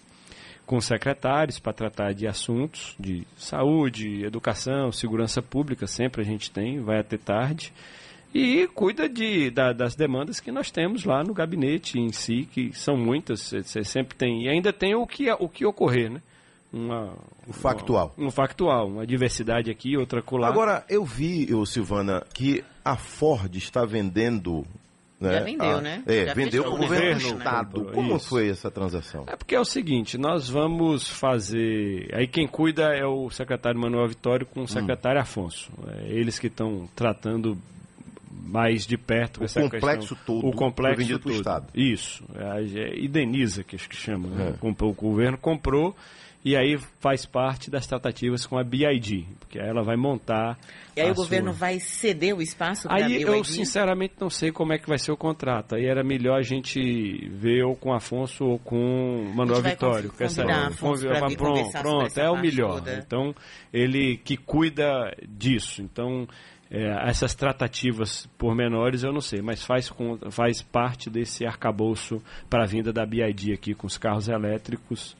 com 0.66 0.80
secretários 0.80 1.59
para 1.59 1.72
tratar 1.72 2.12
de 2.12 2.26
assuntos 2.26 2.95
de 3.01 3.26
saúde, 3.36 4.22
educação, 4.24 4.93
segurança 4.93 5.41
pública, 5.41 5.86
sempre 5.86 6.20
a 6.20 6.24
gente 6.24 6.51
tem, 6.51 6.80
vai 6.80 6.99
até 6.99 7.16
tarde. 7.16 7.72
E 8.34 8.66
cuida 8.74 9.09
de, 9.09 9.51
da, 9.51 9.72
das 9.72 9.95
demandas 9.95 10.41
que 10.41 10.53
nós 10.53 10.70
temos 10.70 11.05
lá 11.05 11.24
no 11.24 11.32
gabinete 11.32 11.99
em 11.99 12.12
si, 12.12 12.47
que 12.53 12.70
são 12.74 12.99
muitas, 12.99 13.41
você 13.41 13.82
sempre 13.82 14.14
tem. 14.14 14.45
E 14.45 14.49
ainda 14.51 14.70
tem 14.70 14.95
o 14.95 15.07
que, 15.07 15.30
o 15.32 15.49
que 15.49 15.64
ocorrer, 15.64 16.11
né? 16.11 16.20
Uma, 16.72 17.14
um 17.46 17.52
factual. 17.52 18.12
Uma, 18.16 18.28
um 18.28 18.30
factual, 18.30 18.88
uma 18.88 19.06
diversidade 19.06 19.70
aqui, 19.70 19.96
outra 19.96 20.20
colar. 20.20 20.48
Agora, 20.48 20.84
eu 20.88 21.04
vi, 21.04 21.50
eu, 21.50 21.64
Silvana, 21.64 22.24
que 22.34 22.62
a 22.84 22.96
Ford 22.96 23.54
está 23.56 23.84
vendendo 23.84 24.66
né? 25.20 25.32
Já 25.32 25.40
vendeu, 25.40 25.78
a, 25.78 25.80
né? 25.80 26.02
É, 26.06 26.26
Já 26.26 26.34
vendeu 26.34 26.62
para 26.62 26.72
o 26.72 26.76
governo 26.76 27.20
do 27.20 27.38
Estado. 27.38 27.84
Né? 27.84 27.92
Como 27.92 28.16
Isso. 28.16 28.28
foi 28.28 28.48
essa 28.48 28.70
transação? 28.70 29.24
É 29.26 29.34
porque 29.34 29.54
é 29.54 29.60
o 29.60 29.64
seguinte, 29.64 30.16
nós 30.16 30.48
vamos 30.48 31.08
fazer... 31.08 32.08
Aí 32.14 32.28
quem 32.28 32.46
cuida 32.46 32.94
é 32.94 33.04
o 33.04 33.28
secretário 33.28 33.80
Manuel 33.80 34.06
Vitório 34.06 34.46
com 34.46 34.60
o 34.60 34.62
hum. 34.62 34.68
secretário 34.68 35.18
hum. 35.18 35.22
Afonso. 35.22 35.72
É, 35.88 36.08
eles 36.08 36.38
que 36.38 36.46
estão 36.46 36.88
tratando 36.94 37.58
mais 38.30 38.86
de 38.86 38.96
perto 38.96 39.40
o 39.40 39.44
essa 39.44 39.60
complexo 39.60 40.14
questão. 40.14 40.40
todo 40.40 40.48
o 40.48 40.52
complexo 40.52 41.18
todo. 41.18 41.32
Estado. 41.32 41.66
Isso. 41.74 42.24
É, 42.36 42.80
é 42.80 42.98
Ideniza, 42.98 43.64
que 43.64 43.74
acho 43.74 43.88
que 43.88 43.96
chama. 43.96 44.28
Né? 44.28 44.54
É. 44.62 44.66
O 44.66 44.92
governo 44.92 45.36
comprou 45.36 45.96
e 46.45 46.57
aí 46.57 46.78
faz 47.01 47.26
parte 47.26 47.70
das 47.70 47.86
tratativas 47.86 48.47
com 48.47 48.59
a 48.59 48.62
BID, 48.62 49.26
porque 49.41 49.59
ela 49.59 49.82
vai 49.82 49.97
montar. 49.97 50.57
E 50.97 51.01
aí 51.01 51.11
o 51.11 51.14
governo 51.14 51.51
sua... 51.51 51.59
vai 51.59 51.80
ceder 51.80 52.36
o 52.36 52.41
espaço 52.41 52.89
para 52.89 53.05
a 53.05 53.09
BID? 53.09 53.16
Aí 53.16 53.22
eu 53.22 53.45
sinceramente 53.45 54.14
não 54.20 54.30
sei 54.30 54.53
como 54.53 54.72
é 54.72 54.78
que 54.78 54.89
vai 54.89 54.99
ser 54.99 55.11
o 55.11 55.16
contrato. 55.16 55.74
Aí 55.74 55.86
era 55.86 56.05
melhor 56.05 56.39
a 56.39 56.43
gente 56.43 57.28
ver 57.30 57.64
ou 57.64 57.74
com 57.74 57.93
Afonso 57.93 58.45
ou 58.45 58.59
com 58.59 59.32
Manuel 59.34 59.62
Vitório. 59.62 60.12
Que 60.12 60.24
essa... 60.24 60.45
Afonso 60.45 61.07
pronto, 61.36 61.72
pronto 61.72 62.18
é 62.18 62.30
o 62.30 62.41
melhor. 62.41 62.74
Toda. 62.74 62.95
Então 62.95 63.34
ele 63.72 64.16
que 64.18 64.36
cuida 64.36 65.12
disso. 65.28 65.82
Então 65.82 66.26
é, 66.70 67.09
essas 67.09 67.34
tratativas 67.34 68.26
pormenores 68.39 69.03
eu 69.03 69.12
não 69.12 69.20
sei, 69.20 69.41
mas 69.41 69.64
faz, 69.64 69.91
com, 69.91 70.18
faz 70.30 70.62
parte 70.62 71.09
desse 71.11 71.47
arcabouço 71.47 72.22
para 72.49 72.64
a 72.64 72.66
vinda 72.66 72.93
da 72.93 73.05
BID 73.05 73.53
aqui 73.55 73.74
com 73.74 73.86
os 73.86 73.97
carros 73.97 74.28
elétricos 74.28 75.16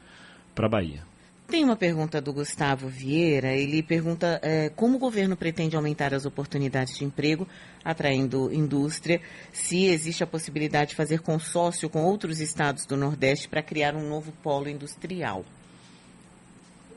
para 0.55 0.67
a 0.67 0.71
Bahia. 0.71 1.08
Tem 1.49 1.65
uma 1.65 1.77
pergunta 1.77 2.21
do 2.21 2.31
Gustavo 2.31 2.89
Vieira. 2.89 3.55
Ele 3.55 3.83
pergunta 3.83 4.39
é, 4.43 4.69
como 4.69 4.97
o 4.97 4.99
governo 4.99 5.35
pretende 5.35 5.77
aumentar 5.77 6.13
as 6.13 6.27
oportunidades 6.27 6.99
de 6.99 7.07
emprego, 7.07 7.49
atraindo 7.83 8.53
indústria, 8.53 9.19
se 9.51 9.87
existe 9.87 10.23
a 10.23 10.27
possibilidade 10.27 10.91
de 10.91 10.97
fazer 10.97 11.21
consórcio 11.21 11.89
com 11.89 12.05
outros 12.05 12.39
estados 12.39 12.85
do 12.85 12.99
Nordeste 12.99 13.49
para 13.49 13.63
criar 13.63 13.97
um 13.97 14.07
novo 14.07 14.31
polo 14.43 14.69
industrial. 14.69 15.43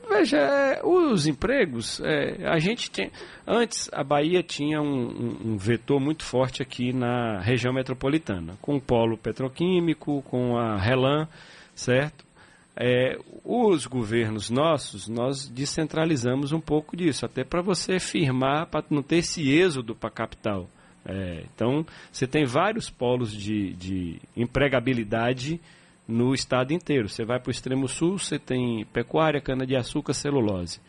Veja, 0.06 0.36
é, 0.36 0.84
os 0.84 1.26
empregos, 1.26 1.98
é, 2.04 2.46
a 2.46 2.58
gente 2.58 2.90
tem. 2.90 3.10
Antes, 3.46 3.88
a 3.90 4.04
Bahia 4.04 4.42
tinha 4.42 4.82
um, 4.82 4.84
um, 4.86 5.52
um, 5.52 5.56
vetor 5.56 5.98
muito 5.98 6.24
forte 6.24 6.60
aqui 6.60 6.92
na 6.92 7.40
região 7.40 7.72
metropolitana, 7.72 8.58
com 8.60 8.76
o 8.76 8.80
polo 8.80 9.16
petroquímico, 9.16 10.20
com 10.22 10.58
a 10.58 10.76
Relan, 10.76 11.26
certo? 11.74 12.31
É, 12.74 13.18
os 13.44 13.86
governos 13.86 14.48
nossos, 14.48 15.06
nós 15.06 15.46
descentralizamos 15.46 16.52
um 16.52 16.60
pouco 16.60 16.96
disso, 16.96 17.26
até 17.26 17.44
para 17.44 17.60
você 17.60 17.98
firmar, 17.98 18.66
para 18.66 18.84
não 18.88 19.02
ter 19.02 19.16
esse 19.16 19.50
êxodo 19.50 19.94
para 19.94 20.08
a 20.08 20.12
capital. 20.12 20.68
É, 21.04 21.44
então, 21.54 21.84
você 22.10 22.26
tem 22.26 22.44
vários 22.44 22.88
polos 22.88 23.32
de, 23.32 23.74
de 23.74 24.20
empregabilidade 24.36 25.60
no 26.06 26.34
estado 26.34 26.72
inteiro. 26.72 27.08
Você 27.08 27.24
vai 27.24 27.38
para 27.38 27.48
o 27.48 27.52
extremo 27.52 27.88
sul, 27.88 28.18
você 28.18 28.38
tem 28.38 28.84
pecuária, 28.86 29.40
cana-de-açúcar, 29.40 30.14
celulose. 30.14 30.80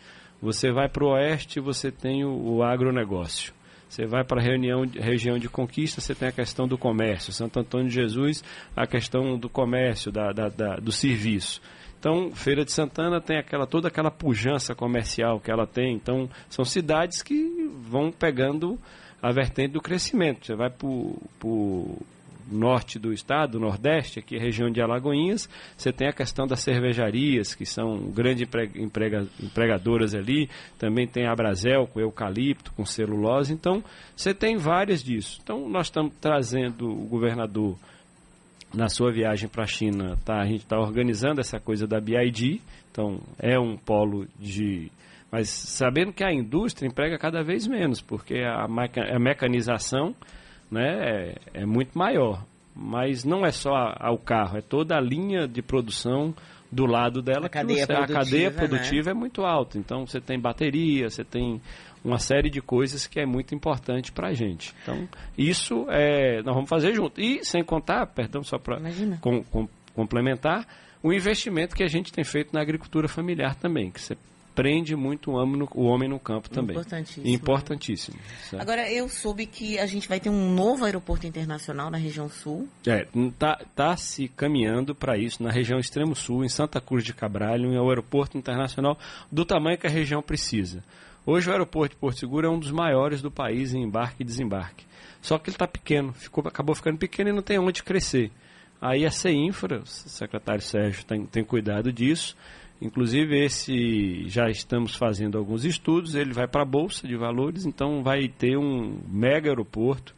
Você 0.41 0.71
vai 0.71 0.87
para 0.89 1.03
o 1.03 1.11
oeste, 1.13 1.59
você 1.59 1.91
tem 1.91 2.23
o, 2.23 2.55
o 2.55 2.63
agronegócio. 2.63 3.53
Você 3.93 4.07
vai 4.07 4.23
para 4.23 4.41
a 4.41 4.43
região 4.43 5.37
de 5.37 5.47
conquista, 5.47 6.01
você 6.01 6.15
tem 6.15 6.27
a 6.27 6.31
questão 6.31 6.67
do 6.67 6.79
comércio. 6.79 7.31
Santo 7.31 7.59
Antônio 7.59 7.89
de 7.89 7.93
Jesus, 7.93 8.43
a 8.75 8.87
questão 8.87 9.37
do 9.37 9.47
comércio, 9.47 10.11
da, 10.11 10.31
da, 10.31 10.49
da, 10.49 10.75
do 10.77 10.91
serviço. 10.91 11.61
Então, 11.99 12.31
Feira 12.31 12.65
de 12.65 12.71
Santana 12.71 13.21
tem 13.21 13.37
aquela 13.37 13.67
toda 13.67 13.89
aquela 13.89 14.09
pujança 14.09 14.73
comercial 14.73 15.39
que 15.39 15.51
ela 15.51 15.67
tem. 15.67 15.93
Então, 15.93 16.27
são 16.49 16.65
cidades 16.65 17.21
que 17.21 17.69
vão 17.87 18.11
pegando 18.11 18.79
a 19.21 19.31
vertente 19.31 19.73
do 19.73 19.81
crescimento. 19.81 20.47
Você 20.47 20.55
vai 20.55 20.71
para 20.71 20.89
norte 22.51 22.99
do 22.99 23.13
estado, 23.13 23.59
nordeste, 23.59 24.19
aqui 24.19 24.37
a 24.37 24.39
região 24.39 24.69
de 24.69 24.81
Alagoinhas, 24.81 25.49
você 25.77 25.91
tem 25.91 26.07
a 26.07 26.13
questão 26.13 26.45
das 26.45 26.61
cervejarias, 26.61 27.55
que 27.55 27.65
são 27.65 28.11
grandes 28.11 28.47
emprega, 28.75 29.27
empregadoras 29.41 30.13
ali, 30.13 30.49
também 30.77 31.07
tem 31.07 31.27
a 31.27 31.35
Brasel 31.35 31.87
com 31.87 31.99
eucalipto, 31.99 32.71
com 32.73 32.85
celulose, 32.85 33.53
então 33.53 33.83
você 34.15 34.33
tem 34.33 34.57
várias 34.57 35.03
disso. 35.03 35.39
Então 35.43 35.67
nós 35.69 35.87
estamos 35.87 36.13
trazendo 36.19 36.89
o 36.89 37.05
governador 37.07 37.77
na 38.73 38.89
sua 38.89 39.11
viagem 39.11 39.47
para 39.47 39.63
a 39.63 39.67
China, 39.67 40.17
tá, 40.25 40.41
a 40.41 40.45
gente 40.45 40.63
está 40.63 40.79
organizando 40.79 41.39
essa 41.39 41.59
coisa 41.59 41.85
da 41.85 41.99
BID, 41.99 42.59
então 42.91 43.19
é 43.39 43.59
um 43.59 43.77
polo 43.77 44.27
de 44.39 44.91
mas 45.31 45.49
sabendo 45.49 46.13
que 46.13 46.23
a 46.23 46.31
indústria 46.31 46.87
emprega 46.87 47.17
cada 47.17 47.41
vez 47.41 47.65
menos, 47.65 47.99
porque 47.99 48.41
a, 48.41 48.65
a 48.65 49.19
mecanização 49.19 50.13
né, 50.73 51.35
é, 51.53 51.61
é 51.61 51.65
muito 51.65 51.97
maior. 51.97 52.43
Mas 52.75 53.23
não 53.23 53.45
é 53.45 53.51
só 53.51 53.71
o 54.11 54.17
carro, 54.17 54.57
é 54.57 54.61
toda 54.61 54.97
a 54.97 55.01
linha 55.01 55.47
de 55.47 55.61
produção 55.61 56.33
do 56.71 56.87
lado 56.87 57.21
dela, 57.21 57.45
a 57.45 57.49
cadeia, 57.49 57.85
você, 57.85 57.93
produtiva, 57.93 58.19
a 58.19 58.23
cadeia 58.23 58.49
né? 58.49 58.55
produtiva 58.55 59.11
é 59.11 59.13
muito 59.13 59.43
alta. 59.43 59.77
Então 59.77 60.07
você 60.07 60.19
tem 60.19 60.39
bateria, 60.39 61.07
você 61.07 61.23
tem 61.23 61.61
uma 62.03 62.17
série 62.17 62.49
de 62.49 62.61
coisas 62.61 63.05
que 63.05 63.19
é 63.19 63.25
muito 63.25 63.53
importante 63.53 64.11
para 64.11 64.29
a 64.29 64.33
gente. 64.33 64.73
Então 64.81 65.07
isso 65.37 65.85
é, 65.89 66.41
nós 66.41 66.55
vamos 66.55 66.69
fazer 66.69 66.95
junto. 66.95 67.21
E 67.21 67.45
sem 67.45 67.63
contar, 67.63 68.07
perdão, 68.07 68.43
só 68.43 68.57
para 68.57 68.79
com, 69.21 69.43
com, 69.43 69.67
complementar, 69.93 70.65
o 71.03 71.13
investimento 71.13 71.75
que 71.75 71.83
a 71.83 71.87
gente 71.87 72.11
tem 72.11 72.23
feito 72.23 72.53
na 72.53 72.61
agricultura 72.61 73.07
familiar 73.07 73.55
também, 73.55 73.91
que 73.91 74.01
você 74.01 74.17
prende 74.53 74.95
muito 74.95 75.31
o 75.31 75.35
homem 75.35 75.57
no, 75.57 75.69
o 75.73 75.83
homem 75.85 76.09
no 76.09 76.19
campo 76.19 76.49
também. 76.49 76.75
Importantíssimo. 76.75 77.27
Importantíssimo. 77.27 78.19
certo? 78.49 78.61
Agora, 78.61 78.91
eu 78.91 79.09
soube 79.09 79.45
que 79.45 79.79
a 79.79 79.85
gente 79.85 80.07
vai 80.07 80.19
ter 80.19 80.29
um 80.29 80.53
novo 80.53 80.85
aeroporto 80.85 81.25
internacional 81.27 81.89
na 81.89 81.97
região 81.97 82.29
sul. 82.29 82.67
É, 82.85 83.07
tá, 83.37 83.59
tá 83.75 83.97
se 83.97 84.27
caminhando 84.27 84.93
para 84.93 85.17
isso 85.17 85.41
na 85.41 85.51
região 85.51 85.79
extremo 85.79 86.15
sul, 86.15 86.43
em 86.43 86.49
Santa 86.49 86.79
Cruz 86.79 87.03
de 87.03 87.13
Cabralho, 87.13 87.73
é 87.73 87.81
o 87.81 87.89
aeroporto 87.89 88.37
internacional 88.37 88.97
do 89.31 89.45
tamanho 89.45 89.77
que 89.77 89.87
a 89.87 89.89
região 89.89 90.21
precisa. 90.21 90.83
Hoje 91.25 91.49
o 91.49 91.51
aeroporto 91.53 91.95
de 91.95 91.99
Porto 91.99 92.19
Seguro 92.19 92.47
é 92.47 92.49
um 92.49 92.59
dos 92.59 92.71
maiores 92.71 93.21
do 93.21 93.31
país 93.31 93.73
em 93.73 93.83
embarque 93.83 94.23
e 94.23 94.25
desembarque. 94.25 94.85
Só 95.21 95.37
que 95.37 95.49
ele 95.49 95.55
está 95.55 95.67
pequeno, 95.67 96.11
ficou, 96.13 96.45
acabou 96.45 96.75
ficando 96.75 96.97
pequeno 96.97 97.29
e 97.29 97.33
não 97.33 97.41
tem 97.41 97.57
onde 97.57 97.81
crescer. 97.81 98.29
Aí 98.81 99.05
a 99.05 99.11
CEINFRA, 99.11 99.79
o 99.79 99.85
secretário 99.85 100.61
Sérgio 100.61 101.05
tem, 101.05 101.25
tem 101.25 101.41
cuidado 101.41 101.93
disso. 101.93 102.35
Inclusive 102.83 103.45
esse 103.45 104.27
já 104.27 104.49
estamos 104.49 104.93
fazendo 104.95 105.37
alguns 105.37 105.63
estudos, 105.63 106.15
ele 106.15 106.33
vai 106.33 106.47
para 106.47 106.63
a 106.63 106.65
Bolsa 106.65 107.07
de 107.07 107.15
Valores, 107.15 107.65
então 107.65 108.03
vai 108.03 108.27
ter 108.27 108.57
um 108.57 108.99
mega 109.07 109.49
aeroporto. 109.49 110.13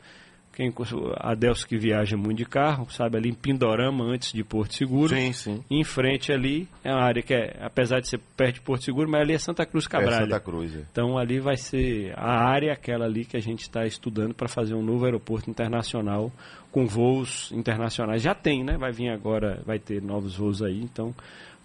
Quem, 0.52 0.74
a 1.18 1.36
Delcio 1.36 1.68
que 1.68 1.78
viaja 1.78 2.16
muito 2.16 2.38
de 2.38 2.46
carro, 2.46 2.88
sabe, 2.90 3.18
ali 3.18 3.28
em 3.30 3.34
Pindorama, 3.34 4.06
antes 4.06 4.32
de 4.32 4.42
Porto 4.42 4.74
Seguro. 4.74 5.14
Sim, 5.14 5.34
sim. 5.34 5.62
Em 5.70 5.84
frente 5.84 6.32
ali, 6.32 6.66
é 6.82 6.94
uma 6.94 7.04
área 7.04 7.22
que 7.22 7.34
é, 7.34 7.58
apesar 7.60 8.00
de 8.00 8.08
ser 8.08 8.20
perto 8.38 8.56
de 8.56 8.62
Porto 8.62 8.86
Seguro, 8.86 9.10
mas 9.12 9.20
ali 9.22 9.34
é 9.34 9.38
Santa 9.38 9.66
Cruz 9.66 9.86
É 9.86 9.90
Cabralha. 9.90 10.24
Santa 10.24 10.40
Cruz. 10.40 10.74
é. 10.74 10.80
Então 10.90 11.18
ali 11.18 11.42
vai 11.42 11.58
ser 11.58 12.14
a 12.18 12.48
área 12.48 12.72
aquela 12.72 13.04
ali 13.04 13.26
que 13.26 13.36
a 13.36 13.42
gente 13.42 13.64
está 13.64 13.86
estudando 13.86 14.34
para 14.34 14.48
fazer 14.48 14.74
um 14.76 14.82
novo 14.82 15.04
aeroporto 15.04 15.50
internacional 15.50 16.32
com 16.72 16.86
voos 16.86 17.52
internacionais. 17.52 18.22
Já 18.22 18.34
tem, 18.34 18.64
né? 18.64 18.78
Vai 18.78 18.94
vir 18.94 19.10
agora, 19.10 19.62
vai 19.66 19.78
ter 19.78 20.02
novos 20.02 20.38
voos 20.38 20.64
aí. 20.64 20.80
Então, 20.82 21.14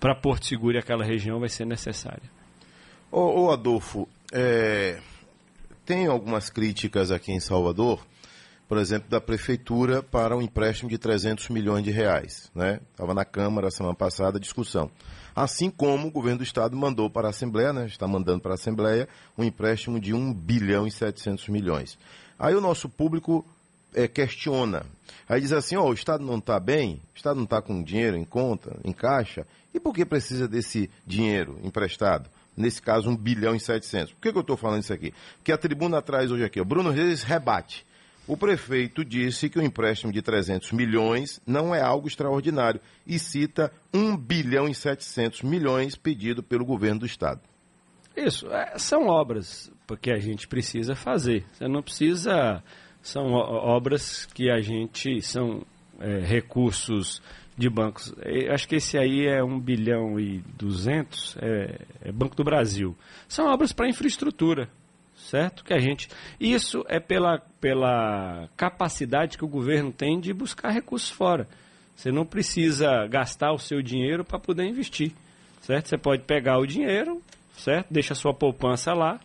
para 0.01 0.15
Porto 0.15 0.47
Seguro 0.47 0.77
e 0.77 0.79
aquela 0.79 1.05
região 1.05 1.39
vai 1.39 1.51
ser 1.51 1.67
necessária. 1.67 2.23
Ô, 3.13 3.43
ô, 3.43 3.51
Adolfo, 3.51 4.09
é, 4.33 4.99
tem 5.85 6.07
algumas 6.07 6.49
críticas 6.49 7.11
aqui 7.11 7.33
em 7.33 7.41
Salvador, 7.41 8.05
por 8.67 8.79
exemplo, 8.79 9.11
da 9.11 9.21
prefeitura 9.21 10.03
para 10.03 10.37
um 10.37 10.41
empréstimo 10.41 10.89
de 10.89 10.97
300 10.97 11.49
milhões 11.51 11.85
de 11.85 11.91
reais. 11.91 12.51
Né? 12.55 12.81
Estava 12.93 13.13
na 13.13 13.25
Câmara 13.25 13.71
semana 13.71 13.95
passada 13.95 14.39
a 14.39 14.41
discussão. 14.41 14.91
Assim 15.35 15.71
como 15.71 16.09
o 16.09 16.11
governo 16.11 16.39
do 16.39 16.45
Estado 16.45 16.77
mandou 16.77 17.11
para 17.11 17.27
a 17.27 17.31
Assembleia, 17.31 17.73
né? 17.73 17.87
está 17.87 18.07
mandando 18.07 18.41
para 18.41 18.53
a 18.53 18.55
Assembleia, 18.55 19.09
um 19.37 19.45
empréstimo 19.45 20.01
de 20.01 20.15
1 20.15 20.33
bilhão 20.33 20.87
e 20.87 20.91
700 20.91 21.49
milhões. 21.49 21.99
Aí 22.39 22.55
o 22.55 22.61
nosso 22.61 22.89
público 22.89 23.45
é, 23.95 24.09
questiona. 24.09 24.85
Aí 25.29 25.41
diz 25.41 25.53
assim, 25.53 25.77
ó, 25.77 25.89
o 25.89 25.93
Estado 25.93 26.25
não 26.25 26.39
está 26.39 26.59
bem, 26.59 27.01
o 27.15 27.17
Estado 27.17 27.37
não 27.37 27.45
está 27.45 27.63
com 27.63 27.83
dinheiro 27.83 28.17
em 28.17 28.25
conta, 28.25 28.77
em 28.85 28.93
caixa, 28.93 29.47
e 29.73 29.79
por 29.79 29.95
que 29.95 30.05
precisa 30.05 30.49
desse 30.49 30.91
dinheiro 31.07 31.59
emprestado? 31.63 32.29
Nesse 32.57 32.83
caso, 32.83 33.09
1 33.09 33.17
bilhão 33.17 33.55
e 33.55 33.61
700. 33.61 34.13
Por 34.13 34.21
que, 34.21 34.33
que 34.33 34.39
eu 34.39 34.43
estou 34.43 34.57
falando 34.57 34.83
isso 34.83 34.93
aqui? 34.93 35.15
Porque 35.37 35.53
a 35.53 35.59
tribuna 35.59 36.03
traz 36.03 36.31
hoje 36.31 36.45
aqui, 36.45 36.61
o 36.61 36.65
Bruno 36.65 36.91
Reis 36.91 37.23
rebate. 37.23 37.87
O 38.27 38.37
prefeito 38.37 39.05
disse 39.05 39.49
que 39.49 39.59
o 39.59 39.63
empréstimo 39.63 40.13
de 40.13 40.23
300 40.23 40.73
milhões 40.73 41.41
não 41.47 41.75
é 41.75 41.81
algo 41.81 42.07
extraordinário 42.07 42.81
e 43.07 43.19
cita 43.19 43.73
1 43.93 44.17
bilhão 44.17 44.69
e 44.69 44.75
700 44.75 45.43
milhões 45.43 45.97
pedido 45.97 46.43
pelo 46.43 46.65
governo 46.65 47.01
do 47.01 47.07
Estado. 47.07 47.41
Isso, 48.17 48.47
é, 48.53 48.79
são 48.79 49.07
obras 49.07 49.73
que 50.01 50.13
a 50.13 50.19
gente 50.19 50.47
precisa 50.47 50.95
fazer. 50.95 51.45
Você 51.53 51.67
não 51.67 51.83
precisa. 51.83 52.63
São 53.03 53.33
obras 53.33 54.27
que 54.27 54.51
a 54.51 54.61
gente. 54.61 55.23
São 55.23 55.63
é, 56.01 56.21
recursos 56.21 57.23
de 57.57 57.69
bancos. 57.69 58.13
Eu 58.25 58.53
acho 58.53 58.67
que 58.67 58.77
esse 58.77 58.97
aí 58.97 59.27
é 59.27 59.45
1 59.45 59.61
bilhão 59.61 60.19
e 60.19 60.39
200, 60.57 61.37
é, 61.41 61.79
é 62.03 62.13
Banco 62.13 62.35
do 62.35 62.43
Brasil. 62.43 62.97
São 63.29 63.47
obras 63.47 63.73
para 63.73 63.89
infraestrutura, 63.89 64.69
certo? 65.15 65.63
Que 65.63 65.75
a 65.75 65.79
gente. 65.79 66.09
Isso 66.41 66.83
é 66.89 66.99
pela, 66.99 67.39
pela 67.61 68.49
capacidade 68.57 69.37
que 69.37 69.45
o 69.45 69.49
governo 69.49 69.93
tem 69.93 70.19
de 70.19 70.33
buscar 70.33 70.71
recursos 70.71 71.11
fora. 71.11 71.47
Você 71.95 72.11
não 72.11 72.25
precisa 72.25 73.07
gastar 73.07 73.53
o 73.53 73.59
seu 73.59 73.83
dinheiro 73.83 74.25
para 74.25 74.39
poder 74.39 74.65
investir, 74.65 75.13
certo? 75.61 75.89
Você 75.89 75.99
pode 75.99 76.23
pegar 76.23 76.59
o 76.59 76.67
dinheiro, 76.67 77.21
certo? 77.59 77.89
Deixa 77.91 78.15
a 78.15 78.17
sua 78.17 78.33
poupança 78.33 78.95
lá, 78.95 79.21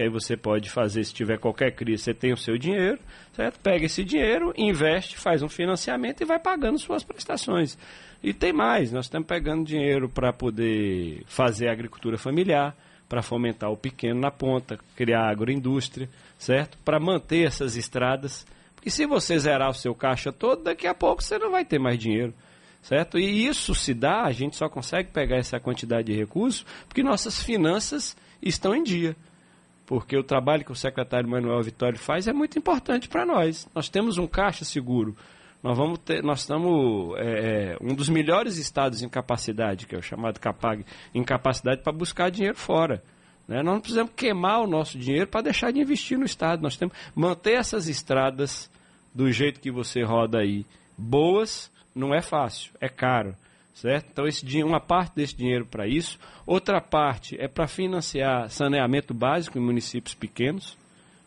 que 0.00 0.04
aí 0.04 0.08
você 0.08 0.34
pode 0.34 0.70
fazer, 0.70 1.04
se 1.04 1.12
tiver 1.12 1.38
qualquer 1.38 1.72
crise, 1.72 2.04
você 2.04 2.14
tem 2.14 2.32
o 2.32 2.36
seu 2.36 2.56
dinheiro, 2.56 2.98
certo? 3.34 3.60
Pega 3.60 3.84
esse 3.84 4.02
dinheiro, 4.02 4.50
investe, 4.56 5.18
faz 5.18 5.42
um 5.42 5.48
financiamento 5.48 6.22
e 6.22 6.24
vai 6.24 6.38
pagando 6.38 6.78
suas 6.78 7.04
prestações. 7.04 7.76
E 8.22 8.32
tem 8.32 8.50
mais, 8.50 8.90
nós 8.90 9.04
estamos 9.04 9.28
pegando 9.28 9.62
dinheiro 9.62 10.08
para 10.08 10.32
poder 10.32 11.22
fazer 11.26 11.68
agricultura 11.68 12.16
familiar, 12.16 12.74
para 13.10 13.20
fomentar 13.20 13.70
o 13.70 13.76
pequeno 13.76 14.18
na 14.18 14.30
ponta, 14.30 14.78
criar 14.96 15.28
agroindústria, 15.28 16.08
certo? 16.38 16.78
Para 16.82 16.98
manter 16.98 17.46
essas 17.46 17.76
estradas. 17.76 18.46
Porque 18.74 18.88
se 18.88 19.04
você 19.04 19.38
zerar 19.38 19.68
o 19.68 19.74
seu 19.74 19.94
caixa 19.94 20.32
todo, 20.32 20.62
daqui 20.62 20.86
a 20.86 20.94
pouco 20.94 21.22
você 21.22 21.38
não 21.38 21.50
vai 21.50 21.66
ter 21.66 21.78
mais 21.78 21.98
dinheiro 21.98 22.32
certo? 22.80 23.18
E 23.18 23.46
isso 23.46 23.74
se 23.74 23.92
dá, 23.92 24.22
a 24.22 24.32
gente 24.32 24.56
só 24.56 24.66
consegue 24.66 25.10
pegar 25.10 25.36
essa 25.36 25.60
quantidade 25.60 26.10
de 26.10 26.18
recursos 26.18 26.64
porque 26.88 27.02
nossas 27.02 27.42
finanças 27.42 28.16
estão 28.40 28.74
em 28.74 28.82
dia. 28.82 29.14
Porque 29.90 30.16
o 30.16 30.22
trabalho 30.22 30.64
que 30.64 30.70
o 30.70 30.76
secretário 30.76 31.28
Manuel 31.28 31.60
Vitório 31.64 31.98
faz 31.98 32.28
é 32.28 32.32
muito 32.32 32.56
importante 32.56 33.08
para 33.08 33.26
nós. 33.26 33.68
Nós 33.74 33.88
temos 33.88 34.18
um 34.18 34.26
caixa 34.28 34.64
seguro. 34.64 35.16
Nós 35.64 35.76
vamos 35.76 35.98
ter, 35.98 36.22
nós 36.22 36.42
estamos 36.42 37.18
é, 37.18 37.72
é, 37.72 37.76
um 37.80 37.92
dos 37.92 38.08
melhores 38.08 38.56
estados 38.56 39.02
em 39.02 39.08
capacidade, 39.08 39.88
que 39.88 39.96
é 39.96 39.98
o 39.98 40.02
chamado 40.02 40.38
CAPAG, 40.38 40.86
em 41.12 41.24
capacidade 41.24 41.82
para 41.82 41.92
buscar 41.92 42.30
dinheiro 42.30 42.56
fora. 42.56 43.02
Né? 43.48 43.64
Nós 43.64 43.74
não 43.74 43.80
precisamos 43.80 44.12
queimar 44.14 44.60
o 44.60 44.66
nosso 44.68 44.96
dinheiro 44.96 45.26
para 45.26 45.42
deixar 45.42 45.72
de 45.72 45.80
investir 45.80 46.16
no 46.16 46.24
estado. 46.24 46.62
Nós 46.62 46.76
temos 46.76 46.94
manter 47.12 47.54
essas 47.54 47.88
estradas 47.88 48.70
do 49.12 49.32
jeito 49.32 49.58
que 49.58 49.72
você 49.72 50.04
roda 50.04 50.38
aí 50.38 50.64
boas 50.96 51.68
não 51.92 52.14
é 52.14 52.22
fácil, 52.22 52.70
é 52.80 52.88
caro, 52.88 53.34
certo? 53.74 54.08
Então 54.12 54.26
esse 54.26 54.44
uma 54.62 54.80
parte 54.80 55.14
desse 55.14 55.36
dinheiro 55.36 55.66
para 55.66 55.86
isso, 55.86 56.18
outra 56.46 56.80
parte 56.80 57.36
é 57.40 57.48
para 57.48 57.66
financiar 57.66 58.48
saneamento 58.50 59.14
básico 59.14 59.58
em 59.58 59.62
municípios 59.62 60.14
pequenos, 60.14 60.76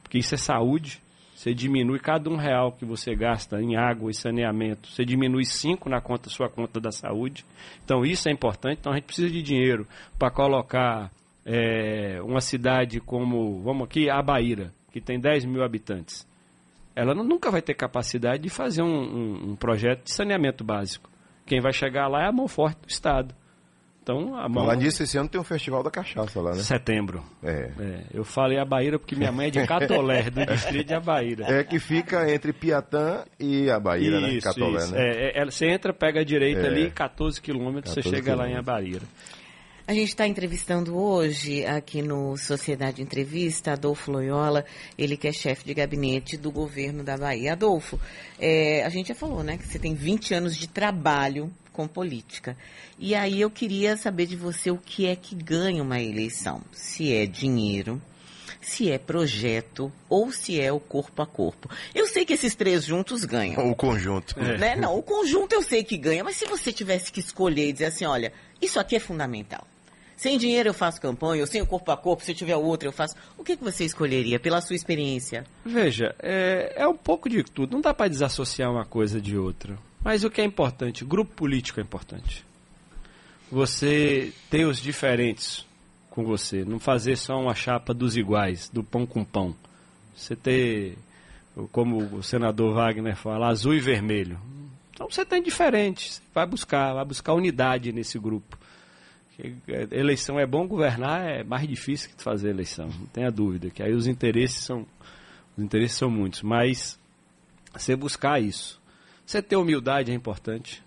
porque 0.01 0.17
isso 0.17 0.33
é 0.35 0.37
saúde. 0.37 1.01
Você 1.35 1.53
diminui 1.53 1.99
cada 1.99 2.29
um 2.29 2.37
real 2.37 2.71
que 2.71 2.85
você 2.85 3.13
gasta 3.15 3.61
em 3.61 3.75
água 3.75 4.09
e 4.09 4.13
saneamento, 4.13 4.87
você 4.87 5.03
diminui 5.03 5.43
cinco 5.45 5.89
na 5.89 5.99
conta 5.99 6.29
sua 6.29 6.49
conta 6.49 6.79
da 6.79 6.91
saúde. 6.91 7.43
Então 7.83 8.05
isso 8.05 8.29
é 8.29 8.31
importante. 8.31 8.77
Então 8.79 8.93
a 8.93 8.95
gente 8.95 9.05
precisa 9.05 9.29
de 9.29 9.41
dinheiro 9.41 9.85
para 10.17 10.31
colocar 10.31 11.11
é, 11.45 12.21
uma 12.23 12.39
cidade 12.39 13.01
como, 13.01 13.61
vamos 13.61 13.83
aqui, 13.85 14.09
a 14.09 14.21
Baíra, 14.21 14.71
que 14.93 15.01
tem 15.01 15.19
10 15.19 15.45
mil 15.45 15.63
habitantes 15.63 16.25
ela 16.95 17.15
nunca 17.15 17.49
vai 17.49 17.59
ter 17.59 17.73
capacidade 17.73 18.43
de 18.43 18.49
fazer 18.49 18.83
um, 18.83 18.85
um- 18.87 19.49
um 19.49 19.55
projeto 19.55 20.03
de 20.03 20.11
saneamento 20.13 20.63
básico. 20.63 21.09
Quem 21.45 21.59
vai 21.61 21.73
chegar 21.73 22.07
lá 22.07 22.23
é 22.23 22.27
a 22.27 22.31
mão 22.31 22.47
forte 22.47 22.79
do 22.81 22.89
Estado. 22.89 23.35
Então, 24.01 24.35
a 24.37 24.49
mão... 24.49 24.63
Falar 24.65 24.75
nisso, 24.75 25.01
esse 25.01 25.17
ano 25.17 25.29
tem 25.29 25.39
um 25.39 25.45
festival 25.45 25.81
da 25.81 25.89
cachaça 25.89 26.41
lá, 26.41 26.51
né? 26.51 26.57
Setembro. 26.57 27.23
É. 27.41 27.71
É, 27.79 28.03
eu 28.13 28.25
falei 28.25 28.59
Abaíra 28.59 28.99
porque 28.99 29.15
minha 29.15 29.31
mãe 29.31 29.47
é 29.47 29.49
de 29.49 29.65
Catolé, 29.65 30.29
do 30.29 30.43
distrito 30.45 30.87
de 30.87 30.93
Abaíra. 30.93 31.45
É 31.45 31.63
que 31.63 31.79
fica 31.79 32.29
entre 32.29 32.51
Piatã 32.51 33.23
e 33.39 33.69
a 33.69 33.79
Bahia, 33.79 34.19
né? 34.19 34.29
Isso, 34.33 34.45
Catolé, 34.45 34.77
isso. 34.79 34.93
né? 34.93 35.01
É, 35.01 35.25
é, 35.37 35.39
ela- 35.41 35.51
você 35.51 35.67
entra, 35.67 35.93
pega 35.93 36.19
a 36.19 36.23
direita 36.25 36.61
É. 36.63 36.65
ali, 36.67 36.91
14 36.91 37.41
quilômetros, 37.41 37.93
você 37.93 38.01
14 38.01 38.15
chega 38.17 38.35
lá 38.35 38.43
em 38.45 38.55
quilômetros. 38.57 38.67
Abaíra. 38.75 39.01
A 39.85 39.93
gente 39.93 40.07
está 40.07 40.25
entrevistando 40.25 40.97
hoje, 40.97 41.65
aqui 41.65 42.01
no 42.01 42.37
Sociedade 42.37 43.01
Entrevista, 43.01 43.73
Adolfo 43.73 44.13
Loyola, 44.13 44.63
ele 44.97 45.17
que 45.17 45.27
é 45.27 45.33
chefe 45.33 45.65
de 45.65 45.73
gabinete 45.73 46.37
do 46.37 46.49
governo 46.49 47.03
da 47.03 47.17
Bahia. 47.17 47.51
Adolfo, 47.51 47.99
é, 48.39 48.81
a 48.85 48.89
gente 48.89 49.09
já 49.09 49.15
falou, 49.15 49.43
né, 49.43 49.57
que 49.57 49.67
você 49.67 49.77
tem 49.77 49.93
20 49.93 50.35
anos 50.35 50.55
de 50.55 50.69
trabalho 50.69 51.53
com 51.73 51.85
política. 51.85 52.55
E 52.97 53.13
aí 53.13 53.41
eu 53.41 53.49
queria 53.49 53.97
saber 53.97 54.25
de 54.25 54.37
você 54.37 54.71
o 54.71 54.77
que 54.77 55.05
é 55.05 55.17
que 55.17 55.35
ganha 55.35 55.83
uma 55.83 55.99
eleição. 55.99 56.61
Se 56.71 57.13
é 57.13 57.25
dinheiro, 57.25 58.01
se 58.61 58.89
é 58.89 58.97
projeto 58.97 59.91
ou 60.07 60.31
se 60.31 60.61
é 60.61 60.71
o 60.71 60.79
corpo 60.79 61.21
a 61.21 61.25
corpo. 61.25 61.69
Eu 61.93 62.07
sei 62.07 62.23
que 62.23 62.31
esses 62.31 62.55
três 62.55 62.85
juntos 62.85 63.25
ganham. 63.25 63.69
O 63.69 63.75
conjunto. 63.75 64.39
Né? 64.39 64.77
Não, 64.77 64.97
o 64.97 65.03
conjunto 65.03 65.51
eu 65.51 65.61
sei 65.61 65.83
que 65.83 65.97
ganha, 65.97 66.23
mas 66.23 66.37
se 66.37 66.45
você 66.45 66.71
tivesse 66.71 67.11
que 67.11 67.19
escolher 67.19 67.67
e 67.67 67.73
dizer 67.73 67.87
assim, 67.87 68.05
olha, 68.05 68.31
isso 68.61 68.79
aqui 68.79 68.95
é 68.95 68.99
fundamental. 68.99 69.67
Sem 70.15 70.37
dinheiro 70.37 70.69
eu 70.69 70.73
faço 70.73 71.01
campanha, 71.01 71.41
ou 71.41 71.47
sem 71.47 71.61
o 71.61 71.65
corpo 71.65 71.91
a 71.91 71.97
corpo, 71.97 72.23
se 72.23 72.33
tiver 72.33 72.55
outro 72.55 72.87
eu 72.87 72.93
faço. 72.93 73.15
O 73.37 73.43
que, 73.43 73.57
que 73.57 73.63
você 73.63 73.83
escolheria 73.83 74.39
pela 74.39 74.61
sua 74.61 74.75
experiência? 74.75 75.45
Veja, 75.65 76.15
é, 76.19 76.73
é 76.75 76.87
um 76.87 76.95
pouco 76.95 77.29
de 77.29 77.43
tudo. 77.43 77.73
Não 77.73 77.81
dá 77.81 77.93
para 77.93 78.09
desassociar 78.09 78.71
uma 78.71 78.85
coisa 78.85 79.19
de 79.19 79.37
outra. 79.37 79.77
Mas 80.03 80.23
o 80.23 80.29
que 80.29 80.41
é 80.41 80.43
importante? 80.43 81.05
Grupo 81.05 81.33
político 81.33 81.79
é 81.79 81.83
importante. 81.83 82.45
você 83.51 84.33
ter 84.49 84.65
os 84.65 84.79
diferentes 84.79 85.65
com 86.09 86.23
você, 86.23 86.63
não 86.63 86.79
fazer 86.79 87.17
só 87.17 87.35
uma 87.39 87.55
chapa 87.55 87.93
dos 87.93 88.15
iguais, 88.15 88.69
do 88.69 88.83
pão 88.83 89.05
com 89.05 89.23
pão. 89.23 89.55
Você 90.15 90.35
ter, 90.35 90.95
como 91.71 91.97
o 92.17 92.21
senador 92.21 92.75
Wagner 92.75 93.15
fala, 93.15 93.47
azul 93.47 93.73
e 93.73 93.79
vermelho. 93.79 94.39
Então 94.93 95.09
você 95.09 95.25
tem 95.25 95.41
diferentes, 95.41 96.21
vai 96.33 96.45
buscar, 96.45 96.93
vai 96.93 97.03
buscar 97.03 97.33
unidade 97.33 97.91
nesse 97.91 98.19
grupo. 98.19 98.57
Eleição 99.91 100.39
é 100.39 100.45
bom, 100.45 100.67
governar 100.67 101.27
é 101.27 101.43
mais 101.43 101.67
difícil 101.67 102.09
que 102.15 102.23
fazer 102.23 102.49
eleição, 102.49 102.87
não 102.87 103.07
tenha 103.07 103.31
dúvida, 103.31 103.69
que 103.69 103.81
aí 103.81 103.93
os 103.93 104.05
interesses 104.05 104.63
são 104.63 104.85
os 105.57 105.63
interesses 105.63 105.97
são 105.97 106.09
muitos, 106.09 106.41
mas 106.41 106.99
você 107.71 107.95
buscar 107.95 108.41
isso. 108.41 108.81
Você 109.25 109.41
ter 109.41 109.55
humildade 109.55 110.11
é 110.11 110.13
importante. 110.15 110.83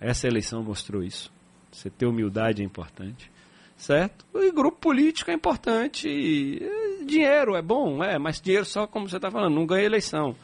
Essa 0.00 0.26
eleição 0.26 0.62
mostrou 0.62 1.02
isso. 1.02 1.30
Você 1.70 1.88
ter 1.90 2.06
humildade 2.06 2.62
é 2.62 2.64
importante. 2.64 3.30
Certo? 3.76 4.24
E 4.34 4.50
grupo 4.50 4.78
político 4.78 5.30
é 5.30 5.34
importante. 5.34 6.08
E 6.08 7.04
dinheiro 7.04 7.54
é 7.54 7.62
bom, 7.62 8.02
é, 8.02 8.18
mas 8.18 8.40
dinheiro 8.40 8.64
só, 8.64 8.86
como 8.86 9.08
você 9.08 9.16
está 9.16 9.30
falando, 9.30 9.54
não 9.54 9.66
ganha 9.66 9.84
eleição 9.84 10.34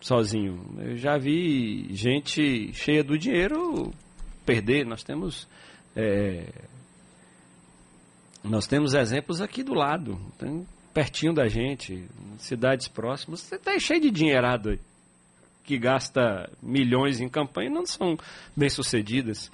sozinho. 0.00 0.64
Eu 0.78 0.96
já 0.96 1.18
vi 1.18 1.88
gente 1.94 2.72
cheia 2.72 3.02
do 3.02 3.18
dinheiro 3.18 3.92
perder. 4.44 4.84
Nós 4.86 5.02
temos. 5.02 5.48
É, 6.00 6.46
nós 8.44 8.68
temos 8.68 8.94
exemplos 8.94 9.40
aqui 9.40 9.64
do 9.64 9.74
lado, 9.74 10.16
pertinho 10.94 11.34
da 11.34 11.48
gente, 11.48 12.06
cidades 12.38 12.86
próximas. 12.86 13.40
Você 13.40 13.56
está 13.56 13.76
cheio 13.80 14.00
de 14.00 14.10
dinheirado 14.12 14.70
aí 14.70 14.80
que 15.68 15.76
gasta 15.76 16.50
milhões 16.62 17.20
em 17.20 17.28
campanha 17.28 17.68
não 17.68 17.84
são 17.84 18.16
bem 18.56 18.70
sucedidas. 18.70 19.52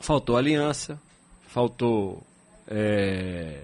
Faltou 0.00 0.36
aliança, 0.36 1.00
faltou 1.46 2.26
é, 2.66 3.62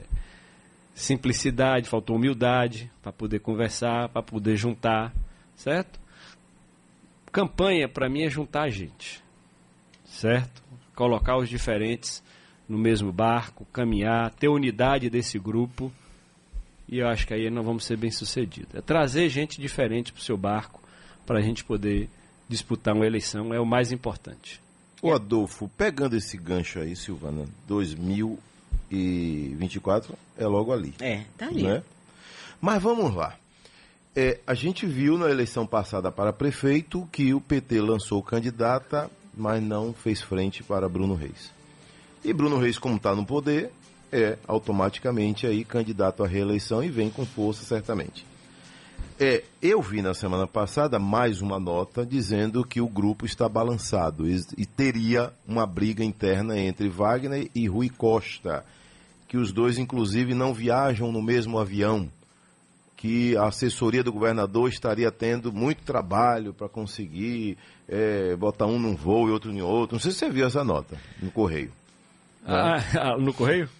simplicidade, 0.94 1.88
faltou 1.88 2.14
humildade 2.14 2.88
para 3.02 3.12
poder 3.12 3.40
conversar, 3.40 4.08
para 4.08 4.22
poder 4.22 4.54
juntar, 4.56 5.12
certo? 5.56 5.98
Campanha 7.32 7.88
para 7.88 8.08
mim 8.08 8.22
é 8.22 8.30
juntar 8.30 8.62
a 8.62 8.68
gente, 8.68 9.20
certo? 10.04 10.62
Colocar 10.98 11.36
os 11.36 11.48
diferentes 11.48 12.20
no 12.68 12.76
mesmo 12.76 13.12
barco, 13.12 13.64
caminhar, 13.72 14.32
ter 14.32 14.48
unidade 14.48 15.08
desse 15.08 15.38
grupo 15.38 15.92
e 16.88 16.98
eu 16.98 17.06
acho 17.06 17.24
que 17.24 17.34
aí 17.34 17.48
nós 17.50 17.64
vamos 17.64 17.84
ser 17.84 17.96
bem 17.96 18.10
sucedidos. 18.10 18.74
É 18.74 18.80
trazer 18.80 19.28
gente 19.28 19.60
diferente 19.60 20.12
para 20.12 20.20
o 20.20 20.24
seu 20.24 20.36
barco 20.36 20.82
para 21.24 21.38
a 21.38 21.42
gente 21.42 21.62
poder 21.62 22.10
disputar 22.48 22.96
uma 22.96 23.06
eleição 23.06 23.54
é 23.54 23.60
o 23.60 23.66
mais 23.66 23.92
importante. 23.92 24.60
O 25.00 25.12
Adolfo, 25.12 25.70
pegando 25.76 26.16
esse 26.16 26.36
gancho 26.36 26.80
aí, 26.80 26.96
Silvana, 26.96 27.44
2024 27.68 30.18
é 30.36 30.48
logo 30.48 30.72
ali. 30.72 30.92
É, 30.98 31.22
tá 31.36 31.46
ali. 31.46 31.62
Né? 31.62 31.80
Mas 32.60 32.82
vamos 32.82 33.14
lá. 33.14 33.36
É, 34.16 34.40
a 34.44 34.54
gente 34.54 34.84
viu 34.84 35.16
na 35.16 35.30
eleição 35.30 35.64
passada 35.64 36.10
para 36.10 36.32
prefeito 36.32 37.08
que 37.12 37.32
o 37.32 37.40
PT 37.40 37.80
lançou 37.80 38.20
candidata, 38.20 39.08
mas 39.38 39.62
não 39.62 39.92
fez 39.92 40.20
frente 40.20 40.62
para 40.62 40.88
Bruno 40.88 41.14
Reis. 41.14 41.52
E 42.24 42.32
Bruno 42.32 42.58
Reis, 42.58 42.78
como 42.78 42.96
está 42.96 43.14
no 43.14 43.24
poder, 43.24 43.70
é 44.12 44.36
automaticamente 44.46 45.46
aí 45.46 45.64
candidato 45.64 46.24
à 46.24 46.26
reeleição 46.26 46.82
e 46.82 46.88
vem 46.88 47.10
com 47.10 47.24
força 47.24 47.64
certamente. 47.64 48.26
É, 49.20 49.42
eu 49.60 49.82
vi 49.82 50.00
na 50.00 50.14
semana 50.14 50.46
passada 50.46 50.98
mais 50.98 51.40
uma 51.40 51.58
nota 51.58 52.06
dizendo 52.06 52.64
que 52.64 52.80
o 52.80 52.88
grupo 52.88 53.26
está 53.26 53.48
balançado 53.48 54.28
e, 54.28 54.40
e 54.56 54.64
teria 54.64 55.32
uma 55.46 55.66
briga 55.66 56.04
interna 56.04 56.58
entre 56.58 56.88
Wagner 56.88 57.50
e 57.52 57.66
Rui 57.66 57.88
Costa, 57.88 58.64
que 59.26 59.36
os 59.36 59.52
dois 59.52 59.76
inclusive 59.76 60.34
não 60.34 60.54
viajam 60.54 61.10
no 61.10 61.20
mesmo 61.20 61.58
avião, 61.58 62.08
que 62.98 63.36
a 63.36 63.46
assessoria 63.46 64.02
do 64.02 64.12
governador 64.12 64.68
estaria 64.68 65.10
tendo 65.10 65.52
muito 65.52 65.84
trabalho 65.84 66.52
para 66.52 66.68
conseguir 66.68 67.56
é, 67.88 68.34
botar 68.34 68.66
um 68.66 68.76
num 68.76 68.96
voo 68.96 69.28
e 69.28 69.30
outro 69.30 69.52
em 69.52 69.62
outro. 69.62 69.94
Não 69.94 70.00
sei 70.00 70.10
se 70.10 70.18
você 70.18 70.28
viu 70.28 70.44
essa 70.44 70.64
nota 70.64 70.98
no 71.22 71.30
correio. 71.30 71.70
Ah, 72.44 73.16
no 73.18 73.32
correio? 73.32 73.68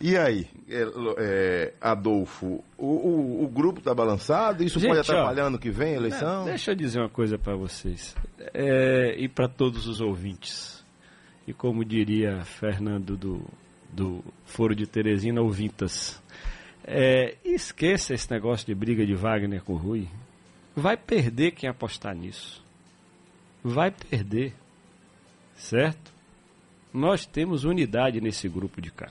E 0.00 0.16
aí, 0.16 0.46
é, 0.68 0.86
é, 1.18 1.72
Adolfo, 1.80 2.62
o, 2.78 2.86
o, 2.86 3.44
o 3.44 3.48
grupo 3.48 3.80
está 3.80 3.92
balançado? 3.92 4.62
Isso 4.62 4.78
Gente, 4.78 4.90
pode 4.90 5.00
atrapalhar 5.00 5.46
ano 5.46 5.58
que 5.58 5.72
vem 5.72 5.94
a 5.94 5.96
eleição? 5.96 6.44
deixa 6.44 6.70
eu 6.70 6.76
dizer 6.76 7.00
uma 7.00 7.08
coisa 7.08 7.36
para 7.36 7.56
vocês 7.56 8.14
é, 8.54 9.16
e 9.18 9.28
para 9.28 9.48
todos 9.48 9.88
os 9.88 10.00
ouvintes. 10.00 10.84
E 11.48 11.52
como 11.52 11.84
diria 11.84 12.44
Fernando 12.44 13.16
do, 13.16 13.42
do 13.92 14.22
Foro 14.44 14.72
de 14.72 14.86
Teresina, 14.86 15.40
ouvintas. 15.40 16.22
É, 16.84 17.36
esqueça 17.44 18.14
esse 18.14 18.30
negócio 18.30 18.66
de 18.66 18.74
briga 18.74 19.04
de 19.04 19.14
Wagner 19.14 19.62
com 19.62 19.76
Rui. 19.76 20.08
Vai 20.74 20.96
perder 20.96 21.52
quem 21.52 21.68
apostar 21.68 22.14
nisso. 22.14 22.64
Vai 23.62 23.90
perder. 23.90 24.54
Certo? 25.56 26.12
Nós 26.92 27.26
temos 27.26 27.64
unidade 27.64 28.20
nesse 28.20 28.48
grupo 28.48 28.80
de 28.80 28.90
cá. 28.90 29.10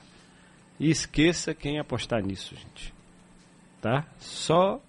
E 0.80 0.90
esqueça 0.90 1.54
quem 1.54 1.78
apostar 1.78 2.22
nisso, 2.22 2.54
gente. 2.54 2.92
Tá? 3.80 4.04
Só 4.18 4.80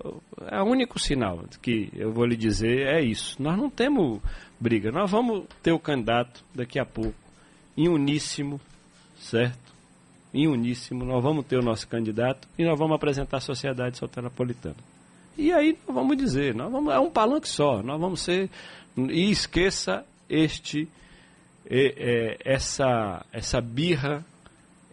é 0.47 0.61
o 0.61 0.65
único 0.65 0.97
sinal 0.99 1.43
que 1.61 1.91
eu 1.93 2.11
vou 2.11 2.25
lhe 2.25 2.35
dizer 2.35 2.87
é 2.87 3.01
isso. 3.01 3.41
Nós 3.41 3.55
não 3.55 3.69
temos 3.69 4.19
briga. 4.59 4.91
Nós 4.91 5.11
vamos 5.11 5.45
ter 5.61 5.71
o 5.71 5.79
candidato 5.79 6.43
daqui 6.55 6.79
a 6.79 6.85
pouco 6.85 7.15
em 7.77 7.87
uníssimo, 7.87 8.59
certo? 9.17 9.68
Em 10.33 10.47
uníssimo, 10.47 11.03
nós 11.03 11.23
vamos 11.23 11.45
ter 11.45 11.57
o 11.57 11.63
nosso 11.63 11.87
candidato 11.87 12.47
e 12.57 12.63
nós 12.63 12.77
vamos 12.77 12.95
apresentar 12.95 13.37
a 13.37 13.41
sociedade 13.41 13.97
soteropolitana. 13.97 14.75
E 15.37 15.51
aí 15.51 15.77
nós 15.87 15.95
vamos 15.95 16.17
dizer, 16.17 16.53
nós 16.53 16.71
vamos, 16.71 16.93
é 16.93 16.99
um 16.99 17.09
palanque 17.09 17.47
só, 17.47 17.81
nós 17.81 17.99
vamos 17.99 18.21
ser. 18.21 18.49
E 18.97 19.31
esqueça 19.31 20.05
este, 20.29 20.87
é, 21.65 21.95
é, 21.97 22.37
essa, 22.43 23.25
essa 23.31 23.61
birra 23.61 24.23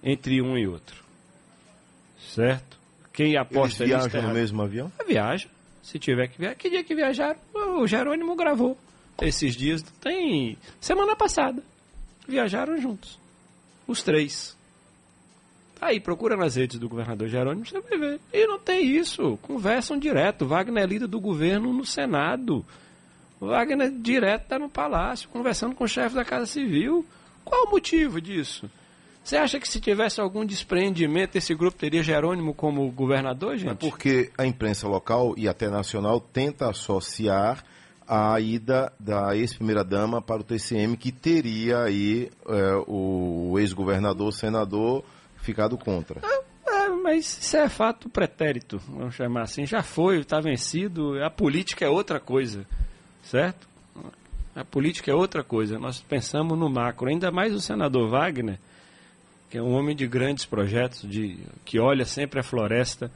entre 0.02 0.40
um 0.40 0.56
e 0.56 0.66
outro. 0.66 1.04
Certo? 2.18 2.78
Quem 3.12 3.36
aposta 3.36 3.84
Eles 3.84 3.96
viajam 3.96 4.22
no 4.22 4.34
mesmo 4.34 4.62
avião? 4.62 4.92
Viaja. 5.06 5.48
Se 5.82 5.98
tiver 5.98 6.28
que 6.28 6.38
viajar. 6.38 6.54
Que 6.54 6.70
dia 6.70 6.84
que 6.84 6.94
viajaram? 6.94 7.38
O 7.54 7.86
Jerônimo 7.86 8.34
gravou. 8.36 8.76
Esses 9.22 9.56
dias 9.56 9.82
tem. 10.00 10.58
Semana 10.80 11.16
passada. 11.16 11.62
Viajaram 12.28 12.76
juntos. 12.78 13.18
Os 13.86 14.02
três. 14.02 14.56
Tá 15.78 15.86
aí, 15.88 16.00
procura 16.00 16.36
nas 16.36 16.56
redes 16.56 16.78
do 16.78 16.88
governador 16.88 17.28
Jerônimo, 17.28 17.66
você 17.66 17.80
vai 17.80 17.98
ver. 17.98 18.20
E 18.32 18.46
não 18.46 18.58
tem 18.58 18.84
isso. 18.84 19.38
Conversam 19.42 19.98
direto. 19.98 20.46
Wagner 20.46 20.84
é 20.84 20.86
líder 20.86 21.06
do 21.06 21.20
governo 21.20 21.72
no 21.72 21.84
Senado. 21.84 22.64
Wagner 23.38 23.90
direto 23.90 24.44
está 24.44 24.58
no 24.58 24.70
palácio, 24.70 25.28
conversando 25.28 25.74
com 25.74 25.84
o 25.84 25.88
chefe 25.88 26.14
da 26.14 26.24
Casa 26.24 26.46
Civil. 26.46 27.04
Qual 27.44 27.66
o 27.66 27.70
motivo 27.70 28.20
disso? 28.20 28.70
Você 29.22 29.36
acha 29.36 29.58
que 29.60 29.68
se 29.68 29.80
tivesse 29.80 30.20
algum 30.20 30.46
desprendimento, 30.46 31.36
esse 31.36 31.54
grupo 31.54 31.76
teria 31.76 32.02
Jerônimo 32.02 32.54
como 32.54 32.88
governador, 32.90 33.56
gente? 33.56 33.72
É 33.72 33.74
porque 33.74 34.30
a 34.38 34.46
imprensa 34.46 34.88
local 34.88 35.34
e 35.36 35.48
até 35.48 35.68
nacional 35.68 36.20
tenta 36.20 36.70
associar 36.70 37.64
a 38.06 38.38
ida 38.40 38.92
da 39.00 39.36
ex-primeira-dama 39.36 40.22
para 40.22 40.40
o 40.40 40.44
TCM, 40.44 40.96
que 40.96 41.10
teria 41.10 41.82
aí 41.82 42.30
é, 42.48 42.84
o 42.86 43.58
ex-governador, 43.58 44.32
senador, 44.32 45.04
ficado 45.46 45.78
contra. 45.78 46.20
É, 46.22 46.84
é, 46.84 46.88
mas 46.88 47.38
isso 47.40 47.56
é 47.56 47.68
fato 47.68 48.10
pretérito, 48.10 48.78
vamos 48.88 49.14
chamar 49.14 49.42
assim. 49.42 49.64
Já 49.64 49.82
foi, 49.82 50.20
está 50.20 50.40
vencido. 50.40 51.22
A 51.24 51.30
política 51.30 51.84
é 51.84 51.88
outra 51.88 52.20
coisa, 52.20 52.66
certo? 53.22 53.66
A 54.54 54.64
política 54.64 55.10
é 55.10 55.14
outra 55.14 55.42
coisa. 55.42 55.78
Nós 55.78 56.00
pensamos 56.00 56.58
no 56.58 56.68
macro. 56.68 57.08
Ainda 57.08 57.30
mais 57.30 57.54
o 57.54 57.60
senador 57.60 58.10
Wagner 58.10 58.58
que 59.50 59.58
é 59.58 59.62
um 59.62 59.72
homem 59.72 59.94
de 59.94 60.06
grandes 60.06 60.44
projetos, 60.44 61.08
de, 61.08 61.38
que 61.64 61.78
olha 61.78 62.04
sempre 62.04 62.40
a 62.40 62.42
floresta. 62.42 63.10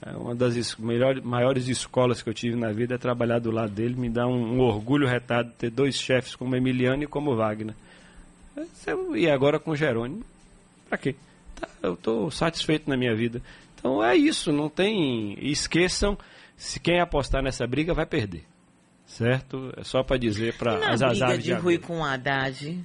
É 0.00 0.12
uma 0.12 0.34
das 0.34 0.76
melhores, 0.76 1.22
maiores 1.22 1.68
escolas 1.68 2.22
que 2.22 2.28
eu 2.28 2.34
tive 2.34 2.56
na 2.56 2.72
vida 2.72 2.94
é 2.94 2.98
trabalhar 2.98 3.38
do 3.38 3.50
lado 3.50 3.72
dele. 3.72 3.94
Me 3.94 4.08
dá 4.08 4.26
um, 4.26 4.56
um 4.56 4.60
orgulho 4.60 5.06
retado 5.06 5.52
ter 5.58 5.70
dois 5.70 5.96
chefes 5.96 6.34
como 6.34 6.56
Emiliano 6.56 7.02
e 7.02 7.06
como 7.06 7.36
Wagner. 7.36 7.74
E 9.14 9.28
agora 9.28 9.58
com 9.58 9.74
Jerônimo. 9.74 10.24
Pra 10.88 10.96
quê? 10.96 11.14
Tá, 11.60 11.68
eu 11.82 11.94
estou 11.94 12.30
satisfeito 12.30 12.88
na 12.88 12.96
minha 12.96 13.14
vida. 13.14 13.42
Então 13.74 14.02
é 14.02 14.16
isso, 14.16 14.52
não 14.52 14.68
tem. 14.68 15.36
Esqueçam, 15.40 16.16
se 16.56 16.78
quem 16.78 17.00
apostar 17.00 17.42
nessa 17.42 17.66
briga 17.66 17.94
vai 17.94 18.06
perder. 18.06 18.44
Certo? 19.06 19.72
É 19.76 19.82
só 19.82 20.02
para 20.02 20.18
dizer 20.18 20.56
para 20.56 20.92
as 20.92 21.00
briga 21.00 21.38
de, 21.38 21.44
de 21.44 21.52
Rui 21.54 21.78
com 21.78 22.04
Haddad. 22.04 22.84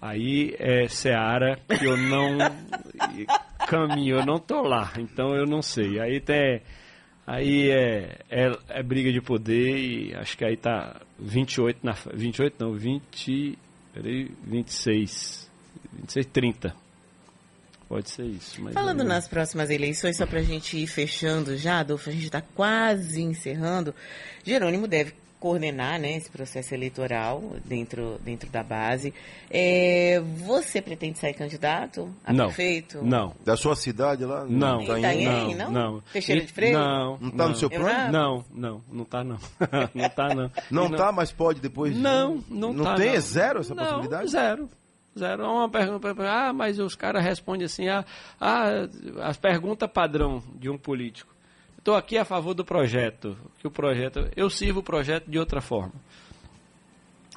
Aí 0.00 0.54
é 0.58 0.88
Seara 0.88 1.58
que 1.78 1.84
eu 1.84 1.96
não 1.96 2.38
caminho, 3.66 4.18
eu 4.18 4.26
não 4.26 4.38
tô 4.38 4.62
lá, 4.62 4.92
então 4.98 5.34
eu 5.34 5.46
não 5.46 5.62
sei. 5.62 6.00
Aí 6.00 6.16
até 6.16 6.62
aí 7.26 7.70
é, 7.70 8.18
é, 8.30 8.58
é, 8.68 8.82
briga 8.82 9.12
de 9.12 9.20
poder 9.20 9.76
e 9.76 10.14
acho 10.14 10.36
que 10.36 10.44
aí 10.44 10.56
tá 10.56 11.00
28 11.18 11.80
na 11.82 11.92
28 12.14 12.56
não, 12.58 12.72
20, 12.72 13.58
peraí, 13.92 14.30
26, 14.44 15.50
26, 15.92 16.26
30. 16.26 16.85
Pode 17.88 18.10
ser 18.10 18.24
isso. 18.24 18.60
Falando 18.72 19.04
nas 19.04 19.28
próximas 19.28 19.70
eleições, 19.70 20.16
só 20.16 20.26
para 20.26 20.40
a 20.40 20.42
gente 20.42 20.76
ir 20.76 20.86
fechando 20.86 21.56
já, 21.56 21.80
Adolfo, 21.80 22.10
a 22.10 22.12
gente 22.12 22.24
está 22.24 22.40
quase 22.40 23.22
encerrando. 23.22 23.94
Jerônimo 24.44 24.88
deve 24.88 25.14
coordenar 25.38 26.00
né, 26.00 26.16
esse 26.16 26.30
processo 26.30 26.74
eleitoral 26.74 27.42
dentro, 27.64 28.18
dentro 28.24 28.50
da 28.50 28.62
base. 28.62 29.14
É, 29.50 30.20
você 30.44 30.80
pretende 30.82 31.18
ser 31.18 31.32
candidato 31.34 32.12
a 32.24 32.32
não, 32.32 32.46
prefeito? 32.46 33.04
Não. 33.04 33.34
Da 33.44 33.56
sua 33.56 33.76
cidade 33.76 34.24
lá? 34.24 34.44
Não. 34.44 34.84
Tá 34.84 34.98
Itanhaém, 34.98 35.54
não, 35.54 35.70
não? 35.70 35.92
não. 35.92 36.02
Teixeira 36.12 36.44
de 36.44 36.52
Freire? 36.52 36.74
Não. 36.74 37.18
Não 37.20 37.28
está 37.28 37.44
não. 37.44 37.50
no 37.50 37.56
seu 37.56 37.70
plano? 37.70 38.12
Não, 38.12 38.44
não, 38.52 38.82
não 38.90 39.04
tá 39.04 39.22
não. 39.22 39.38
não 39.94 40.08
tá 40.08 40.34
não. 40.34 40.50
Não, 40.70 40.88
não 40.88 40.96
tá, 40.96 41.12
mas 41.12 41.30
pode 41.30 41.60
depois. 41.60 41.96
Não, 41.96 42.42
não, 42.48 42.72
não 42.72 42.84
tá. 42.84 42.94
tem? 42.96 43.10
Não. 43.10 43.14
É 43.14 43.20
zero 43.20 43.60
essa 43.60 43.74
não, 43.74 43.84
possibilidade? 43.84 44.30
Zero. 44.30 44.68
Zero. 45.18 45.44
É 45.44 45.48
uma 45.48 45.68
pergunta, 45.68 46.14
ah, 46.28 46.52
mas 46.52 46.78
os 46.78 46.94
caras 46.94 47.24
respondem 47.24 47.64
assim, 47.64 47.88
ah, 47.88 48.04
ah, 48.40 48.88
as 49.22 49.38
perguntas 49.38 49.90
padrão 49.90 50.42
de 50.54 50.68
um 50.68 50.76
político. 50.76 51.34
Estou 51.78 51.94
aqui 51.94 52.18
a 52.18 52.24
favor 52.24 52.52
do 52.52 52.64
projeto, 52.64 53.36
que 53.58 53.66
o 53.66 53.70
projeto, 53.70 54.28
eu 54.36 54.50
sirvo 54.50 54.80
o 54.80 54.82
projeto 54.82 55.30
de 55.30 55.38
outra 55.38 55.60
forma. 55.60 55.94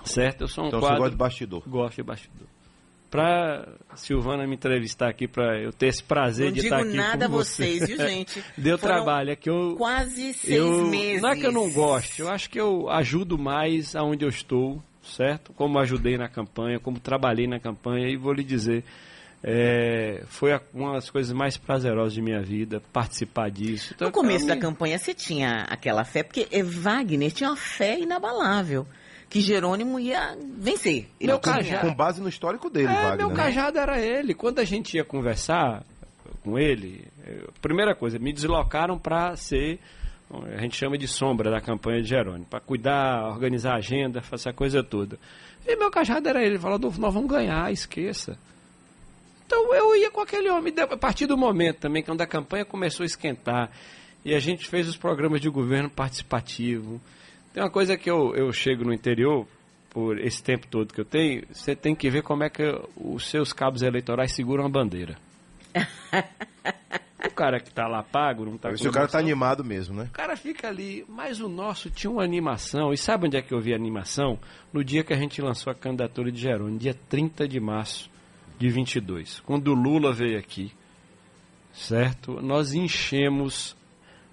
Certo? 0.03 0.41
Eu 0.41 0.47
sou 0.47 0.65
um 0.65 0.67
então 0.67 0.79
quadro... 0.79 0.95
você 0.95 0.99
gosta 0.99 1.11
de 1.11 1.17
bastidor. 1.17 1.63
Gosto 1.67 1.95
de 1.97 2.03
bastidor. 2.03 2.47
Para 3.09 3.67
Silvana 3.95 4.45
me 4.45 4.55
entrevistar 4.55 5.09
aqui, 5.09 5.27
para 5.27 5.59
eu 5.59 5.71
ter 5.71 5.87
esse 5.87 6.03
prazer 6.03 6.47
não 6.47 6.53
de 6.53 6.59
estar 6.61 6.77
aqui 6.77 6.85
Não 6.85 6.91
digo 6.91 7.03
nada 7.03 7.27
com 7.27 7.35
a 7.35 7.37
vocês, 7.37 7.87
viu, 7.87 7.97
gente? 7.97 8.43
Deu 8.57 8.77
Foram 8.77 8.95
trabalho, 8.95 9.31
é 9.31 9.35
que 9.35 9.49
eu... 9.49 9.75
Quase 9.77 10.33
seis 10.33 10.57
eu, 10.57 10.85
meses. 10.87 11.21
Não 11.21 11.29
é 11.29 11.35
que 11.35 11.45
eu 11.45 11.51
não 11.51 11.71
goste, 11.71 12.21
eu 12.21 12.29
acho 12.29 12.49
que 12.49 12.59
eu 12.59 12.89
ajudo 12.89 13.37
mais 13.37 13.95
aonde 13.95 14.25
eu 14.25 14.29
estou, 14.29 14.83
certo? 15.09 15.53
Como 15.53 15.79
ajudei 15.79 16.17
na 16.17 16.29
campanha, 16.29 16.79
como 16.79 16.99
trabalhei 16.99 17.47
na 17.47 17.59
campanha, 17.59 18.07
e 18.07 18.15
vou 18.15 18.33
lhe 18.33 18.43
dizer, 18.43 18.83
é, 19.43 20.23
foi 20.27 20.51
uma 20.73 20.93
das 20.93 21.09
coisas 21.09 21.31
mais 21.31 21.57
prazerosas 21.57 22.13
de 22.13 22.21
minha 22.21 22.41
vida, 22.41 22.81
participar 22.91 23.49
disso. 23.49 23.93
Então, 23.95 24.07
no 24.07 24.13
começo 24.13 24.45
da 24.45 24.57
campanha 24.57 24.97
você 24.97 25.13
tinha 25.13 25.65
aquela 25.69 26.03
fé, 26.03 26.23
porque 26.23 26.47
Wagner 26.63 27.31
tinha 27.31 27.49
uma 27.49 27.55
fé 27.55 27.99
inabalável 27.99 28.85
que 29.29 29.41
Jerônimo 29.41 29.99
ia 29.99 30.35
vencer. 30.57 31.07
Meu 31.21 31.39
cajado, 31.39 31.87
com 31.87 31.93
base 31.93 32.21
no 32.21 32.27
histórico 32.27 32.69
dele, 32.69 32.87
é, 32.87 33.01
Wagner. 33.01 33.27
Meu 33.27 33.31
cajado 33.31 33.77
né? 33.77 33.81
era 33.83 34.01
ele. 34.01 34.33
Quando 34.33 34.59
a 34.59 34.65
gente 34.65 34.97
ia 34.97 35.05
conversar 35.05 35.83
com 36.43 36.57
ele, 36.57 37.07
primeira 37.61 37.95
coisa, 37.95 38.17
me 38.17 38.33
deslocaram 38.33 38.97
para 38.97 39.35
ser, 39.35 39.79
a 40.29 40.61
gente 40.61 40.75
chama 40.75 40.97
de 40.97 41.07
sombra 41.07 41.49
da 41.49 41.59
campanha 41.59 42.01
de 42.01 42.09
Jerônimo, 42.09 42.45
para 42.45 42.59
cuidar, 42.59 43.27
organizar 43.29 43.73
a 43.73 43.77
agenda, 43.77 44.21
fazer 44.21 44.49
essa 44.49 44.53
coisa 44.53 44.83
toda. 44.83 45.17
E 45.65 45.75
meu 45.75 45.89
cajado 45.89 46.29
era 46.29 46.41
ele, 46.41 46.55
ele 46.55 46.59
falou, 46.59 46.79
nós 46.79 47.13
vamos 47.13 47.29
ganhar, 47.29 47.71
esqueça. 47.71 48.37
Então 49.45 49.73
eu 49.73 49.95
ia 49.95 50.11
com 50.11 50.21
aquele 50.21 50.49
homem, 50.49 50.73
a 50.77 50.97
partir 50.97 51.25
do 51.25 51.35
momento 51.35 51.77
também, 51.77 52.03
quando 52.03 52.21
a 52.21 52.27
campanha 52.27 52.63
começou 52.63 53.03
a 53.03 53.07
esquentar, 53.07 53.71
e 54.23 54.35
a 54.35 54.39
gente 54.39 54.67
fez 54.67 54.87
os 54.87 54.97
programas 54.97 55.41
de 55.41 55.49
governo 55.49 55.89
participativo, 55.89 57.01
tem 57.53 57.63
uma 57.63 57.69
coisa 57.71 57.97
que 57.97 58.09
eu, 58.09 58.35
eu 58.35 58.53
chego 58.53 58.83
no 58.83 58.93
interior, 58.93 59.47
por 59.89 60.19
esse 60.19 60.43
tempo 60.43 60.67
todo 60.67 60.93
que 60.93 61.01
eu 61.01 61.05
tenho, 61.05 61.43
você 61.51 61.75
tem 61.75 61.95
que 61.95 62.09
ver 62.09 62.21
como 62.21 62.43
é 62.43 62.49
que 62.49 62.63
os 62.95 63.27
seus 63.27 63.51
cabos 63.51 63.81
eleitorais 63.81 64.31
seguram 64.31 64.65
a 64.65 64.69
bandeira. 64.69 65.17
o 67.27 67.31
cara 67.31 67.59
que 67.59 67.69
está 67.69 67.87
lá 67.87 68.01
pago, 68.01 68.45
não 68.45 68.55
está 68.55 68.69
com 68.69 68.75
o 68.75 68.91
cara 68.91 69.05
está 69.05 69.19
animado 69.19 69.63
mesmo, 69.63 69.95
né? 69.95 70.05
O 70.05 70.13
cara 70.13 70.37
fica 70.37 70.69
ali, 70.69 71.05
mas 71.07 71.41
o 71.41 71.49
nosso 71.49 71.89
tinha 71.89 72.09
uma 72.09 72.23
animação. 72.23 72.93
E 72.93 72.97
sabe 72.97 73.27
onde 73.27 73.35
é 73.35 73.41
que 73.41 73.53
eu 73.53 73.59
vi 73.59 73.73
a 73.73 73.75
animação? 73.75 74.39
No 74.71 74.83
dia 74.83 75.03
que 75.03 75.13
a 75.13 75.17
gente 75.17 75.41
lançou 75.41 75.71
a 75.71 75.75
candidatura 75.75 76.31
de 76.31 76.39
Jerônimo, 76.39 76.79
dia 76.79 76.95
30 77.09 77.47
de 77.47 77.59
março 77.59 78.09
de 78.57 78.69
22. 78.69 79.41
Quando 79.41 79.69
o 79.69 79.73
Lula 79.73 80.13
veio 80.13 80.39
aqui, 80.39 80.71
certo? 81.73 82.41
Nós 82.41 82.73
enchemos 82.73 83.75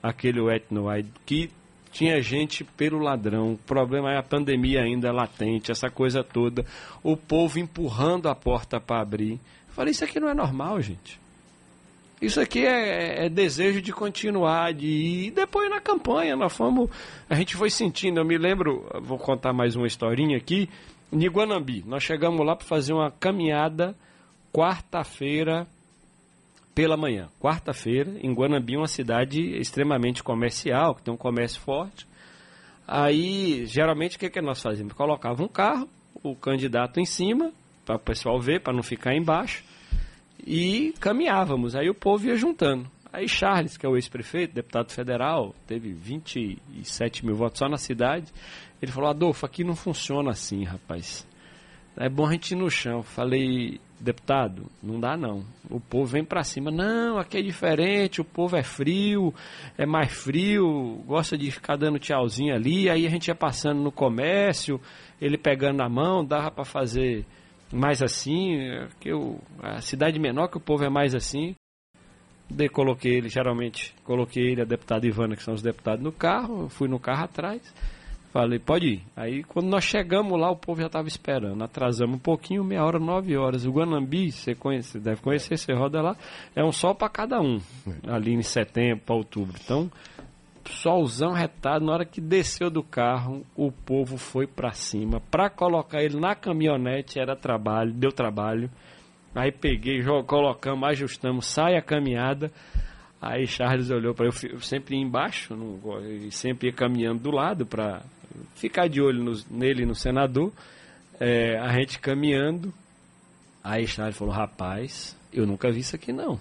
aquele 0.02 0.40
etnoide 0.54 1.10
que 1.24 1.50
tinha 1.90 2.20
gente 2.20 2.62
pelo 2.62 2.98
ladrão. 2.98 3.54
O 3.54 3.58
problema 3.58 4.12
é 4.12 4.18
a 4.18 4.22
pandemia 4.22 4.82
ainda 4.82 5.10
latente, 5.10 5.72
essa 5.72 5.90
coisa 5.90 6.22
toda. 6.22 6.64
O 7.02 7.16
povo 7.16 7.58
empurrando 7.58 8.28
a 8.28 8.34
porta 8.34 8.78
para 8.78 9.00
abrir. 9.00 9.32
Eu 9.32 9.74
falei, 9.74 9.92
isso 9.92 10.04
aqui 10.04 10.20
não 10.20 10.28
é 10.28 10.34
normal, 10.34 10.80
gente. 10.80 11.25
Isso 12.20 12.40
aqui 12.40 12.64
é, 12.64 13.26
é, 13.26 13.28
desejo 13.28 13.82
de 13.82 13.92
continuar, 13.92 14.72
de 14.72 14.86
ir. 14.86 15.26
E 15.26 15.30
depois 15.30 15.68
na 15.68 15.80
campanha, 15.80 16.34
nós 16.34 16.52
fomos. 16.56 16.90
A 17.28 17.34
gente 17.34 17.56
foi 17.56 17.68
sentindo. 17.68 18.20
Eu 18.20 18.24
me 18.24 18.38
lembro, 18.38 18.88
vou 19.02 19.18
contar 19.18 19.52
mais 19.52 19.76
uma 19.76 19.86
historinha 19.86 20.36
aqui. 20.36 20.68
Em 21.12 21.22
Iguanambi, 21.24 21.84
nós 21.86 22.02
chegamos 22.02 22.44
lá 22.44 22.56
para 22.56 22.66
fazer 22.66 22.92
uma 22.92 23.10
caminhada 23.10 23.94
quarta-feira 24.52 25.66
pela 26.74 26.96
manhã. 26.96 27.28
Quarta-feira, 27.40 28.10
em 28.22 28.32
Guanambi, 28.32 28.76
uma 28.76 28.88
cidade 28.88 29.40
extremamente 29.58 30.22
comercial, 30.22 30.94
que 30.94 31.02
tem 31.02 31.12
um 31.12 31.16
comércio 31.16 31.60
forte. 31.60 32.06
Aí, 32.88 33.66
geralmente, 33.66 34.16
o 34.16 34.18
que, 34.18 34.30
que 34.30 34.40
nós 34.40 34.60
fazíamos? 34.60 34.94
Colocava 34.94 35.42
um 35.42 35.48
carro, 35.48 35.88
o 36.22 36.34
candidato 36.34 36.98
em 36.98 37.04
cima, 37.04 37.52
para 37.84 37.96
o 37.96 37.98
pessoal 37.98 38.40
ver, 38.40 38.60
para 38.60 38.72
não 38.72 38.82
ficar 38.82 39.14
embaixo, 39.14 39.64
e 40.44 40.94
caminhávamos. 41.00 41.76
Aí 41.76 41.88
o 41.88 41.94
povo 41.94 42.26
ia 42.26 42.36
juntando. 42.36 42.90
Aí 43.12 43.28
Charles, 43.28 43.76
que 43.76 43.86
é 43.86 43.88
o 43.88 43.96
ex-prefeito, 43.96 44.54
deputado 44.54 44.92
federal, 44.92 45.54
teve 45.66 45.90
27 45.92 47.24
mil 47.24 47.34
votos 47.34 47.58
só 47.58 47.68
na 47.68 47.78
cidade. 47.78 48.32
Ele 48.80 48.92
falou, 48.92 49.08
Adolfo, 49.08 49.46
aqui 49.46 49.64
não 49.64 49.74
funciona 49.74 50.30
assim, 50.30 50.64
rapaz. 50.64 51.26
É 51.96 52.10
bom 52.10 52.26
a 52.26 52.32
gente 52.32 52.50
ir 52.50 52.56
no 52.56 52.70
chão. 52.70 53.02
Falei, 53.02 53.80
deputado, 53.98 54.66
não 54.82 55.00
dá 55.00 55.16
não. 55.16 55.44
O 55.70 55.80
povo 55.80 56.04
vem 56.04 56.24
para 56.24 56.44
cima. 56.44 56.70
Não, 56.70 57.18
aqui 57.18 57.38
é 57.38 57.42
diferente, 57.42 58.20
o 58.20 58.24
povo 58.24 58.56
é 58.56 58.62
frio, 58.62 59.34
é 59.78 59.86
mais 59.86 60.12
frio, 60.12 61.02
gosta 61.06 61.38
de 61.38 61.50
ficar 61.50 61.76
dando 61.76 61.98
tchauzinho 61.98 62.54
ali. 62.54 62.90
Aí 62.90 63.06
a 63.06 63.10
gente 63.10 63.28
ia 63.28 63.34
passando 63.34 63.80
no 63.80 63.90
comércio, 63.90 64.80
ele 65.20 65.38
pegando 65.38 65.78
na 65.78 65.88
mão, 65.88 66.24
dava 66.24 66.50
para 66.50 66.64
fazer 66.64 67.24
mais 67.72 68.02
assim. 68.02 68.56
Que 69.00 69.10
eu, 69.10 69.40
a 69.62 69.80
cidade 69.80 70.18
menor 70.18 70.48
que 70.48 70.56
o 70.56 70.60
povo 70.60 70.84
é 70.84 70.88
mais 70.88 71.14
assim. 71.14 71.54
De, 72.48 72.68
coloquei 72.68 73.14
ele, 73.14 73.28
geralmente, 73.28 73.94
coloquei 74.04 74.52
ele, 74.52 74.62
a 74.62 74.64
deputada 74.64 75.06
Ivana, 75.06 75.34
que 75.34 75.42
são 75.42 75.52
os 75.52 75.62
deputados, 75.62 76.02
no 76.02 76.12
carro, 76.12 76.68
fui 76.68 76.86
no 76.88 77.00
carro 77.00 77.24
atrás. 77.24 77.60
Falei, 78.32 78.58
pode 78.58 78.86
ir. 78.86 79.02
Aí 79.16 79.42
quando 79.42 79.66
nós 79.66 79.82
chegamos 79.82 80.38
lá, 80.38 80.50
o 80.50 80.56
povo 80.56 80.80
já 80.80 80.88
estava 80.88 81.08
esperando. 81.08 81.64
Atrasamos 81.64 82.16
um 82.16 82.18
pouquinho, 82.18 82.62
meia 82.62 82.84
hora, 82.84 82.98
nove 82.98 83.34
horas. 83.36 83.64
O 83.64 83.72
Guanambi, 83.72 84.30
você 84.30 84.54
conhece, 84.54 85.00
deve 85.00 85.22
conhecer, 85.22 85.56
você 85.56 85.72
roda 85.72 86.02
lá, 86.02 86.16
é 86.54 86.62
um 86.62 86.70
sol 86.70 86.94
para 86.94 87.08
cada 87.08 87.40
um. 87.40 87.58
Ali 88.06 88.34
em 88.34 88.42
setembro 88.42 89.04
para 89.06 89.16
outubro. 89.16 89.58
Então, 89.64 89.90
solzão 90.68 91.32
retado, 91.32 91.84
na 91.84 91.92
hora 91.92 92.04
que 92.04 92.20
desceu 92.20 92.70
do 92.70 92.82
carro, 92.82 93.44
o 93.54 93.70
povo 93.70 94.16
foi 94.16 94.46
para 94.46 94.72
cima. 94.72 95.20
Para 95.30 95.50
colocar 95.50 96.02
ele 96.02 96.18
na 96.18 96.34
caminhonete 96.34 97.18
era 97.18 97.36
trabalho, 97.36 97.92
deu 97.92 98.10
trabalho. 98.10 98.70
Aí 99.34 99.52
peguei, 99.52 100.02
colocamos, 100.26 100.88
ajustamos, 100.88 101.46
sai 101.46 101.76
a 101.76 101.82
caminhada. 101.82 102.50
Aí 103.20 103.46
Charles 103.46 103.90
olhou 103.90 104.14
para 104.14 104.26
eu, 104.26 104.32
eu 104.50 104.60
sempre 104.60 104.96
ia 104.96 105.02
embaixo, 105.02 105.54
não, 105.54 105.80
sempre 106.30 106.68
ia 106.68 106.74
caminhando 106.74 107.22
do 107.22 107.30
lado 107.30 107.66
para 107.66 108.02
ficar 108.54 108.88
de 108.88 109.00
olho 109.00 109.22
no, 109.22 109.32
nele 109.50 109.84
no 109.84 109.94
senador. 109.94 110.52
É, 111.18 111.58
a 111.58 111.72
gente 111.72 111.98
caminhando. 111.98 112.72
Aí 113.64 113.86
Charles 113.86 114.16
falou: 114.16 114.32
Rapaz, 114.32 115.16
eu 115.32 115.46
nunca 115.46 115.70
vi 115.70 115.80
isso 115.80 115.96
aqui 115.96 116.12
não. 116.12 116.38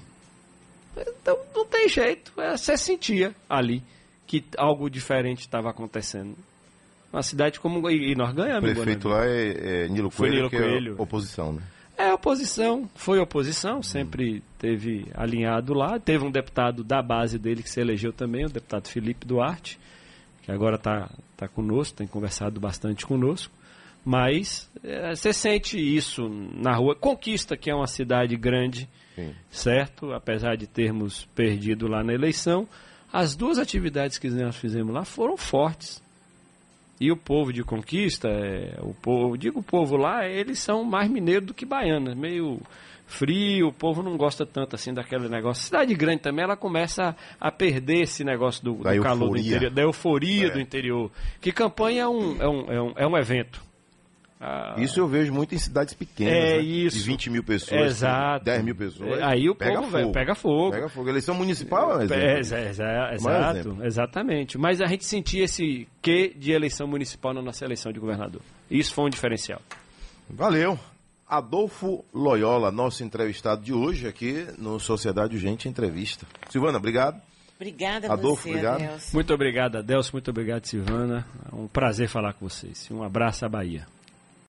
Então 0.96 1.38
não 1.54 1.66
tem 1.66 1.90
jeito. 1.90 2.32
É, 2.40 2.56
você 2.56 2.78
sentia 2.78 3.34
ali 3.50 3.82
que 4.26 4.44
algo 4.58 4.90
diferente 4.90 5.42
estava 5.42 5.70
acontecendo. 5.70 6.36
Uma 7.12 7.24
cidade 7.24 7.60
como. 7.60 7.90
E, 7.90 8.12
e 8.12 8.16
nós 8.16 8.34
ganhamos. 8.34 8.72
O 8.72 8.74
prefeito 8.74 9.08
lá 9.08 9.26
é, 9.26 9.86
é 9.86 9.88
Nilo 9.88 10.12
Coelho, 10.12 10.36
Nilo 10.36 10.50
que 10.50 10.58
Coelho. 10.58 10.96
é 10.98 11.02
oposição, 11.02 11.54
né? 11.54 11.62
É 11.98 12.14
oposição, 12.14 12.90
foi 12.94 13.20
oposição, 13.20 13.82
sempre 13.82 14.44
teve 14.60 15.06
alinhado 15.14 15.74
lá. 15.74 15.98
Teve 15.98 16.26
um 16.26 16.32
deputado 16.32 16.84
da 16.84 17.02
base 17.02 17.40
dele 17.40 17.64
que 17.64 17.70
se 17.70 17.80
elegeu 17.80 18.12
também, 18.12 18.46
o 18.46 18.50
deputado 18.50 18.90
Felipe 18.90 19.26
Duarte, 19.26 19.80
que 20.44 20.52
agora 20.52 20.76
está 20.76 21.10
tá 21.38 21.48
conosco, 21.48 21.96
tem 21.96 22.06
conversado 22.06 22.60
bastante 22.60 23.06
conosco. 23.06 23.54
Mas 24.04 24.70
é, 24.84 25.16
você 25.16 25.32
sente 25.32 25.80
isso 25.80 26.28
na 26.54 26.76
rua. 26.76 26.96
Conquista, 26.96 27.56
que 27.56 27.72
é 27.72 27.74
uma 27.76 27.88
cidade 27.88 28.36
grande, 28.36 28.90
Sim. 29.16 29.34
certo? 29.50 30.12
Apesar 30.12 30.58
de 30.58 30.68
termos 30.68 31.26
perdido 31.34 31.88
lá 31.88 32.04
na 32.04 32.14
eleição, 32.14 32.68
as 33.16 33.34
duas 33.34 33.58
atividades 33.58 34.18
que 34.18 34.30
nós 34.30 34.58
fizemos 34.58 34.94
lá 34.94 35.06
foram 35.06 35.38
fortes. 35.38 36.04
E 37.00 37.14
o 37.14 37.16
povo 37.16 37.54
de 37.54 37.64
Conquista, 37.64 38.28
é, 38.28 38.78
o 38.82 38.94
povo, 38.94 39.38
digo 39.38 39.62
o 39.62 39.64
povo 39.64 39.96
lá, 39.96 40.28
eles 40.28 40.60
são 40.60 40.84
mais 40.84 41.10
mineiros 41.10 41.48
do 41.48 41.54
que 41.54 41.66
baianos, 41.66 42.14
meio 42.14 42.60
frio, 43.08 43.70
o 43.70 43.74
povo 43.74 44.04
não 44.04 44.18
gosta 44.18 44.46
tanto 44.46 44.76
assim 44.76 44.94
daquele 44.94 45.30
negócio. 45.30 45.64
Cidade 45.64 45.94
grande 45.96 46.24
também, 46.24 46.44
ela 46.44 46.58
começa 46.58 47.16
a, 47.40 47.48
a 47.48 47.52
perder 47.52 48.02
esse 48.02 48.26
negócio 48.26 48.62
do, 48.62 48.74
do 48.74 49.02
calor 49.02 49.30
do 49.30 49.38
interior, 49.38 49.72
da 49.72 49.82
euforia 49.82 50.48
é. 50.48 50.50
do 50.50 50.60
interior. 50.60 51.10
Que 51.40 51.54
campanha 51.54 52.04
é 52.04 52.08
um, 52.08 52.42
é 52.42 52.50
um, 52.50 52.72
é 52.72 52.82
um, 52.82 52.94
é 52.98 53.08
um 53.08 53.18
evento. 53.18 53.64
Ah, 54.40 54.76
isso 54.78 55.00
eu 55.00 55.08
vejo 55.08 55.34
muito 55.34 55.56
em 55.56 55.58
cidades 55.58 55.94
pequenas, 55.94 56.34
é 56.34 56.58
né? 56.58 56.60
isso. 56.60 56.98
de 56.98 57.04
20 57.04 57.30
mil 57.30 57.44
pessoas, 57.44 57.82
Exato. 57.82 58.44
10 58.44 58.64
mil 58.64 58.76
pessoas. 58.76 59.22
Aí 59.24 59.50
o 59.50 59.56
pega 59.56 59.80
povo 59.80 59.92
fogo. 59.92 60.12
pega 60.12 60.36
fogo. 60.36 60.72
Pega 60.72 60.90
fogo. 60.90 61.10
Eleição 61.10 61.36
municipal 61.36 61.94
é 61.94 62.06
um 62.06 62.14
é, 62.14 62.40
exato, 62.40 63.78
exatamente. 63.82 64.58
Mas 64.58 64.82
a 64.82 64.88
gente 64.88 65.06
sentia 65.06 65.46
esse 65.46 65.88
quê 66.02 66.34
de 66.36 66.52
eleição 66.52 66.86
municipal 66.86 67.34
na 67.34 67.42
nossa 67.42 67.64
eleição 67.64 67.94
de 67.94 68.00
governador. 68.00 68.42
Isso 68.70 68.94
foi 68.94 69.06
um 69.06 69.10
diferencial. 69.10 69.62
Valeu. 70.30 70.78
Adolfo 71.28 72.06
Loyola, 72.14 72.72
nosso 72.72 73.04
entrevistado 73.04 73.64
de 73.64 73.74
hoje 73.74 74.08
aqui 74.08 74.46
no 74.60 74.80
Sociedade 74.80 75.36
Urgente 75.36 75.68
Entrevista. 75.68 76.26
Silvana, 76.50 76.78
obrigado. 76.78 77.20
Obrigada 77.56 78.12
Adolfo, 78.12 78.44
você, 78.44 78.50
obrigado. 78.50 78.82
Adelson. 78.82 79.10
Muito 79.14 79.34
obrigado, 79.34 79.78
Adelso. 79.78 80.12
Muito 80.12 80.30
obrigado, 80.30 80.66
Silvana. 80.66 81.26
É 81.52 81.56
um 81.56 81.68
prazer 81.68 82.10
falar 82.10 82.34
com 82.34 82.48
vocês. 82.48 82.88
Um 82.92 83.02
abraço 83.02 83.46
à 83.46 83.50
Bahia. 83.50 83.88